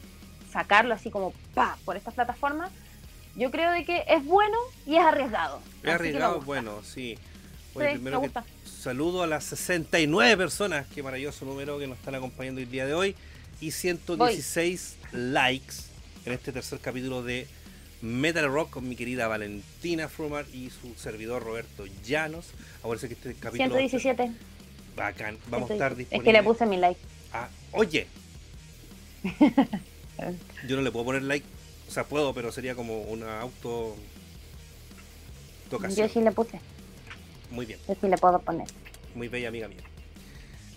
[0.52, 2.72] sacarlo así como pa por estas plataformas,
[3.40, 5.62] yo creo de que es bueno y es arriesgado.
[5.84, 7.18] Es arriesgado, bueno, sí.
[7.18, 7.18] Sí,
[7.76, 8.32] Oye, me primero que
[8.66, 12.94] saludo a las 69 personas, qué maravilloso número que nos están acompañando el día de
[12.94, 13.16] hoy,
[13.62, 15.76] y 116 likes
[16.26, 17.48] en este tercer capítulo de
[18.02, 22.48] Metal Rock con mi querida Valentina Frumar y su servidor Roberto Llanos.
[22.84, 24.32] Ahora sé que este capítulo 117.
[24.96, 25.38] bacán.
[25.50, 26.26] Vamos a estar Es disponibles.
[26.26, 27.00] que le puse mi like.
[27.34, 28.08] Ah, oye.
[30.68, 31.46] Yo no le puedo poner like.
[31.90, 33.96] O sea, puedo, pero sería como una auto.
[35.66, 36.08] Yo Tocación.
[36.08, 36.60] sí le puse.
[37.50, 37.80] Muy bien.
[37.88, 38.68] Yo sí le puedo poner.
[39.16, 39.80] Muy bella amiga mía.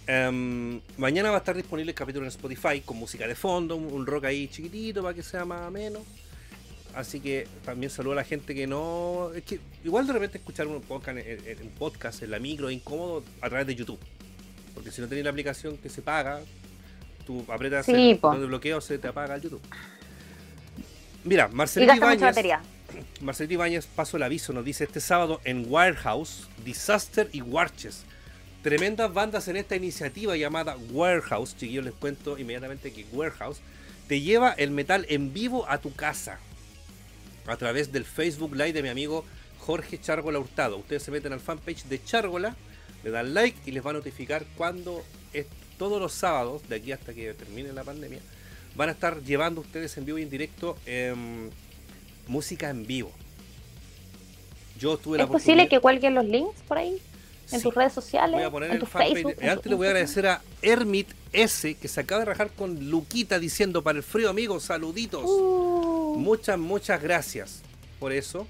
[0.06, 4.06] Em, mañana va a estar disponible el capítulo en Spotify con música de fondo, un,
[4.06, 5.98] rock ahí chiquitito para que sea más ameno.
[6.94, 9.32] Así que también saludo a la gente que no.
[9.34, 12.70] Es que igual de repente escuchar un podcast en, en- en podcast en la micro
[12.70, 14.00] es incómodo a través de YouTube.
[14.74, 16.40] Porque si no tenés la aplicación que se paga,
[17.26, 19.60] tú apretas Sí, el de bloqueo, se te apaga el YouTube.
[21.24, 22.20] Mira, mucha Ibáñez.
[22.20, 22.62] batería.
[23.20, 28.04] Marcelito Ibáñez paso el aviso, nos dice este sábado en Warehouse, Disaster y Warches.
[28.62, 31.56] Tremendas bandas en esta iniciativa llamada Warehouse.
[31.56, 33.60] Chiquillos, les cuento inmediatamente que Warehouse
[34.08, 36.38] te lleva el metal en vivo a tu casa.
[37.46, 39.24] A través del Facebook Live de mi amigo
[39.58, 40.76] Jorge Chárgola Hurtado.
[40.76, 42.54] Ustedes se meten al fanpage de Chárgola,
[43.04, 45.46] le dan like y les va a notificar cuando es
[45.78, 48.20] todos los sábados, de aquí hasta que termine la pandemia,
[48.74, 51.50] van a estar llevando ustedes en vivo y en directo em,
[52.28, 53.12] música en vivo.
[54.78, 56.98] Yo tuve la ¿Es posible oportunidad- que cuelguen los links por ahí?
[57.50, 57.64] En Sí.
[57.64, 58.86] tus redes sociales, Voy a poner en tu.
[58.86, 59.34] Facebook.
[59.42, 63.38] Antes le voy a agradecer a Hermit S, que se acaba de rajar con Luquita
[63.38, 65.22] diciendo para el frío amigo, saluditos.
[65.24, 67.62] Uh, Muchas, muchas gracias
[67.98, 68.46] por eso.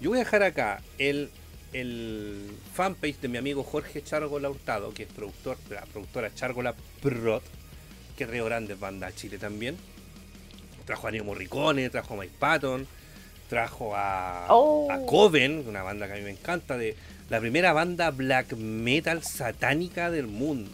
[0.00, 1.30] Yo voy a dejar acá el,
[1.72, 7.42] el fanpage de mi amigo Jorge Chargola Hurtado, que es productor la productora Chargola Prot,
[8.16, 9.76] que es Río Grande, banda a Chile también.
[10.86, 12.86] Trajo a Neo Morricone, trajo a Mike Patton,
[13.48, 14.90] trajo a, Oh.
[14.90, 16.94] a Coven, una banda que a mí me encanta, de
[17.30, 20.70] la primera banda black metal satánica del mundo.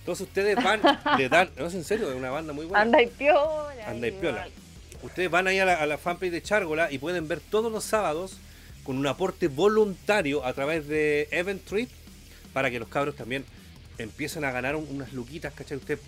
[0.00, 0.80] Entonces ustedes van,
[1.18, 2.82] le dan, no es en serio, es una banda muy buena.
[2.82, 3.72] Anda y piola.
[3.86, 4.48] Anda y piola.
[5.02, 7.84] Ustedes van ahí a la, a la fanpage de Chargola y pueden ver todos los
[7.84, 8.36] sábados
[8.84, 11.88] con un aporte voluntario a través de Event Treat
[12.52, 13.44] para que los cabros también
[13.98, 15.76] empiecen a ganar un- unas luquitas, ¿cachai?
[15.78, 15.98] Usted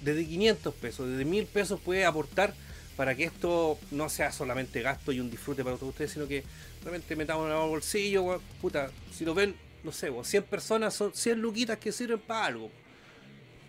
[0.00, 2.54] desde 500 pesos, desde 1000 pesos puede aportar
[2.96, 6.44] para que esto no sea solamente gasto y un disfrute para todos ustedes, sino que
[6.82, 9.54] realmente metamos en el bolsillo, puta, si lo ven,
[9.84, 12.70] no sé, weón, 100 personas son 100 luquitas que sirven para algo.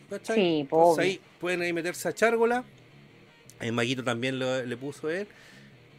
[0.09, 0.35] ¿Cachai?
[0.35, 2.63] Sí, Entonces ahí pueden ahí meterse a Chárgola.
[3.61, 5.27] El Maguito también lo- le puso él.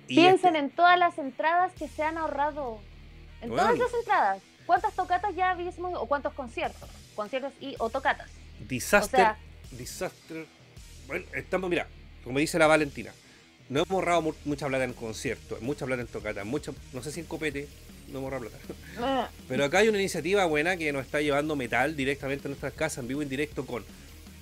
[0.09, 2.81] Y Piensen este- en todas las entradas que se han ahorrado.
[3.41, 3.63] En Bueno.
[3.65, 4.43] todas las entradas.
[4.67, 6.89] ¿Cuántas tocatas ya hubiésemos o cuántos conciertos?
[7.15, 8.31] Conciertos y o tocatas.
[8.69, 9.21] Disaster.
[9.21, 9.39] O sea-
[9.79, 10.47] disaster.
[11.07, 11.87] Bueno, estamos, mira,
[12.25, 13.13] como dice la Valentina,
[13.69, 17.11] no hemos ahorrado mu- mucha plata en conciertos, mucha plata en tocata, mucha, no sé
[17.13, 17.69] si en copete,
[18.13, 19.31] no hemos ahorrado plata.
[19.49, 22.99] Pero acá hay una iniciativa buena que nos está llevando metal directamente a nuestras casas,
[22.99, 23.85] en vivo en directo, con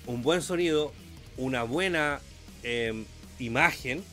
[0.07, 0.93] un buen sonido,
[1.37, 2.19] una buena
[2.63, 3.05] eh,
[3.39, 4.03] imagen.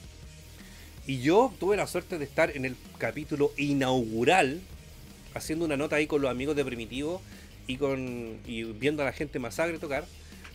[1.06, 4.60] Y yo tuve la suerte de estar en el capítulo inaugural,
[5.34, 7.22] haciendo una nota ahí con los amigos de Primitivo
[7.66, 10.04] y con y viendo a la gente masacre tocar.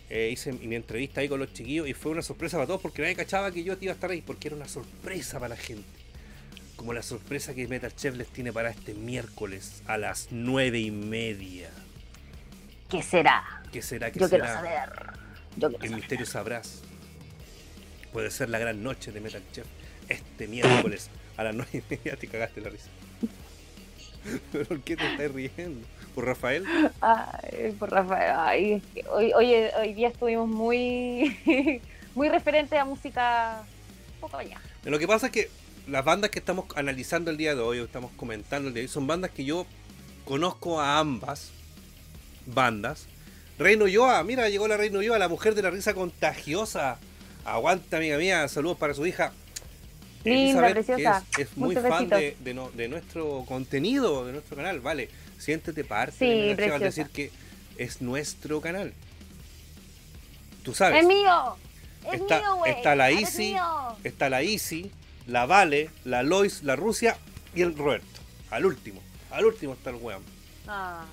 [0.09, 3.01] Eh, hice mi entrevista ahí con los chiquillos y fue una sorpresa para todos porque
[3.01, 5.87] nadie cachaba que yo iba a estar ahí porque era una sorpresa para la gente.
[6.75, 10.91] Como la sorpresa que Metal Chef les tiene para este miércoles a las nueve y
[10.91, 11.69] media.
[12.89, 13.63] ¿Qué será?
[13.71, 14.11] ¿Qué será?
[14.11, 14.55] ¿Qué Yo quiero será?
[14.57, 14.89] saber.
[15.55, 15.95] Yo quiero El saber.
[15.95, 16.81] misterio sabrás.
[18.11, 19.65] Puede ser la gran noche de Metal Chef.
[20.09, 22.89] Este miércoles a las 9 y media te cagaste la risa.
[24.51, 25.87] ¿Pero por qué te estás riendo?
[26.15, 26.63] ¿Por Rafael?
[27.01, 28.33] Ay, por Rafael.
[28.37, 31.35] Ay, es que hoy, hoy, hoy día estuvimos muy,
[32.15, 33.63] muy referente a música
[34.15, 34.59] un poco allá.
[34.83, 35.49] Lo que pasa es que
[35.87, 38.85] las bandas que estamos analizando el día de hoy, o estamos comentando el día de
[38.87, 39.65] hoy, son bandas que yo
[40.25, 41.51] conozco a ambas
[42.45, 43.07] bandas.
[43.57, 46.99] Reino Yoa, mira, llegó la Reino Yoa, la mujer de la risa contagiosa.
[47.45, 49.31] Aguanta, amiga mía, saludos para su hija.
[50.23, 51.23] Linda, Elizabeth, que preciosa.
[51.33, 52.19] Es, es muy Muchos fan besitos.
[52.19, 55.09] de, de no- de nuestro contenido, de nuestro canal, vale.
[55.43, 57.29] Siéntete parte Sí, de al decir que
[57.77, 58.93] es nuestro canal.
[60.63, 61.01] Tú sabes.
[61.01, 61.57] ¡Es mío!
[62.13, 62.71] ¡Es Está- mío, güey!
[62.71, 63.55] está la ¡Es Easy.
[64.05, 64.89] Está la Easy,
[65.27, 67.17] la Vale, la Lois, la Rusia
[67.53, 68.07] y el Roberto.
[68.51, 69.01] Al último.
[69.31, 70.23] Al último está el weón.
[70.65, 71.03] Ah,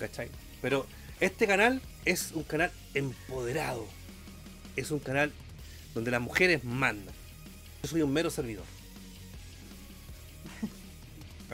[0.00, 0.28] ¿Cachai?
[0.60, 0.84] Pero
[1.20, 3.86] este canal es un canal empoderado.
[4.74, 5.32] Es un canal
[5.94, 7.14] donde las mujeres mandan.
[7.82, 8.64] Yo soy un mero servidor.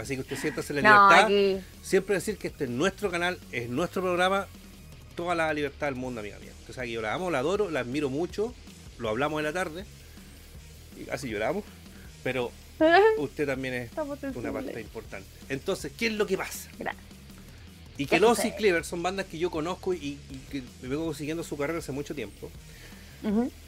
[0.01, 1.25] Así que usted siéntase en la no, libertad.
[1.25, 1.65] aquí.
[1.83, 4.47] Siempre decir que este es nuestro canal, es nuestro programa.
[5.15, 6.53] Toda la libertad del mundo, amiga mía.
[6.61, 8.55] Usted sabe que yo la amo, la adoro, la admiro mucho.
[8.99, 9.85] Lo hablamos en la tarde.
[10.97, 11.65] Y casi lloramos.
[12.23, 12.53] Pero
[13.19, 13.91] usted también es
[14.35, 15.29] una parte importante.
[15.49, 16.69] Entonces, ¿qué es lo que pasa?
[16.79, 17.05] Gracias.
[17.97, 18.53] Y ¿Qué que Lost y?
[18.53, 22.15] Clever son bandas que yo conozco y, y que vengo siguiendo su carrera hace mucho
[22.15, 22.49] tiempo.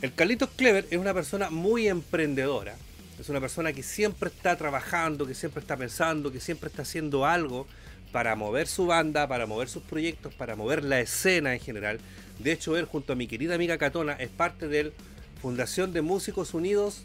[0.01, 2.77] El Carlitos Clever es una persona muy emprendedora.
[3.21, 7.27] Es una persona que siempre está trabajando, que siempre está pensando, que siempre está haciendo
[7.27, 7.67] algo
[8.13, 12.01] para mover su banda, para mover sus proyectos, para mover la escena en general.
[12.39, 14.95] De hecho, él junto a mi querida amiga Catona es parte de
[15.43, 17.03] Fundación de Músicos Unidos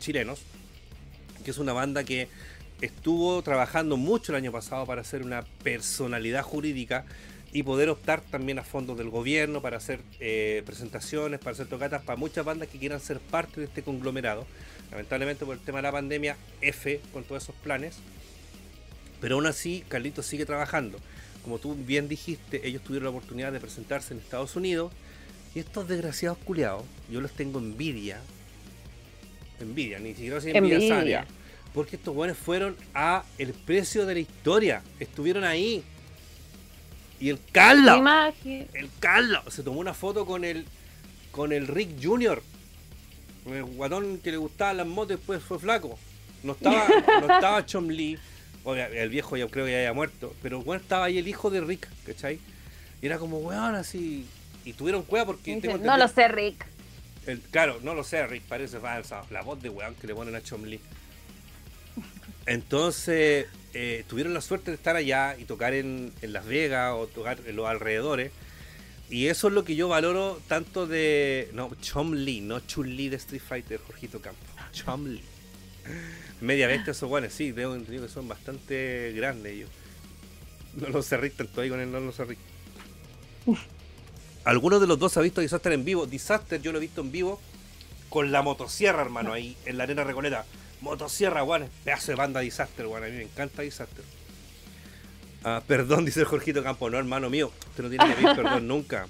[0.00, 0.42] Chilenos,
[1.46, 2.28] que es una banda que
[2.82, 7.06] estuvo trabajando mucho el año pasado para ser una personalidad jurídica
[7.52, 12.02] y poder optar también a fondos del gobierno para hacer eh, presentaciones, para hacer tocatas
[12.02, 14.46] para muchas bandas que quieran ser parte de este conglomerado.
[14.90, 17.96] Lamentablemente por el tema de la pandemia, F con todos esos planes.
[19.20, 20.98] Pero aún así, Carlitos sigue trabajando.
[21.42, 24.92] Como tú bien dijiste, ellos tuvieron la oportunidad de presentarse en Estados Unidos.
[25.54, 28.20] Y estos desgraciados culiados, yo los tengo envidia.
[29.60, 31.20] Envidia, ni siquiera así envidia, Envidia.
[31.20, 31.34] sana.
[31.74, 34.82] Porque estos buenos fueron a el precio de la historia.
[34.98, 35.84] Estuvieron ahí.
[37.20, 38.68] Y el Carlos, Imagen.
[38.72, 40.64] el Carlos, se tomó una foto con el
[41.30, 42.42] con el Rick Jr.
[43.52, 45.98] El guatón que le gustaban las motos después fue flaco.
[46.42, 46.86] No estaba,
[47.20, 48.18] no estaba Chom Lee.
[48.64, 50.34] Oiga, el viejo yo creo que ya había muerto.
[50.42, 52.38] Pero bueno, estaba ahí el hijo de Rick, ¿cachai?
[53.02, 54.26] Y era como, weón, así.
[54.64, 56.66] Y tuvieron cueva porque Dice, tengo no lo sé, Rick.
[57.26, 59.22] el- claro, no lo sé, Rick, parece falsa.
[59.30, 60.78] La voz de weón que le ponen a Chomli.
[62.46, 67.06] Entonces, eh, tuvieron la suerte de estar allá y tocar en, en Las Vegas o
[67.06, 68.32] tocar en los alrededores.
[69.10, 71.50] Y eso es lo que yo valoro tanto de.
[71.52, 74.40] No, Chomli, no Chun-Li de Street Fighter, Jorgito Campo.
[74.72, 75.20] Chomli.
[76.40, 79.70] Media bestia esos guanes, sí, tengo entendido que son bastante grandes ellos.
[80.74, 82.38] No los sé Rick tanto ahí con el no los sé Rick.
[84.44, 86.06] Alguno de los dos ha visto Disaster en vivo.
[86.06, 87.40] Disaster yo lo he visto en vivo
[88.08, 90.44] con la motosierra, hermano, ahí en la arena recoleta.
[90.80, 93.04] Motosierra, Juan, pedazo de banda Disaster, Juan.
[93.04, 94.04] A mí me encanta Disaster.
[95.44, 96.90] Ah, perdón, dice el Jorgito Campo.
[96.90, 99.06] No, hermano mío, usted no tiene que pedir perdón nunca.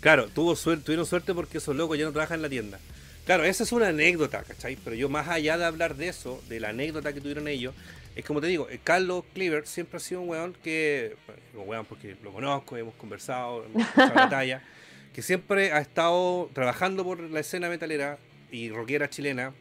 [0.00, 2.78] Claro, tuvo suerte, tuvieron suerte porque esos locos ya no trabajan en la tienda.
[3.24, 4.76] Claro, esa es una anécdota, ¿cachai?
[4.82, 7.74] Pero yo más allá de hablar de eso, de la anécdota que tuvieron ellos,
[8.16, 11.68] es como te digo, eh, Carlos Cleaver siempre ha sido un weón que, bueno, un
[11.68, 14.62] weón porque lo conozco, hemos conversado, hemos hecho la talla,
[15.12, 18.18] que siempre ha estado trabajando por la escena metalera
[18.50, 19.52] y rockera chilena,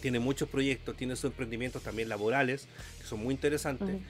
[0.00, 2.66] tiene muchos proyectos, tiene sus emprendimientos también laborales,
[3.00, 3.88] que son muy interesantes.
[3.88, 4.02] Ujú.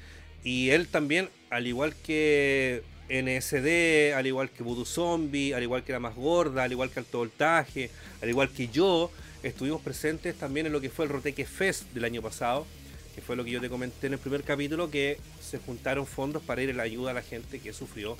[0.44, 5.92] Y él también, al igual que NSD, al igual que Voodoo Zombie, al igual que
[5.92, 7.90] La Más Gorda, al igual que Alto Voltaje,
[8.22, 9.10] al igual que yo,
[9.42, 12.66] estuvimos presentes también en lo que fue el Roteque Fest del año pasado,
[13.14, 16.42] que fue lo que yo te comenté en el primer capítulo, que se juntaron fondos
[16.42, 18.16] para ir en la ayuda a la gente que sufrió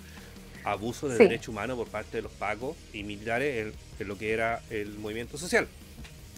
[0.65, 1.25] abuso de Sí.
[1.25, 4.91] derecho humano por parte de los pacos y militares en, en lo que era el
[4.99, 5.67] movimiento social,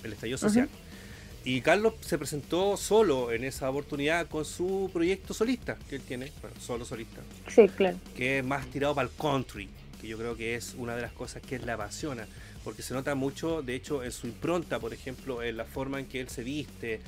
[0.02, 0.68] el estallido social.
[1.44, 6.32] Y Carlos se presentó solo en esa oportunidad con su proyecto solista que él tiene,
[6.40, 7.98] bueno, solo solista, Sí, claro.
[8.16, 9.68] que es más tirado para el country,
[10.00, 12.26] que yo creo que es una de las cosas que él la apasiona,
[12.64, 16.06] porque se nota mucho, de hecho, en su impronta, por ejemplo, en la forma en
[16.06, 17.02] que él se viste,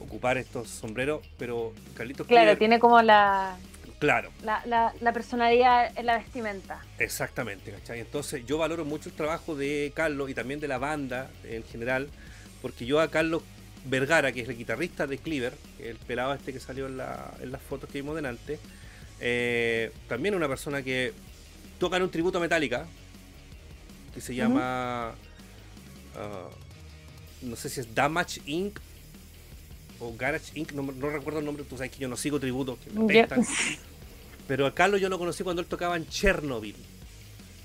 [0.00, 3.56] ocupar estos sombreros, pero Carlitos Claro, tiene como la,
[3.98, 6.80] claro, la, la, la personalidad en la vestimenta.
[7.00, 7.98] Exactamente, ¿cachai?
[7.98, 12.08] Entonces yo valoro mucho el trabajo de Carlos y también de la banda en general,
[12.62, 13.42] porque yo a Carlos
[13.86, 17.50] Vergara, que es el guitarrista de Cleaver, el pelado este que salió en, la- en
[17.52, 18.58] las fotos que vimos delante,
[19.20, 21.12] eh, también una persona que
[21.78, 22.86] toca en un tributo a Metallica,
[24.14, 25.14] que se llama,
[26.16, 26.48] ah,
[27.42, 28.78] no sé si es Damage Inc.
[29.98, 32.78] o Garage Inc., no, no recuerdo el nombre, tú sabes que yo no sigo tributos,
[32.80, 33.44] que me apestan.
[34.48, 36.74] Pero a Carlos yo lo conocí cuando él tocaba en Chernobyl.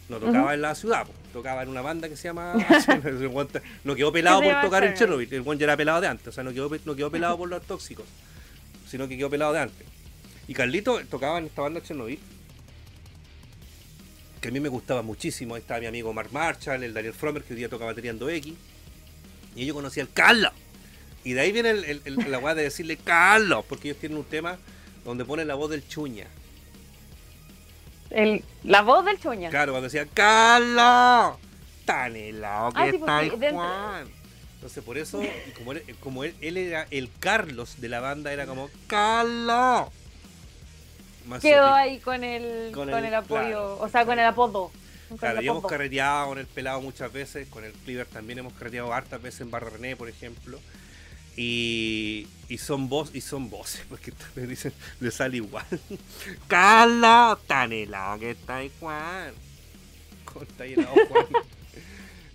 [0.08, 2.54] No tocaba en la ciudad, po, tocaba en una banda que se llama.
[3.84, 5.34] No quedó pelado por tocar en Chernobyl.
[5.34, 6.28] El buen ya era pelado de antes.
[6.28, 8.06] O sea, no quedó, no quedó pelado por los tóxicos,
[8.88, 9.88] sino que quedó pelado de antes.
[10.48, 12.20] Y Carlito tocaba en esta banda Chernobyl.
[14.42, 15.56] Que a mí me gustaba muchísimo.
[15.56, 18.20] Ahí estaba mi amigo Mark Marshall, el Daniel Fromer, que hoy día toca batería en
[18.20, 18.54] 2X.
[19.56, 20.52] Y yo conocí al Carlos.
[21.24, 24.20] Y de ahí viene el- el- el- la weá de decirle Carlos, porque ellos tienen
[24.20, 24.60] un tema
[25.04, 26.28] donde ponen la voz del chuña.
[28.10, 29.50] El, la voz del chuña.
[29.50, 31.38] Claro, cuando decía ¡Carlos!
[31.86, 34.08] Tan helado que Ah, sí, está el dentro- Juan.
[34.56, 35.22] Entonces por eso,
[35.58, 38.70] como, él, como él, él era el Carlos de la banda, era como.
[41.28, 43.78] Más Quedó ahí con el, Con con el- el, apoyo, claro.
[43.80, 44.72] o sea, con el apodo.
[45.20, 48.92] Claro, y hemos carreteado con el pelado muchas veces, con el Cleaver también hemos carreteado
[48.94, 50.60] hartas veces en Barra René, por ejemplo.
[51.38, 55.66] Y, y son voz y son voces, porque me dicen, le sale igual.
[56.48, 59.34] Carlos, tan helado que está Juan.
[60.42, 61.26] Está helado, Juan.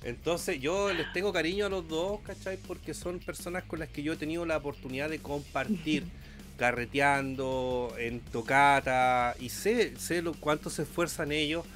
[0.02, 2.56] Entonces yo les tengo cariño a los dos, ¿cachai?
[2.56, 6.04] Porque son personas con las que yo he tenido la oportunidad de compartir,
[6.56, 11.66] carreteando, en tocata, y sé, sé lo cuánto se esfuerzan ellos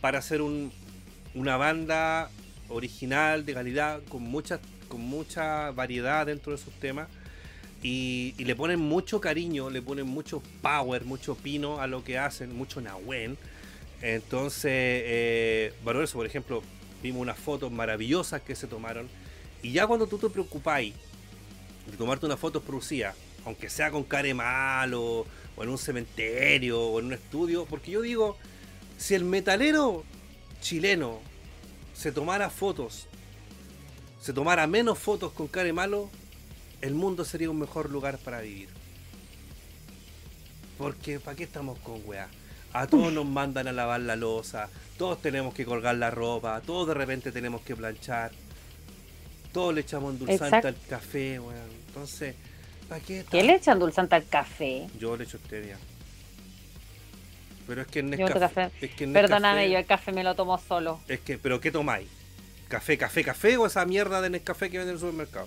[0.00, 0.72] para hacer un,
[1.34, 2.30] una banda
[2.68, 7.08] original, de calidad, con mucha, con mucha variedad dentro de sus temas.
[7.82, 12.56] Y, le ponen mucho cariño, le ponen mucho power, mucho pino a lo que hacen,
[12.56, 13.36] mucho nahuen.
[14.00, 16.62] Entonces, eh, eso, por ejemplo,
[17.02, 19.08] vimos unas fotos maravillosas que se tomaron.
[19.62, 20.94] Y ya cuando tú te preocupáis
[21.90, 26.98] de tomarte una foto producida, aunque sea con care malo, o en un cementerio, o
[27.00, 28.36] en un estudio, porque yo digo,
[28.96, 30.04] si el metalero
[30.60, 31.20] chileno
[31.94, 33.06] se tomara fotos,
[34.24, 36.08] se tomara menos fotos con care malo,
[36.80, 38.70] el mundo sería un mejor lugar para vivir.
[40.78, 42.26] Porque, ¿para qué estamos con weá?
[42.72, 46.88] A todos nos mandan a lavar la losa, todos tenemos que colgar la ropa, todos
[46.88, 48.32] de repente tenemos que planchar,
[49.52, 50.68] todos le echamos endulzante Exacto.
[50.68, 51.70] al café, weón.
[51.88, 52.34] Entonces,
[52.88, 53.26] ¿para qué?
[53.30, 54.88] ¿Qué le echan dulzante al café?
[54.98, 55.76] Yo le echo stevia.
[57.66, 58.70] Pero es que en Nescafé, café.
[58.80, 61.00] es que en Perdóname, Nescafé- yo el café me lo tomo solo.
[61.08, 62.08] Es que, ¿pero qué tomáis?
[62.74, 65.46] ¿Café, café, café o esa mierda de Nescafé que venden en el supermercado?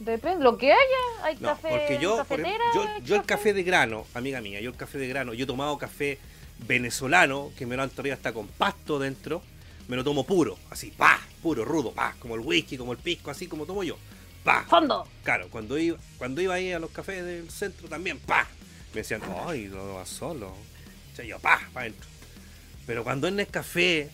[0.00, 1.24] Depende, lo que haya.
[1.24, 4.60] Hay No, café porque yo, por ejemplo, yo, yo el café de grano, amiga mía,
[4.60, 6.18] yo el café de grano, yo he tomado café
[6.66, 9.40] venezolano, que me lo han traído hasta con pasto dentro,
[9.88, 13.30] me lo tomo puro, así, pa, puro, rudo, pa, como el whisky, como el pisco,
[13.30, 13.96] así como tomo yo,
[14.44, 14.66] pa.
[14.68, 15.08] Fondo.
[15.24, 18.46] Claro, cuando iba, cuando iba ahí a los cafés del centro también, pa,
[18.92, 20.48] me decían, ay, lo vas solo.
[20.48, 22.10] O sea, yo, pa, pa adentro.
[22.86, 24.10] Pero cuando en Nescafé,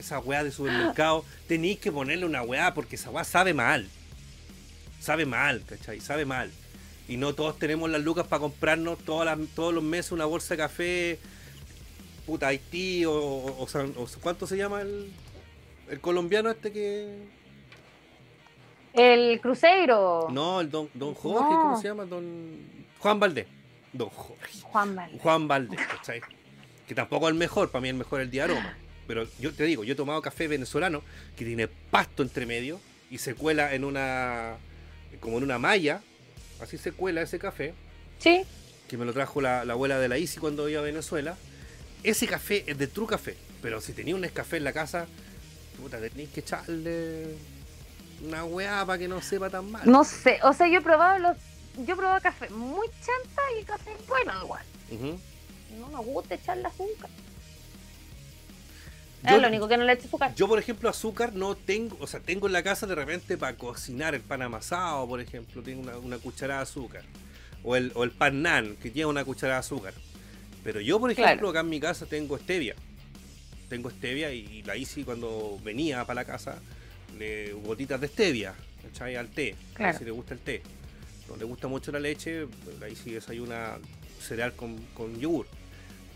[0.00, 3.88] esa weá de supermercado, tenéis que ponerle una weá porque esa weá sabe mal.
[5.00, 6.00] Sabe mal, ¿cachai?
[6.00, 6.50] Sabe mal.
[7.08, 10.54] Y no todos tenemos las lucas para comprarnos todas las- todos los meses una bolsa
[10.54, 11.18] de café,
[12.26, 15.10] puta Haití, o, o, o ¿cuánto se llama el,
[15.88, 17.40] el colombiano este que...
[18.92, 20.28] El cruceiro.
[20.30, 21.62] No, el don, don Jorge, No.
[21.62, 22.04] ¿cómo se llama?
[22.04, 22.58] Don
[22.98, 23.46] Juan Valdés.
[23.92, 24.60] Don Jorge.
[24.62, 25.20] Juan Valdés.
[25.22, 26.20] Juan Valdés, ¿cachai?
[26.86, 28.76] Que tampoco es el mejor, para mí el mejor es el día aroma.
[29.10, 31.02] Pero yo te digo, yo he tomado café venezolano
[31.36, 32.80] que tiene pasto entre medio
[33.10, 34.54] y se cuela en una.
[35.18, 36.00] como en una malla.
[36.60, 37.74] Así se cuela ese café.
[38.20, 38.44] Sí.
[38.86, 41.36] Que me lo trajo la, la abuela de la Isi cuando iba a Venezuela.
[42.04, 43.36] Ese café es de True Café.
[43.60, 45.08] Pero si tenía un café en la casa,
[45.76, 47.34] puta, tenéis que echarle
[48.24, 49.90] una weá para que no sepa tan mal.
[49.90, 51.36] No sé, o sea, yo he probado los.
[51.84, 54.64] Yo he probado café muy chanta y café bueno igual.
[55.80, 57.10] No me gusta echarle azúcar.
[59.22, 60.34] Yo- es lo único que no le echo azúcar.
[60.34, 63.56] Yo, por ejemplo, azúcar no tengo, o sea, tengo en la casa de repente para
[63.56, 67.02] cocinar el pan amasado, por ejemplo, tengo una, una cucharada de azúcar.
[67.62, 69.92] O el, o el pan nan, que tiene una cucharada de azúcar.
[70.64, 71.48] Pero yo, por ejemplo, Claro.
[71.50, 72.74] acá en mi casa tengo stevia.
[73.68, 76.58] Tengo stevia y la Isi cuando venía para la casa,
[77.18, 79.16] le gotitas de stevia, ¿cachai?
[79.16, 79.54] Al té.
[79.74, 79.98] Claro.
[79.98, 80.62] Si le gusta el té.
[81.28, 82.46] No le gusta mucho la leche,
[82.80, 83.78] la Isi desayuna
[84.20, 85.46] cereal con, con yogur.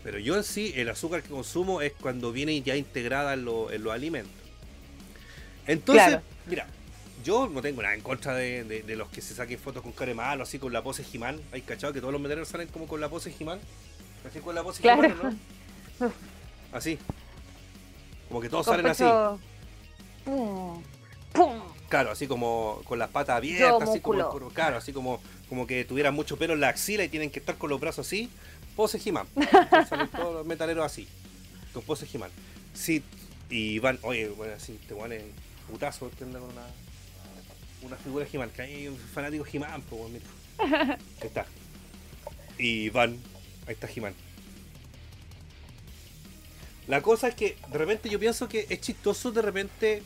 [0.05, 3.71] Pero yo en sí, el azúcar que consumo es cuando viene ya integrada en, lo-
[3.71, 4.31] en los alimentos.
[5.65, 6.21] Entonces, Claro.
[6.45, 6.67] mira,
[7.23, 9.91] yo no tengo nada en contra de, de- de los que se saquen fotos con
[9.93, 11.41] cara de malo, así con la pose Jimán.
[11.51, 13.59] ¿Hay cachado que todos los metaleros salen como con la pose Jimán?
[14.29, 15.03] Así con la pose Claro.
[15.03, 15.39] He-Man,
[15.99, 16.11] ¿no?
[16.71, 16.99] Así.
[18.27, 19.03] Como que todos Con salen así.
[19.03, 19.39] pecho-
[20.23, 20.83] Pum,
[21.33, 21.61] pum.
[21.89, 25.19] Claro, así como con las patas abiertas, así como, claro, así como,
[25.49, 28.05] como que tuvieran mucho pelo en la axila y tienen que estar con los brazos
[28.07, 28.29] así.
[28.75, 29.27] Pose He-Man.
[29.89, 31.07] Salen todos los metaleros así,
[31.73, 32.29] con pose He-Man.
[32.73, 33.03] Sí,
[33.49, 35.31] y van, oye, bueno, así, te van en
[35.69, 36.65] putazo, que anda con una,
[37.83, 40.97] una figura He-Man, que hay un fanático He-Man, pues, bueno, mira.
[41.21, 41.45] Ahí está.
[42.57, 43.19] Y van,
[43.67, 44.13] ahí está He-Man.
[46.87, 50.03] La cosa es que de repente yo pienso que es chistoso de repente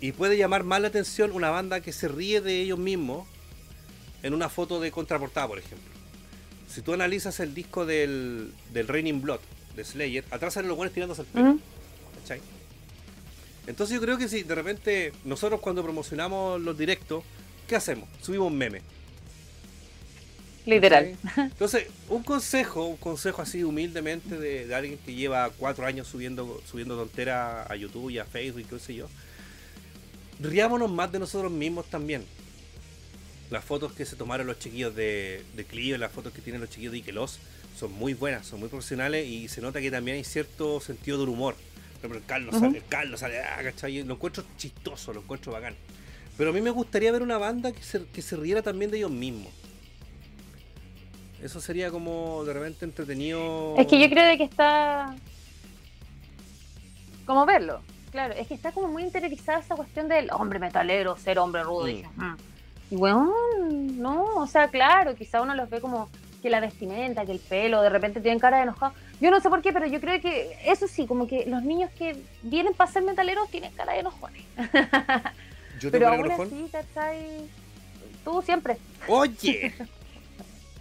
[0.00, 3.28] y puede llamar más la atención una banda que se ríe de ellos mismos
[4.22, 5.93] en una foto de contraportada, por ejemplo.
[6.68, 9.40] Si tú analizas el disco del, del Raining Blood
[9.76, 11.58] de Slayer, atrás salen los buenos tirándose el pelo.
[12.20, 12.40] ¿cachai?
[13.66, 17.24] Entonces yo creo que si de repente nosotros cuando promocionamos los directos,
[17.66, 18.08] ¿qué hacemos?
[18.20, 18.82] Subimos un meme.
[20.66, 21.16] Literal.
[21.22, 21.44] ¿cachai?
[21.44, 26.62] Entonces, un consejo, un consejo así humildemente de, de alguien que lleva cuatro años subiendo,
[26.66, 29.08] subiendo tonteras a YouTube y a Facebook y qué sé yo.
[30.40, 32.24] Riámonos más de nosotros mismos también.
[33.50, 36.70] Las fotos que se tomaron los chiquillos de, de Clio, las fotos que tienen los
[36.70, 37.38] chiquillos de Ikelos,
[37.76, 41.28] son muy buenas, son muy profesionales y se nota que también hay cierto sentido del
[41.28, 41.54] humor.
[42.00, 44.02] Por ejemplo, el Carlos sale, el Carlos sale, ah, ¿cachai?
[44.02, 45.74] Lo encuentro chistoso, lo encuentro bacán.
[46.36, 48.98] Pero a mí me gustaría ver una banda que se, que se riera también de
[48.98, 49.52] ellos mismos.
[51.42, 53.74] Eso sería como de repente entretenido.
[53.78, 55.14] Es que yo creo de que está.
[57.26, 57.80] Como verlo.
[58.10, 61.86] Claro, es que está como muy interiorizada esa cuestión del hombre metalero, ser hombre rudo.
[61.86, 61.90] Mm.
[61.90, 62.36] Y, mm.
[62.90, 63.32] Y bueno,
[63.70, 66.08] no, o sea, claro, quizá uno los ve como
[66.42, 68.92] que la vestimenta, que el pelo, de repente tienen cara de enojado.
[69.20, 71.90] Yo no sé por qué, pero yo creo que eso sí, como que los niños
[71.98, 74.42] que vienen para ser metaleros tienen cara de enojones.
[75.80, 76.46] Yo Pero aún enojón.
[76.46, 77.48] así, ¿cachai?
[78.24, 78.76] Tú siempre.
[79.08, 79.74] Oye,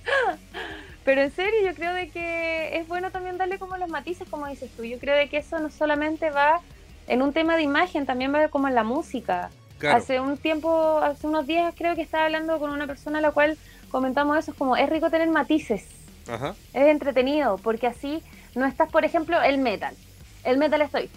[1.05, 4.47] Pero en serio, yo creo de que es bueno también darle como los matices, como
[4.47, 4.84] dices tú.
[4.84, 6.61] Yo creo de que eso no solamente va
[7.07, 9.49] en un tema de imagen, también va como en la música.
[9.91, 13.31] Hace un tiempo, hace unos días creo que estaba hablando con una persona a la
[13.31, 13.57] cual
[13.89, 15.85] comentamos eso, es como, es rico tener matices,
[16.27, 16.55] Ajá.
[16.73, 18.23] es entretenido, porque así
[18.55, 19.95] no estás, por ejemplo, el metal.
[20.43, 21.10] El metal estoy,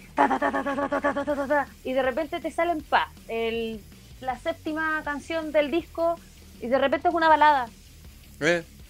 [1.83, 3.81] y de repente te salen en paz, el,
[4.21, 6.17] la séptima canción del disco,
[6.61, 7.67] y de repente es una balada.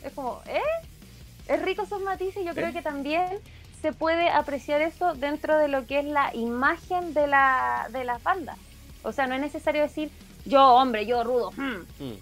[0.03, 0.61] Es como, ¿eh?
[1.47, 3.25] Es rico esos matices, yo creo que también
[3.81, 8.21] se puede apreciar eso dentro de lo que es la imagen de, la, de las
[8.21, 8.57] bandas.
[9.07, 10.09] O sea, no es necesario decir
[10.45, 11.51] yo hombre, yo rudo.
[11.51, 12.03] hmm.
[12.03, 12.13] mm.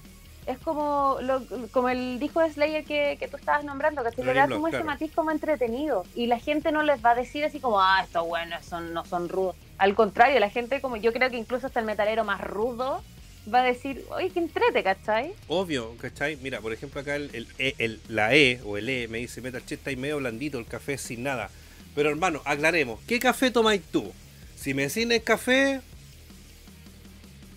[0.47, 1.41] Es como lo,
[1.71, 4.67] como el disco de Slayer que, que tú estabas nombrando, que se le da como
[4.67, 6.05] ese matiz como entretenido.
[6.15, 9.03] Y la gente no les va a decir así como, ah, estos buenos son, no
[9.05, 9.55] son rudos.
[9.79, 13.03] Al contrario, la gente como yo creo que incluso hasta el metalero más rudo
[13.51, 15.33] va a decir, oye, que entrete, ¿cachai?
[15.47, 16.35] Obvio, ¿cachai?
[16.37, 19.41] Mira, por ejemplo, acá el, el, E- el- la E o el E me dice
[19.41, 21.49] Metal Che está ahí medio blandito, el café sin nada.
[21.95, 24.11] Pero hermano, aclaremos, ¿qué café tomáis tú?
[24.55, 25.81] Si me decís Nescafé,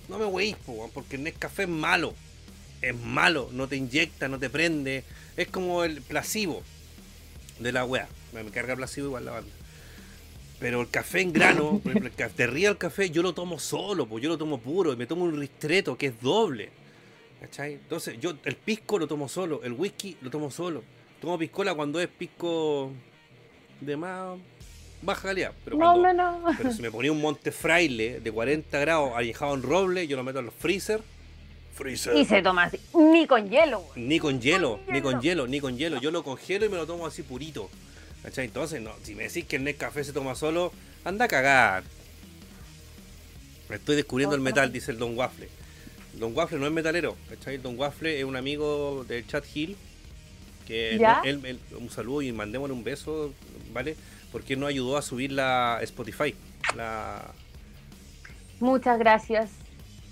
[0.08, 2.14] no me weís, po, porque el Nescafé es malo.
[2.80, 5.04] Es malo, no te inyecta, no te prende.
[5.36, 6.62] Es como el placebo
[7.58, 8.08] de la wea.
[8.32, 9.52] Me carga el placebo igual la banda.
[10.60, 14.06] Pero el café en grano, por ejemplo, el café, el café, yo lo tomo solo,
[14.06, 16.70] pues yo lo tomo puro, y me tomo un ristreto que es doble.
[17.40, 17.74] ¿Cachai?
[17.74, 20.82] Entonces, yo el pisco lo tomo solo, el whisky lo tomo solo.
[21.20, 22.92] Tomo piscola cuando es pisco
[23.80, 24.38] de más
[25.02, 25.52] baja calidad.
[25.64, 26.56] Pero, no, cuando- no, no.
[26.56, 30.24] pero si me ponía un monte fraile de 40 grados alejado en roble, yo lo
[30.24, 31.00] meto en los freezer.
[31.74, 32.16] Freezer.
[32.16, 34.00] Y se toma así, ni con hielo, güey.
[34.02, 35.22] Ni con hielo, Con ni con hielo.
[35.22, 36.00] hielo, ni con hielo.
[36.00, 37.70] Yo lo congelo y me lo tomo así purito.
[38.24, 38.46] ¿Cachai?
[38.46, 40.72] Entonces, no, si me decís que el Nescafé se toma solo,
[41.04, 41.84] Anda a cagar.
[43.70, 45.48] Estoy descubriendo el metal, dice el Don Waffle.
[46.14, 47.56] Don Waffle no es metalero, ¿cachai?
[47.56, 49.76] El Don Waffle es un amigo del chat Hill.
[50.66, 51.22] Que ¿Ya?
[51.24, 53.32] él- él- un saludo y mandémosle un beso,
[53.72, 53.96] ¿vale?
[54.32, 56.34] Porque nos ayudó a subir la Spotify.
[56.76, 57.22] La,
[58.60, 59.50] Muchas gracias.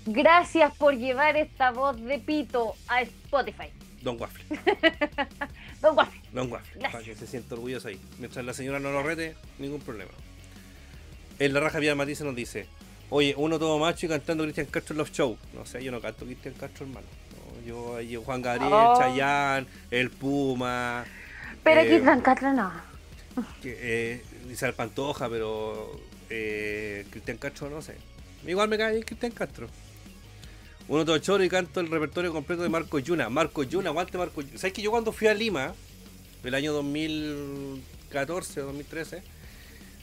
[0.05, 3.69] Gracias por llevar esta voz de pito a Spotify.
[4.01, 4.45] Don Waffle.
[5.81, 6.21] Don Waffle.
[6.31, 7.99] Don Waffle, para que se sienta orgulloso ahí.
[8.19, 10.11] Mientras la señora no lo rete, ningún problema.
[11.39, 12.67] En la raja Vía Matisse nos dice,
[13.09, 15.37] oye, uno todo macho y cantando Cristian Castro en los shows.
[15.53, 17.05] No sé, yo no canto Cristian Castro, hermano.
[17.35, 18.95] No, yo, ahí, Juan Gabriel, Oh.
[18.97, 21.03] Chayanne, El Puma,
[21.63, 22.71] Pero Eh, aquí San Catra no.
[23.61, 25.99] Que, eh, Pantoja, pero
[26.29, 27.95] eh, Cristian Castro no sé.
[28.45, 29.67] Igual me cae bien Cristian Castro.
[30.87, 33.29] Uno todo choro y canto el repertorio completo de Marco Yuna.
[33.29, 34.57] Marco Yuna, aguante Marco Yuna.
[34.57, 35.73] ¿Sabes que yo cuando fui a Lima,
[36.43, 39.21] el año 2014 o 2013,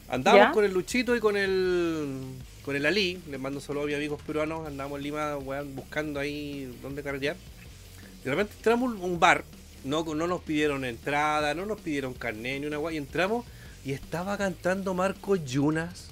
[0.08, 0.52] andábamos ¿Ya?
[0.52, 2.20] con el Luchito y con el
[2.64, 6.18] con el Ali, les mando solo a mis amigos peruanos, andábamos en Lima weón, buscando
[6.18, 7.36] ahí dónde carretear.
[8.24, 9.44] De repente entramos a un bar,
[9.84, 13.44] no, no nos pidieron entrada, no nos pidieron carnet ni una guay, y entramos
[13.84, 16.08] y estaba cantando Marco Yunas.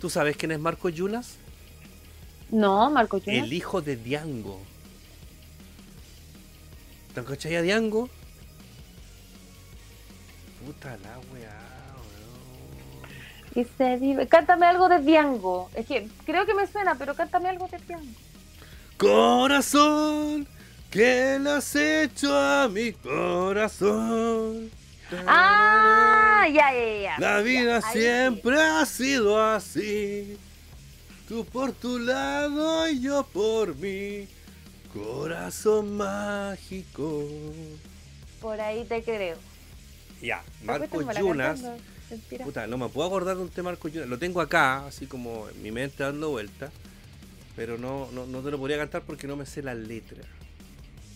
[0.00, 1.36] ¿Tú sabes quién es Marco Yunas?
[2.50, 3.44] No, Marco Yunas.
[3.44, 4.60] El hijo de Diango.
[7.14, 8.10] ¿Te cachai a Diango?
[10.64, 11.66] Puta la weá.
[13.54, 14.28] Y se vive.
[14.28, 15.70] Cántame algo de Diango.
[15.74, 18.12] Es que creo que me suena, pero cántame algo de Diango.
[18.98, 20.46] Corazón,
[20.90, 24.70] ¿qué le has hecho a mi corazón?
[25.26, 27.18] Ah, ya, ya, ya.
[27.18, 30.36] La vida Ya, siempre ha sido así.
[31.28, 34.28] Tú por tu lado y yo por mí.
[34.92, 37.28] Corazón mágico.
[38.40, 39.36] Por ahí te creo.
[40.22, 41.62] Ya, Marco Yunas.
[42.42, 44.08] Puta, no me puedo acordar de un tema Marco Yunas.
[44.08, 46.72] Lo tengo acá, así como en mi mente dando vueltas.
[47.54, 50.22] Pero no, no, no te lo podría cantar porque no me sé la letra.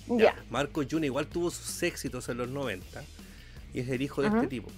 [0.09, 0.35] Ya.
[0.51, 3.03] Marco Yunas igual tuvo sus éxitos en los 90
[3.73, 4.71] y es el hijo de este tipo.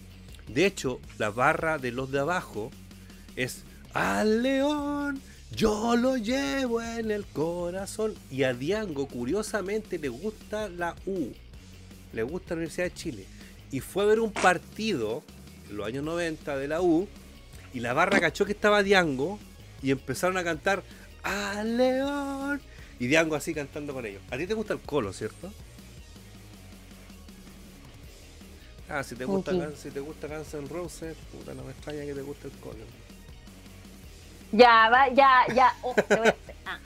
[0.49, 2.71] De hecho, la barra de los de abajo
[3.37, 5.21] es Al león,
[5.55, 8.15] yo lo llevo en el corazón.
[8.31, 11.33] Y a Diango, curiosamente, le gusta la U.
[12.13, 13.27] Le gusta la Universidad de Chile.
[13.71, 15.23] Y fue a ver un partido
[15.71, 17.09] en los años 90 de la U.
[17.73, 19.39] Y la barra cachó que estaba Diango.
[19.83, 20.83] Y empezaron a cantar
[21.23, 22.61] Al león.
[23.03, 24.23] Y Diango así cantando con ellos.
[24.31, 25.53] A ti te gusta el colo, ¿cierto?
[28.89, 29.57] Ah, si te gusta, Ok.
[29.57, 32.53] Guns- si te gusta Guns N' Roses, puta, no me extraña que te guste el
[32.61, 32.85] colo.
[34.53, 35.75] Ya, va, ya, ya.
[35.83, 36.79] Oh, te voy a ah.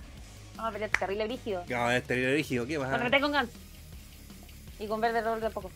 [0.57, 1.65] Vamos a pelear terrible brígido.
[1.69, 3.21] No, es terrible rígido, ¿qué más?
[3.21, 3.51] Con Gans.
[4.79, 5.71] Y con verde rol de poco.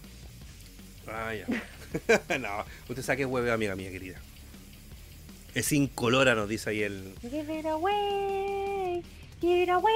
[1.07, 2.39] Ah, ya.
[2.39, 4.19] no, usted sabe que es hueve, amiga mía querida.
[5.53, 7.15] Es incolora, nos dice ahí el.
[7.21, 9.05] Give it away.
[9.41, 9.93] Give it away.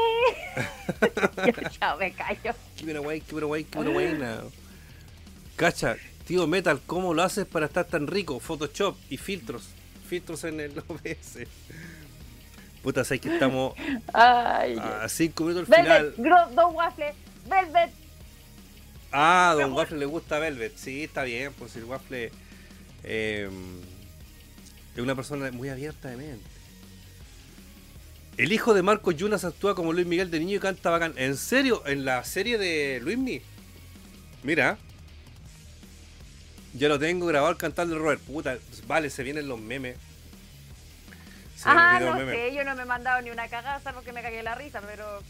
[1.37, 2.55] ya, chao, me callo.
[2.77, 4.51] Keep it away, keep it away, keep it away now.
[5.57, 5.97] Cacha,
[6.27, 8.41] tío Metal, ¿cómo lo haces para estar tan rico?
[8.41, 9.69] Photoshop y filtros.
[10.09, 11.47] Filtros en el OBS.
[12.83, 13.75] Puta, sabes que estamos
[14.13, 14.77] Ay.
[14.79, 16.15] a 5 minutos al final.
[16.17, 17.15] Velvet, Don Waffle,
[17.49, 17.91] Velvet.
[19.13, 20.77] Ah, Don Waffle le gusta Velvet.
[20.77, 22.31] Sí, está bien, pues el Waffle
[23.05, 23.49] eh,
[24.95, 26.54] es una persona muy abierta de mente.
[28.37, 31.15] El hijo de Marco Yunas actúa como Luis Miguel de niño y canta bacán.
[31.17, 31.87] ¿En serio?
[31.87, 33.43] ¿En la serie de Luis Miguel?
[34.43, 34.77] Mira.
[36.75, 38.21] Ya lo tengo grabado cantando el Robert.
[38.23, 39.97] Puta, pues vale, se vienen los memes.
[41.57, 42.35] Se Ah, no memes.
[42.35, 44.81] sé, yo no me he mandado ni una cagada, salvo que me cagué la risa,
[44.81, 45.23] pero.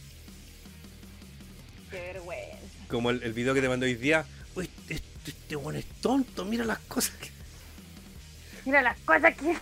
[1.90, 2.56] Qué vergüenza.
[2.88, 4.24] Como el, el video que te mandé hoy día.
[4.54, 7.33] Uy, este, este bueno es tonto, mira las cosas que.
[8.64, 9.56] Mira las cosas que.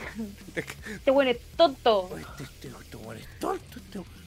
[0.95, 2.11] Este bueno es tonto.
[2.17, 4.23] Este, este, este es tonto, este weón.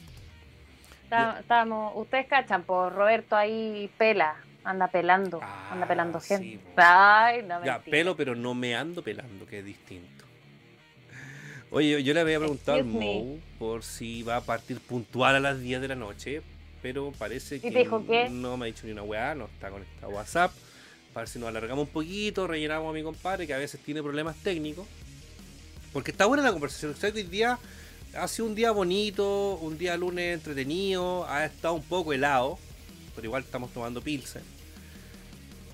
[1.39, 6.59] Estábamos, ustedes cachan, por Roberto ahí pela, anda pelando, Ah, anda pelando sí, gente.
[6.75, 10.25] Ay, no me Ya, pelo, pero no me ando pelando, que es distinto.
[11.71, 13.05] Oye, yo, yo le había preguntado al Excuse.
[13.05, 16.41] Mou por si va a partir puntual a las 10 de la noche,
[16.81, 18.29] pero parece que te dijo qué?
[18.29, 20.51] no me ha dicho ni una weá, no está conectado a WhatsApp.
[21.15, 24.03] Para ver si nos alargamos un poquito, rellenamos a mi compadre, que a veces tiene
[24.03, 24.85] problemas técnicos.
[25.93, 26.93] Porque está buena la conversación.
[26.93, 27.57] Que hoy día
[28.17, 32.59] ha sido un día bonito, un día lunes entretenido, ha estado un poco helado,
[33.15, 34.41] pero igual estamos tomando pilsen.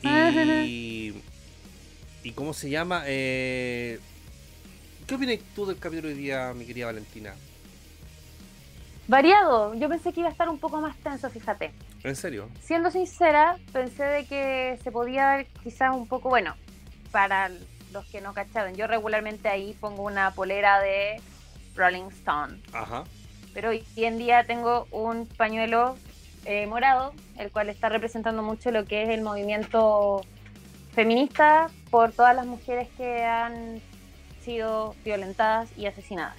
[0.04, 1.16] Y.
[2.24, 3.02] ¿Y cómo se llama?
[3.08, 4.00] Eh,
[5.08, 7.34] ¿Qué opinas tú del capítulo de hoy día, mi querida Valentina?
[9.08, 11.72] Variado, yo pensé que iba a estar un poco más tenso, fíjate.
[12.04, 12.50] ¿En serio?
[12.62, 16.56] Siendo sincera, pensé de que se podía ver quizás un poco, bueno,
[17.12, 17.52] para
[17.92, 18.76] los que no cacharon.
[18.76, 21.22] Yo regularmente ahí pongo una polera de
[21.76, 22.60] Rolling Stone.
[22.74, 23.04] Ajá.
[23.54, 25.98] Pero hoy en día tengo un pañuelo
[26.46, 30.22] eh, morado, el cual está representando mucho lo que es el movimiento
[30.94, 33.82] feminista por todas las mujeres que han
[34.44, 36.38] sido violentadas y asesinadas.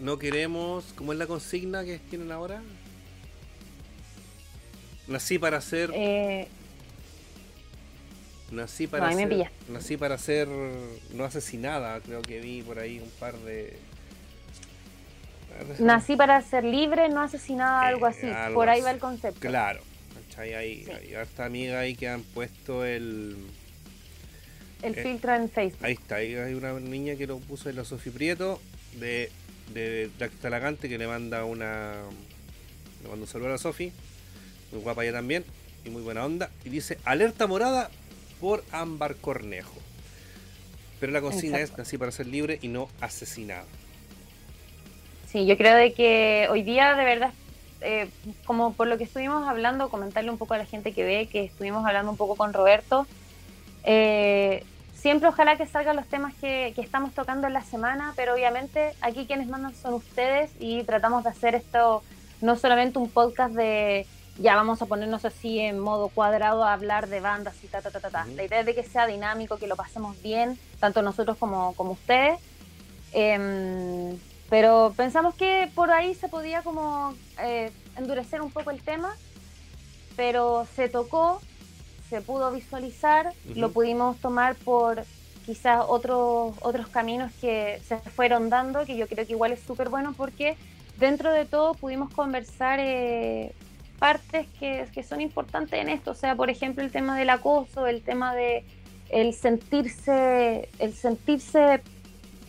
[0.00, 2.62] No queremos, ¿cómo es la consigna que tienen ahora?
[5.06, 5.90] Nací para ser.
[5.94, 6.48] Eh,
[8.50, 9.50] nací para ser.
[9.68, 10.48] Nací para ser
[11.12, 13.76] no asesinada, creo que vi por ahí un par de.
[15.60, 18.26] a ver, Nací para ser libre, no asesinada, Eh, algo así.
[18.28, 18.84] algo por ahí así.
[18.84, 19.40] va el concepto.
[19.40, 19.80] Claro.
[20.36, 20.90] Hay, Sí.
[20.90, 23.36] hay harta amiga ahí que han puesto el.
[24.82, 25.84] El Eh, filtro en Facebook.
[25.84, 28.60] Ahí está, ahí hay una niña que lo puso en la Sofi Prieto
[28.98, 29.30] de,
[29.72, 31.92] de, de Talagante que le manda una.
[33.02, 33.92] Le manda un saludo a la Sofi.
[34.72, 35.44] Muy guapa ella también.
[35.84, 36.50] Y muy buena onda.
[36.64, 37.90] Y dice: Alerta morada
[38.40, 39.74] por Ámbar Cornejo.
[41.00, 41.82] Pero la consigna Exacto.
[41.82, 43.64] es nací para ser libre y no asesinada.
[45.30, 47.32] Sí, yo creo de que hoy día de verdad,
[47.80, 48.08] eh,
[48.46, 51.44] como por lo que estuvimos hablando, comentarle un poco a la gente que ve, que
[51.44, 53.06] estuvimos hablando un poco con Roberto,
[53.82, 54.64] eh,
[54.94, 58.92] siempre ojalá que salgan los temas que, que estamos tocando en la semana, pero obviamente
[59.00, 62.02] aquí quienes mandan son ustedes y tratamos de hacer esto
[62.40, 64.06] no solamente un podcast de
[64.38, 67.90] ya vamos a ponernos así en modo cuadrado a hablar de bandas y ta ta
[67.90, 68.10] ta ta.
[68.10, 68.26] ta.
[68.26, 71.92] La idea es de que sea dinámico, que lo pasemos bien, tanto nosotros como, como
[71.92, 72.40] ustedes.
[73.12, 74.18] Em,
[74.50, 79.14] pero pensamos que por ahí se podía como eh, endurecer un poco el tema,
[80.16, 81.40] pero se tocó,
[82.10, 85.04] se pudo visualizar, lo pudimos tomar por
[85.46, 89.90] quizás otros otros caminos que se fueron dando, que yo creo que igual es súper
[89.90, 90.56] bueno porque
[90.98, 93.54] dentro de todo pudimos conversar eh,
[93.98, 97.86] partes que, que son importantes en esto, o sea, por ejemplo, el tema del acoso,
[97.86, 98.64] el tema de
[99.10, 101.82] el sentirse, el sentirse,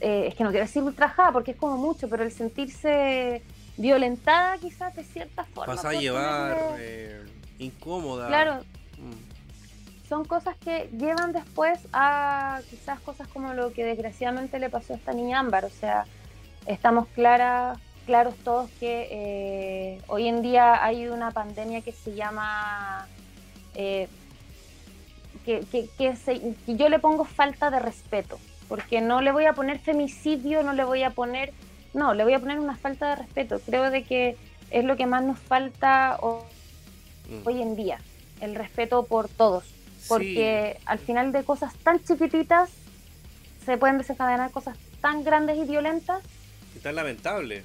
[0.02, 3.42] eh, es que no quiero decir ultrajada porque es como mucho, pero el sentirse
[3.78, 5.76] violentada quizás de cierta forma.
[5.76, 7.24] Pasa a llevar eh,
[7.60, 8.28] incómoda.
[8.28, 8.62] Claro,
[8.98, 10.08] Mm.
[10.08, 14.96] son cosas que llevan después a quizás cosas como lo que desgraciadamente le pasó a
[14.96, 15.66] esta niña Ámbar.
[15.66, 16.06] O sea,
[16.66, 23.08] estamos claras, claros todos que eh, hoy en día hay una pandemia que se llama...
[23.76, 24.08] eh,
[25.46, 29.46] que, que- que se- que yo le pongo falta de respeto, porque no le voy
[29.46, 31.54] a poner femicidio, no le voy a poner...
[31.94, 33.60] No, le voy a poner una falta de respeto.
[33.66, 34.36] Creo de que
[34.72, 36.18] es lo que más nos falta
[37.28, 37.48] Mm.
[37.48, 38.00] hoy en día,
[38.40, 40.06] el respeto por todos Sí.
[40.10, 42.70] porque al final de cosas tan chiquititas
[43.66, 46.22] se pueden desencadenar cosas tan grandes y violentas.
[46.76, 47.64] Y tan lamentable.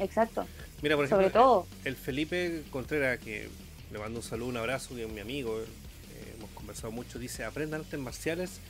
[0.00, 0.46] Exacto,
[0.82, 1.66] Mira, por ejemplo, sobre todo.
[1.84, 3.48] el Felipe Contreras, que
[3.92, 7.44] le mando un saludo, un abrazo, que es mi amigo, eh, hemos conversado mucho, dice,
[7.44, 8.60] aprendan artes marciales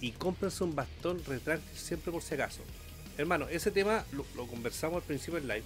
[0.00, 2.60] y cómprense un bastón retráctil siempre por si acaso.
[3.16, 5.64] Hermano, ese tema lo, lo conversamos al principio del live.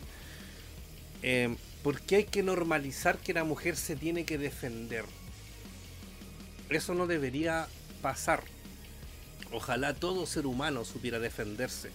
[1.23, 5.05] Eh, ¿Por qué hay que normalizar que la mujer se tiene que defender?
[6.70, 7.66] Eso no debería
[8.03, 8.43] pasar.
[9.53, 11.90] Ojalá todo ser humano supiera defenderse.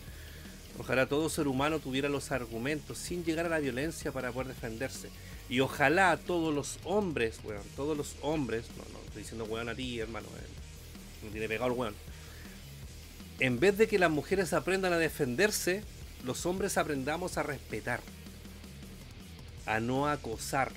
[0.79, 5.09] Ojalá todo ser humano tuviera los argumentos sin llegar a la violencia para poder defenderse.
[5.49, 9.75] Y ojalá todos los hombres, weón, todos los hombres, no, no estoy diciendo weón a
[9.75, 10.27] ti, hermano,
[11.23, 11.95] no tiene pegado el weón.
[13.39, 15.83] En vez de que las mujeres aprendan a defenderse,
[16.23, 17.99] los hombres aprendamos a respetar,
[19.65, 20.71] a no acosar,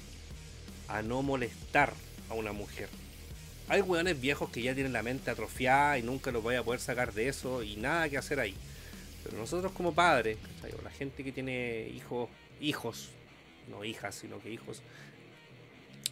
[0.89, 1.93] a no molestar
[2.29, 2.89] a una mujer.
[3.69, 6.81] Hay weones viejos que ya tienen la mente atrofiada y nunca los voy a poder
[6.81, 8.55] sacar de eso y nada que hacer ahí.
[9.27, 10.39] Pero nosotros como padres.
[10.79, 12.29] O la gente que tiene hijos,
[12.61, 13.11] hijos,
[13.69, 14.83] no hijas, sino que hijos,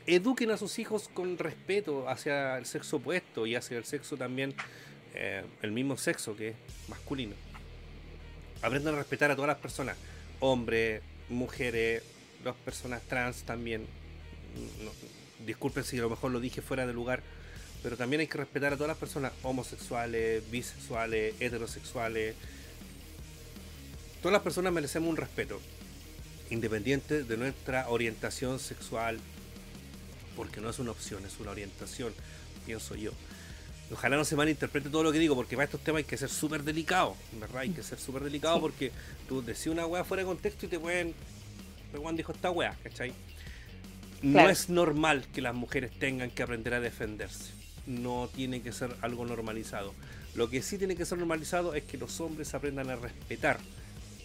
[0.07, 4.55] eduquen a sus hijos con respeto hacia el sexo opuesto y hacia el sexo también,
[5.15, 6.57] eh, el mismo sexo que es
[6.89, 7.35] masculino.
[8.63, 9.97] Aprendan a respetar a todas las personas,
[10.41, 12.03] hombres, mujeres,
[12.45, 13.87] las personas trans también.
[14.83, 14.91] No,
[15.47, 17.23] disculpen si a lo mejor lo dije fuera de lugar,
[17.83, 22.35] pero también hay que respetar a todas las personas homosexuales, bisexuales, heterosexuales.
[24.25, 25.61] Todas las personas merecemos un respeto,
[26.49, 29.21] independiente de nuestra orientación sexual,
[30.35, 32.15] porque no es una opción, es una orientación,
[32.65, 33.11] pienso yo.
[33.93, 36.31] Ojalá no se malinterprete todo lo que digo, porque para estos temas hay que ser
[36.31, 37.59] súper delicado, ¿verdad?
[37.59, 38.61] Hay que ser súper delicado Sí.
[38.63, 38.93] porque
[39.29, 41.13] tú decís una weá fuera de contexto y te pueden.
[41.91, 43.13] Pero Juan dijo esta weá, ¿cachai?
[44.23, 44.49] No Claro.
[44.49, 47.53] es normal que las mujeres tengan que aprender a defenderse.
[47.87, 49.93] No tiene que ser algo normalizado.
[50.35, 53.59] Lo que sí tiene que ser normalizado es que los hombres aprendan a respetar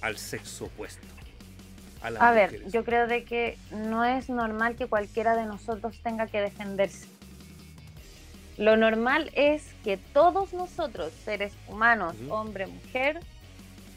[0.02, 1.06] al sexo opuesto.
[2.02, 6.40] A, ver, yo creo de que no es normal que cualquiera de nosotros tenga que
[6.40, 7.08] defenderse.
[8.58, 13.20] Lo normal es que todos nosotros, seres humanos, hombre, mujer,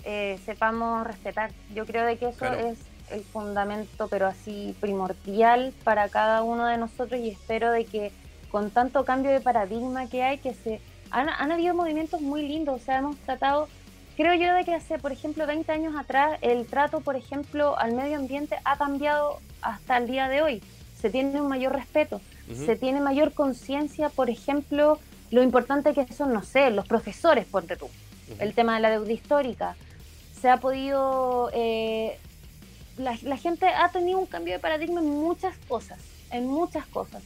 [0.05, 1.53] eh, sepamos respetar.
[1.75, 2.79] Yo creo de que eso es
[3.11, 8.13] el fundamento, pero así primordial para cada uno de nosotros y espero de que
[8.51, 10.81] con tanto cambio de paradigma que hay, que se
[11.11, 13.69] han, han habido movimientos muy lindos, o sea, hemos tratado,
[14.17, 17.95] creo yo de que hace, por ejemplo, 20 años atrás, el trato, por ejemplo, al
[17.95, 20.63] medio ambiente ha cambiado hasta el día de hoy.
[21.01, 22.21] Se tiene un mayor respeto,
[22.55, 24.99] se tiene mayor conciencia, por ejemplo,
[25.31, 27.89] lo importante que son, no sé, los profesores, ponte tú,
[28.39, 29.75] el tema de la deuda histórica.
[30.41, 32.19] Se ha podido eh,
[32.99, 35.99] la, gente ha tenido un cambio de paradigma en muchas cosas,
[36.31, 37.23] en muchas cosas.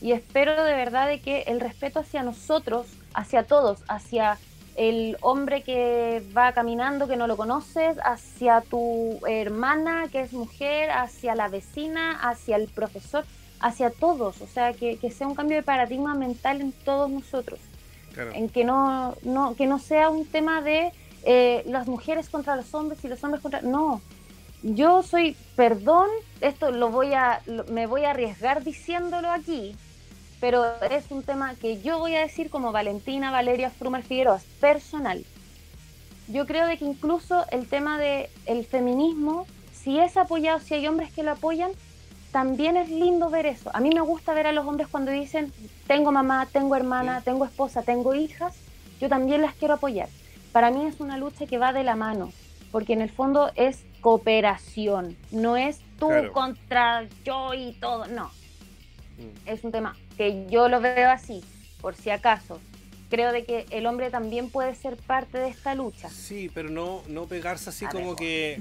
[0.00, 4.38] Y espero de verdad de que el respeto hacia nosotros, hacia todos, hacia
[4.76, 10.90] el hombre que va caminando que no lo conoces, hacia tu hermana que es mujer,
[10.90, 13.24] hacia la vecina, hacia el profesor,
[13.60, 14.40] hacia todos.
[14.42, 17.58] O sea, que, sea un cambio de paradigma mental en todos nosotros.
[18.34, 20.90] En que no, no, que no sea un tema de
[21.24, 23.60] eh, las mujeres contra los hombres y los hombres contra...
[23.60, 24.00] No,
[24.62, 26.08] yo soy, perdón,
[26.40, 27.40] esto lo voy a,
[27.70, 29.76] me voy a arriesgar diciéndolo aquí,
[30.40, 35.24] pero es un tema que yo voy a decir como Valentina Valeria Frumer Figueroa, personal.
[36.28, 40.86] Yo creo de que incluso el tema del el feminismo, si es apoyado, si hay
[40.86, 41.70] hombres que lo apoyan,
[42.32, 43.70] también es lindo ver eso.
[43.72, 45.52] A mí me gusta ver a los hombres cuando dicen,
[45.86, 48.54] tengo mamá, tengo hermana, tengo esposa, tengo hijas,
[49.00, 50.08] yo también las quiero apoyar.
[50.52, 52.32] Para mí es una lucha que va de la mano,
[52.72, 58.26] porque en el fondo es cooperación, no es tú contra yo y todo, no.
[59.18, 59.48] Mm.
[59.48, 61.42] Es un tema que yo lo veo así,
[61.80, 62.60] por si acaso.
[63.08, 66.10] Creo de que el hombre también puede ser parte de esta lucha.
[66.10, 68.60] Sí, pero no, no pegarse así como que...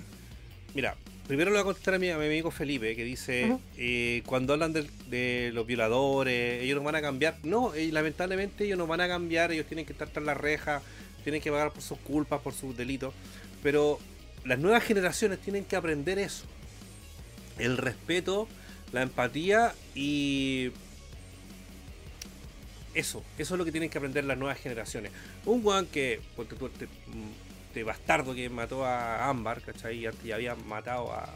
[0.76, 0.95] Mira,
[1.27, 5.52] primero le voy a contestar a mi, amigo Felipe, que dice, eh, cuando hablan de,
[5.53, 7.38] los violadores, ellos no van a cambiar.
[7.44, 10.82] No, y lamentablemente ellos no van a cambiar, ellos tienen que estar tras la reja,
[11.23, 13.14] tienen que pagar por sus culpas, por sus delitos.
[13.64, 13.99] Pero
[14.44, 16.45] las nuevas generaciones tienen que aprender eso.
[17.57, 18.48] El respeto,
[18.91, 20.72] la empatía y
[22.95, 25.11] eso, eso es lo que tienen que aprender las nuevas generaciones.
[25.45, 30.07] Un guan que, porque tú, este, bastardo que mató a Ámbar, ¿cachai?
[30.23, 31.30] Y había matado a,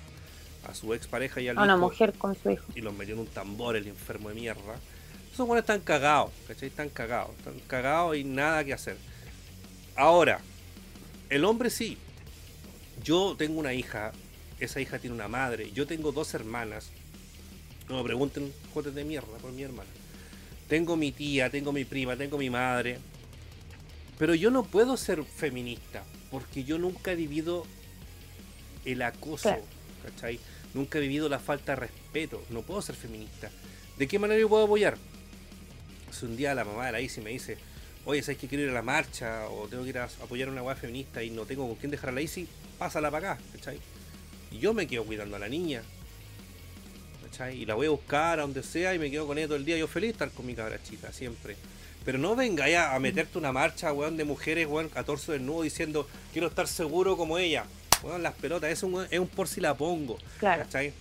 [0.74, 2.66] su ex pareja y a una mujer con su hijo.
[2.76, 4.76] Y los metió en un tambor, el enfermo de mierda.
[5.34, 6.70] Esos guanes están cagados, ¿cachai?
[6.70, 8.98] Están cagados, están cagados y nada que hacer.
[9.96, 10.40] Ahora,
[11.30, 11.98] el hombre sí,
[13.04, 14.14] yo tengo una hija,
[14.60, 16.92] esa hija tiene una madre, yo tengo dos hermanas.
[17.90, 19.90] No me pregunten joder de mierda por mi hermana.
[20.70, 23.00] Tengo mi tía, tengo mi prima, tengo mi madre.
[24.20, 27.66] Pero yo no puedo ser feminista, porque yo nunca he vivido
[28.86, 29.58] el acoso,
[30.04, 30.40] ¿cachai?
[30.74, 32.44] Nunca he vivido la falta de respeto.
[32.52, 33.50] No puedo ser feminista.
[33.98, 34.98] ¿De qué manera yo puedo apoyar?
[36.12, 37.58] Si un día la mamá de la Isi me dice,
[38.06, 39.50] oye, ¿sabes que quiero ir a la marcha?
[39.50, 41.90] O tengo que ir a apoyar a una weá feminista y no tengo con quién
[41.90, 42.48] dejar a la Isi,
[42.78, 43.80] pásala para acá, ¿cachai?
[44.52, 45.82] Y yo me quedo cuidando a la niña,
[47.30, 47.62] ¿cachai?
[47.62, 49.66] Y la voy a buscar a donde sea y me quedo con ella todo el
[49.66, 49.78] día.
[49.78, 51.56] Yo feliz estar con mi cabra chica, siempre.
[52.06, 55.64] Pero no venga ya a meterte una marcha, weón, de mujeres, weón, a torso desnudo
[55.64, 57.66] diciendo quiero estar seguro como ella.
[58.04, 60.18] Weón, las pelotas, es un, es un por si la pongo.
[60.40, 60.64] Claro.
[60.64, 60.94] ¿cachai?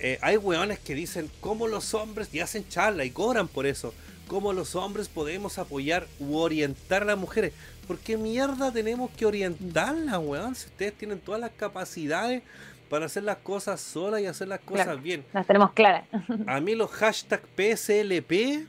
[0.00, 3.94] Eh, hay weones que dicen cómo los hombres y hacen charla y cobran por eso.
[4.26, 7.52] Cómo los hombres podemos apoyar u orientar a las mujeres.
[7.86, 10.54] ¿Por qué mierda tenemos que orientarla, weón?
[10.54, 12.42] Si ustedes tienen todas las capacidades
[12.88, 15.24] para hacer las cosas solas y hacer las cosas bien.
[15.32, 16.04] Las tenemos claras.
[16.46, 18.66] a mí los hashtag PSLP,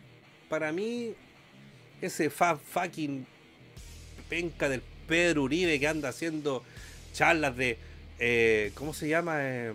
[0.49, 1.13] para mí,
[2.01, 3.25] ese fa fucking
[4.29, 6.63] penca del Pedro Uribe que anda haciendo
[7.13, 7.77] charlas de,
[8.19, 9.37] eh, ¿cómo se llama?
[9.39, 9.73] Eh,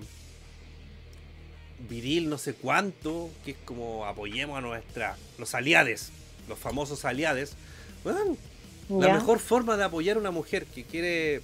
[1.89, 6.12] viril no sé cuánto, que es como apoyemos a nuestra, los aliades,
[6.49, 7.57] los famosos aliades.
[8.05, 8.37] Bueno,
[8.89, 11.41] la mejor forma de apoyar a una mujer que quiere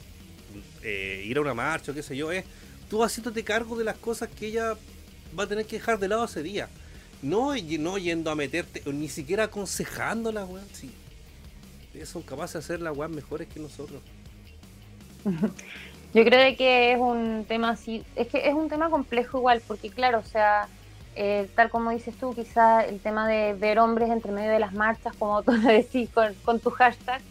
[0.83, 2.45] eh, ir a una marcha o qué sé yo es
[2.91, 4.75] tú haciéndote cargo de las cosas que ella
[5.39, 6.69] va a tener que dejar de lado ese día.
[7.23, 10.67] No, no yendo a meterte, ni siquiera aconsejándola, weón.
[10.73, 10.91] Sí.
[12.05, 14.03] Son capaces de hacer las weas mejores que nosotros.
[16.15, 19.91] Yo creo que es un tema así, es que es un tema complejo igual, porque
[19.91, 20.67] claro, o sea,
[21.15, 24.73] eh, tal como dices tú, quizá el tema de ver hombres entre medio de las
[24.73, 27.23] marchas, como tú lo decís con, tu hashtag,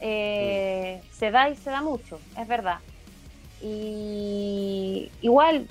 [0.00, 2.80] eh, se da y se da mucho, es verdad.
[3.60, 5.66] Y igual,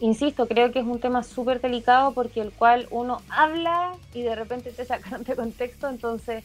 [0.00, 4.34] insisto, creo que es un tema súper delicado porque el cual uno habla y de
[4.34, 6.44] repente te sacan de contexto, entonces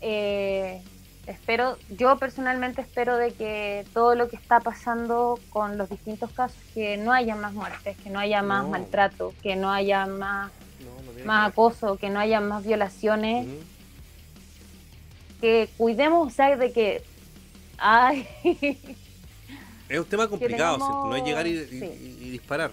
[0.00, 0.82] eh,
[1.26, 6.58] espero, yo personalmente espero de que todo lo que está pasando con los distintos casos,
[6.74, 10.50] que no haya más muertes, que no haya más maltrato, que no haya más
[11.24, 13.46] más acoso, que no haya más violaciones,
[15.40, 17.02] que cuidemos, o sea, de que...
[17.78, 18.28] Ay.
[19.88, 22.72] Es un tema complicado, no es llegar y, disparar.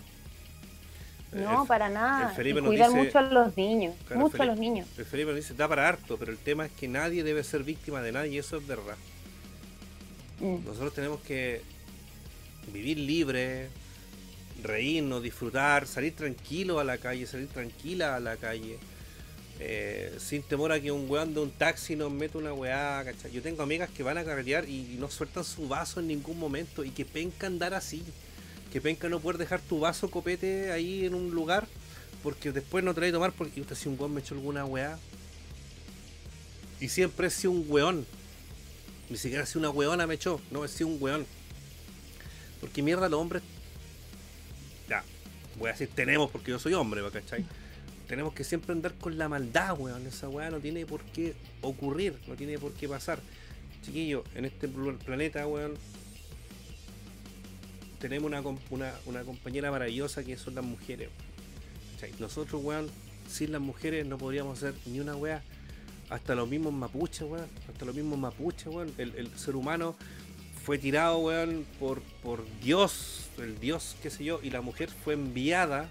[1.31, 2.33] No, para nada.
[2.33, 4.87] cuidar mucho a los niños, mucho a los niños.
[4.97, 7.63] El Felipe nos dice, da para harto, pero el tema es que nadie debe ser
[7.63, 8.95] víctima de nadie y eso es verdad.
[10.39, 10.65] Mm.
[10.65, 11.61] Nosotros tenemos que
[12.71, 13.69] vivir libre,
[14.63, 18.77] reírnos, disfrutar, salir tranquilo a la calle, salir tranquila a la calle.
[19.59, 23.31] Eh, sin temor a que un weón de un taxi nos meta una weá, ¿cachai?
[23.31, 26.83] Yo tengo amigas que van a carretear y, no sueltan su vaso en ningún momento
[26.83, 28.03] y que penca andar así.
[28.71, 31.67] Que penca no poder dejar tu vaso copete ahí en un lugar
[32.21, 34.65] porque después no te lo a tomar porque usted si un weón me echó alguna
[34.65, 34.99] weá.
[36.81, 38.05] Y siempre he sido un weón.
[39.09, 41.25] Ni siquiera si una weona me echó, no, he sido un weón.
[42.59, 43.43] Porque mierda los hombres.
[44.89, 45.03] Ya,
[45.57, 47.45] voy a decir tenemos porque yo soy hombre, ¿cachai?
[48.07, 50.05] Tenemos que siempre andar con la maldad, weón.
[50.07, 53.19] Esa weá no tiene por qué ocurrir, no tiene por qué pasar.
[53.83, 55.75] Chiquillo, en este planeta, weón,
[57.99, 58.31] tenemos
[58.69, 61.09] una, una, compañera maravillosa que son las mujeres.
[62.19, 62.87] Nosotros, weón,
[63.29, 65.41] sin las mujeres no podríamos hacer ni una weá.
[66.09, 67.47] Hasta los mismos mapuches, weón.
[67.67, 68.93] Hasta los mismos mapuches, weón.
[68.97, 69.95] El, ser humano
[70.63, 75.13] fue tirado, weón, por, por Dios, el Dios, qué sé yo, y la mujer fue
[75.13, 75.89] enviada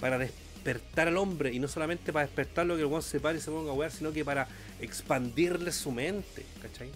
[0.00, 3.38] para despertar despertar al hombre y no solamente para despertarlo que el weón se pare
[3.38, 4.48] y se ponga a wear, sino que para
[4.80, 6.90] expandirle su mente, ¿cachai?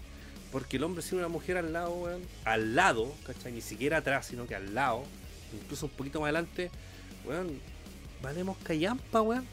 [0.51, 3.51] Porque el hombre sin una mujer al lado, weón, al lado, ¿cachai?
[3.51, 5.03] Ni siquiera atrás, sino que al lado,
[5.53, 6.69] incluso un poquito más adelante,
[7.25, 7.59] weón,
[8.21, 9.47] valemos callampa, weón.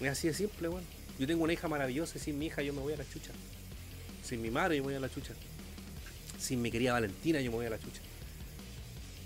[0.00, 0.84] Es así de simple, weón.
[1.18, 3.32] Yo tengo una hija maravillosa y sin mi hija yo me voy a la chucha.
[4.22, 5.32] Sin mi madre yo me voy a la chucha.
[6.38, 8.02] Sin mi querida Valentina yo me voy a la chucha.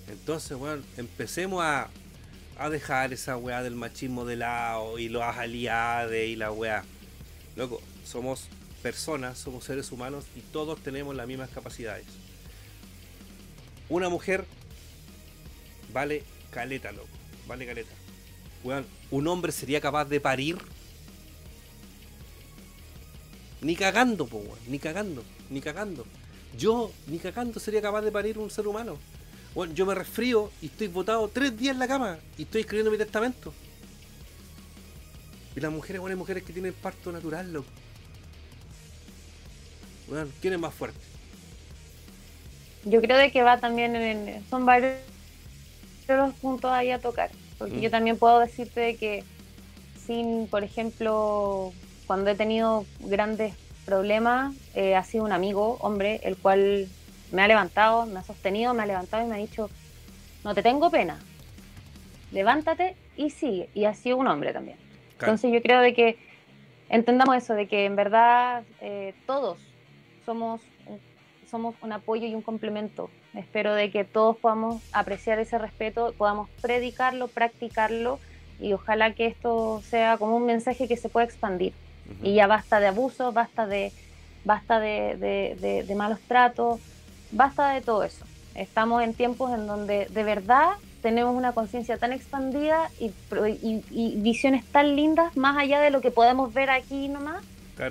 [0.09, 1.89] Entonces, weón, empecemos a
[2.61, 6.85] a dejar esa weá del machismo de lado y los aliados y la weá.
[7.57, 8.49] Loco, somos
[8.83, 12.05] personas, somos seres humanos y todos tenemos las mismas capacidades.
[13.89, 14.45] Una mujer
[15.91, 17.09] vale caleta, loco.
[17.49, 17.93] Vale caleta.
[18.63, 20.59] Weón, un hombre sería capaz de parir.
[23.63, 24.59] Ni cagando, po, weón.
[24.69, 25.25] Ni cagando.
[25.49, 26.05] Ni cagando.
[26.59, 28.99] Yo, ni cagando, sería capaz de parir un ser humano.
[29.55, 32.91] Bueno, yo me resfrío y estoy botado tres días en la cama y estoy escribiendo
[32.91, 33.53] mi testamento.
[35.57, 37.69] Y las mujeres, bueno, hay mujeres que tienen parto natural, loco.
[40.09, 41.01] Bueno, ¿quién es más fuerte?
[42.85, 44.45] Yo creo de que va también en.
[44.49, 44.99] Son varios
[46.09, 47.31] los puntos ahí a tocar.
[47.59, 47.81] Porque mm.
[47.81, 49.25] yo también puedo decirte que
[50.07, 51.73] sin, por ejemplo,
[52.07, 53.55] cuando he tenido grandes
[53.85, 56.89] problemas, eh, ha sido un amigo, hombre, el cual
[57.33, 59.71] me ha levantado, me ha sostenido, me ha levantado y me ha dicho,
[60.45, 61.19] no te tengo pena,
[62.33, 63.69] levántate y sigue.
[63.75, 64.79] Y ha sido un hombre también.
[65.13, 66.19] Entonces yo creo de que
[66.89, 69.59] entendamos eso, de que en verdad eh, todos
[70.25, 70.63] somos,
[71.51, 73.11] somos un apoyo y un complemento.
[73.35, 78.19] Espero de que todos podamos apreciar ese respeto, podamos predicarlo, practicarlo
[78.59, 81.73] y ojalá que esto sea como un mensaje que se pueda expandir.
[82.23, 83.93] Y ya basta de abuso, basta de,
[84.45, 86.81] basta de, de malos tratos,
[87.33, 88.25] basta de todo eso.
[88.55, 90.71] Estamos en tiempos en donde de verdad
[91.03, 93.13] tenemos una conciencia tan expandida y,
[94.17, 97.43] visiones tan lindas, más allá de lo que podemos ver aquí nomás,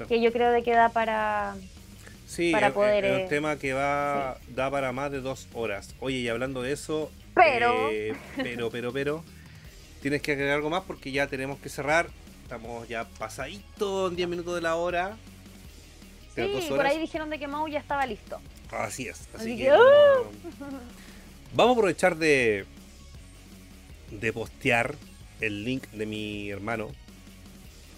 [0.08, 1.56] que yo creo de que da para,
[2.28, 3.06] sí, para poder...
[3.06, 5.96] Es un eh, tema que va da para más de dos horas.
[6.00, 7.12] Oye, y hablando de eso...
[7.34, 7.90] Pero...
[7.90, 9.24] Eh, pero, pero, pero...
[10.02, 12.08] Tienes que agregar algo más porque ya tenemos que cerrar.
[12.44, 15.18] Estamos ya pasaditos, 10 minutos de la hora.
[16.36, 18.40] Sí, por ahí dijeron de que Mau ya estaba listo.
[18.72, 19.28] Así es.
[19.34, 19.70] Así, que,
[21.54, 22.66] vamos a aprovechar de,
[24.12, 24.96] de postear
[25.42, 26.90] el link de mi hermano,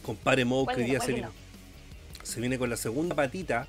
[0.04, 1.30] compadre Mo, que hoy día se viene,
[2.24, 3.68] se viene con la segunda patita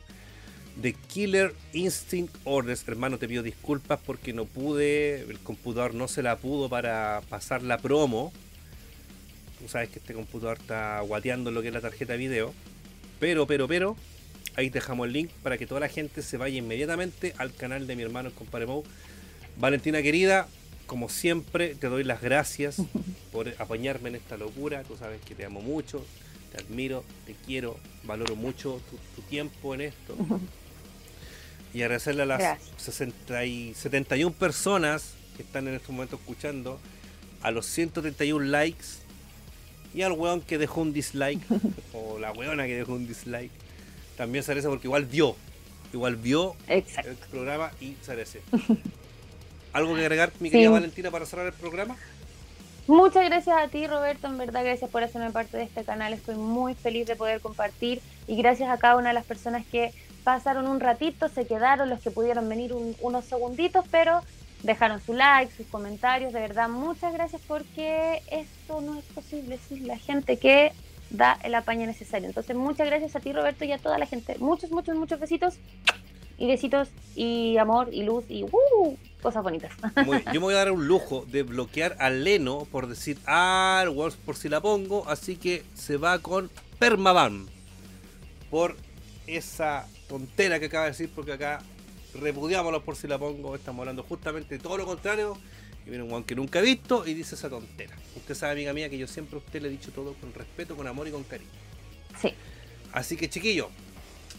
[0.77, 2.87] de Killer Instinct Orders.
[2.87, 7.63] Hermano, te pido disculpas porque no pude, el computador no se la pudo para pasar
[7.63, 8.33] la promo.
[9.61, 12.55] Tú sabes que este computador está guateando lo que es la tarjeta de video.
[13.21, 13.97] Pero, pero, pero,
[14.55, 17.97] Ahí dejamos el link para que toda la gente se vaya inmediatamente al canal de
[17.97, 18.85] mi hermano el compadre Mou.
[19.57, 20.47] Valentina querida,
[20.87, 22.77] como siempre, te doy las gracias
[23.33, 24.83] por apoyarme en esta locura.
[24.85, 26.05] Tú sabes que te amo mucho,
[26.53, 28.81] te admiro, te quiero, valoro mucho
[29.17, 30.17] tu, tiempo en esto.
[31.75, 36.79] Y agradecerle a las 60 y 71 personas que están en este momento escuchando,
[37.41, 38.85] a los 131 likes
[39.95, 41.41] y al weón que dejó un dislike,
[41.95, 43.51] o la weona que dejó un dislike
[44.23, 45.35] también se agradece porque igual vio,
[45.93, 46.85] igual vio el
[47.29, 48.41] programa y se agradece.
[49.73, 51.97] ¿Algo que agregar, mi querida Valentina, para cerrar el programa?
[52.87, 54.29] Muchas gracias a ti, Roberto.
[54.29, 56.13] En verdad, gracias por hacerme parte de este canal.
[56.13, 58.01] Estoy muy feliz de poder compartir.
[58.29, 59.93] Y gracias a cada una de las personas que
[60.23, 64.21] pasaron un ratito, se quedaron, los que pudieron venir unos segunditos, pero
[64.63, 66.33] dejaron su like, sus comentarios.
[66.33, 70.71] De verdad, muchas gracias porque esto no es posible sin la gente que
[71.13, 72.29] da el apaño necesario.
[72.29, 74.37] Entonces, muchas gracias a ti, Roberto, y a toda la gente.
[74.39, 75.55] Muchos, muchos, muchos besitos.
[76.39, 79.71] Y besitos y amor y luz y uh, cosas bonitas.
[80.33, 83.85] yo me voy a dar un lujo de bloquear a Leno por decir ah,
[84.25, 87.47] por si la pongo, así que se va con Permaban
[88.51, 88.77] por
[89.29, 91.61] esa tontera que acaba de decir, porque acá
[92.15, 95.39] repudiámoslo por si la pongo, estamos hablando justamente de todo lo contrario.
[95.87, 97.97] Y viene un guan que nunca he visto y dice esa tontera.
[98.17, 100.77] Usted sabe, amiga mía, que yo siempre a usted le he dicho todo con respeto,
[100.77, 101.51] con amor y con cariño.
[102.21, 102.33] Sí.
[102.93, 103.71] Así que, chiquillo,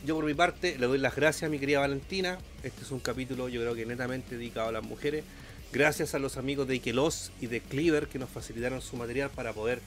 [0.05, 2.37] yo por mi parte le doy las gracias a mi querida Valentina.
[2.61, 5.23] Este es un capítulo yo creo que netamente dedicado a las mujeres.
[5.71, 9.53] Gracias a los amigos de Ikelos y de Cleaver que nos facilitaron su material para
[9.53, 9.79] poder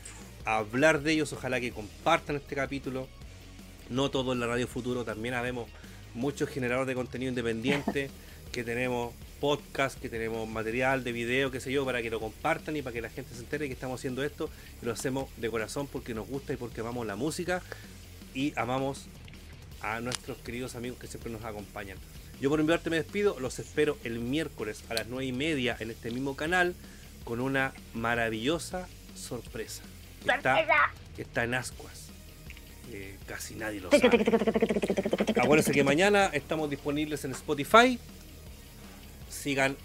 [0.44, 1.32] hablar de ellos.
[1.32, 3.08] Ojalá que compartan este capítulo.
[3.88, 5.68] No todo en la Radio Futuro, también habemos
[6.14, 8.10] muchos generadores de contenido independiente,
[8.52, 12.76] que tenemos podcast, que tenemos material de video, qué sé yo, para que lo compartan
[12.76, 14.50] y para que la gente se entere que estamos haciendo esto.
[14.82, 17.62] Y lo hacemos de corazón porque nos gusta y porque amamos la música
[18.34, 19.06] y amamos
[19.80, 21.98] a nuestros queridos amigos que siempre nos acompañan.
[22.40, 25.76] Yo por mi parte me despido, los espero el miércoles a las 9 y media
[25.80, 26.74] en este mismo canal
[27.24, 29.82] con una maravillosa sorpresa.
[31.14, 32.10] Que está, en Ascuas.
[33.26, 34.24] casi nadie lo sabe.
[35.40, 37.98] Acuérdense que mañana estamos disponibles en Spotify.
[39.46, 39.76] Sigan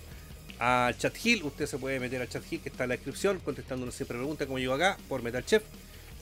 [0.59, 1.43] a Chat Hill.
[1.43, 4.47] Usted se puede meter a Chat Hill que está en la descripción, contestándonos siempre preguntas
[4.47, 5.61] como yo acá por Metal Chef.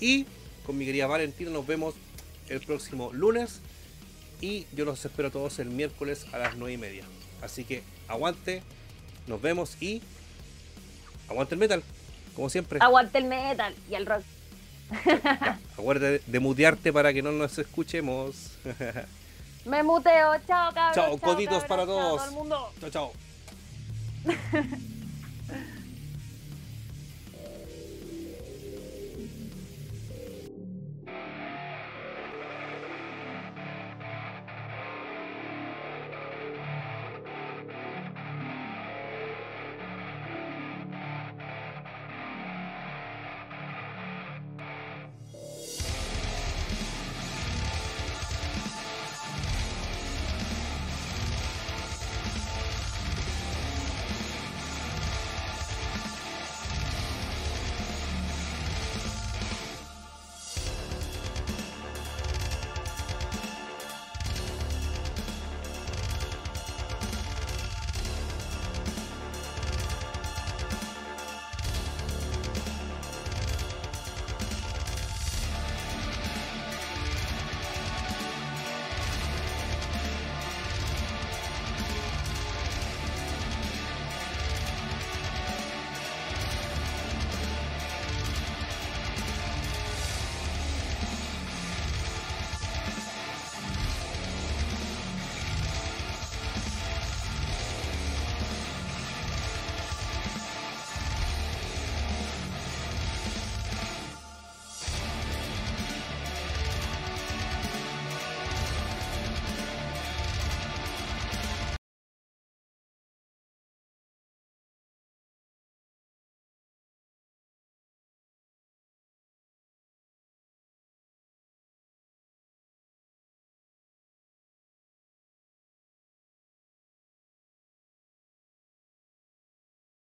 [0.02, 0.26] Y
[0.66, 1.96] con mi querida Valentina nos vemos
[2.50, 3.62] el próximo lunes
[4.42, 7.06] y yo los espero todos el miércoles a las 9 y media.
[7.42, 8.62] Así que aguante,
[9.26, 10.02] nos vemos y
[11.30, 11.82] aguante el metal,
[12.36, 12.80] como siempre.
[12.82, 14.24] Aguante el metal y el rock.
[15.78, 18.58] acuérdate de, mutearte para que no nos escuchemos.
[19.64, 20.96] Me muteo, chao cabros.
[20.96, 22.18] Chao, coditos para todos.
[22.18, 22.74] Chao, todo el mundo.
[22.82, 23.29] Chao, chao.
[24.26, 24.78] Ha ha ha.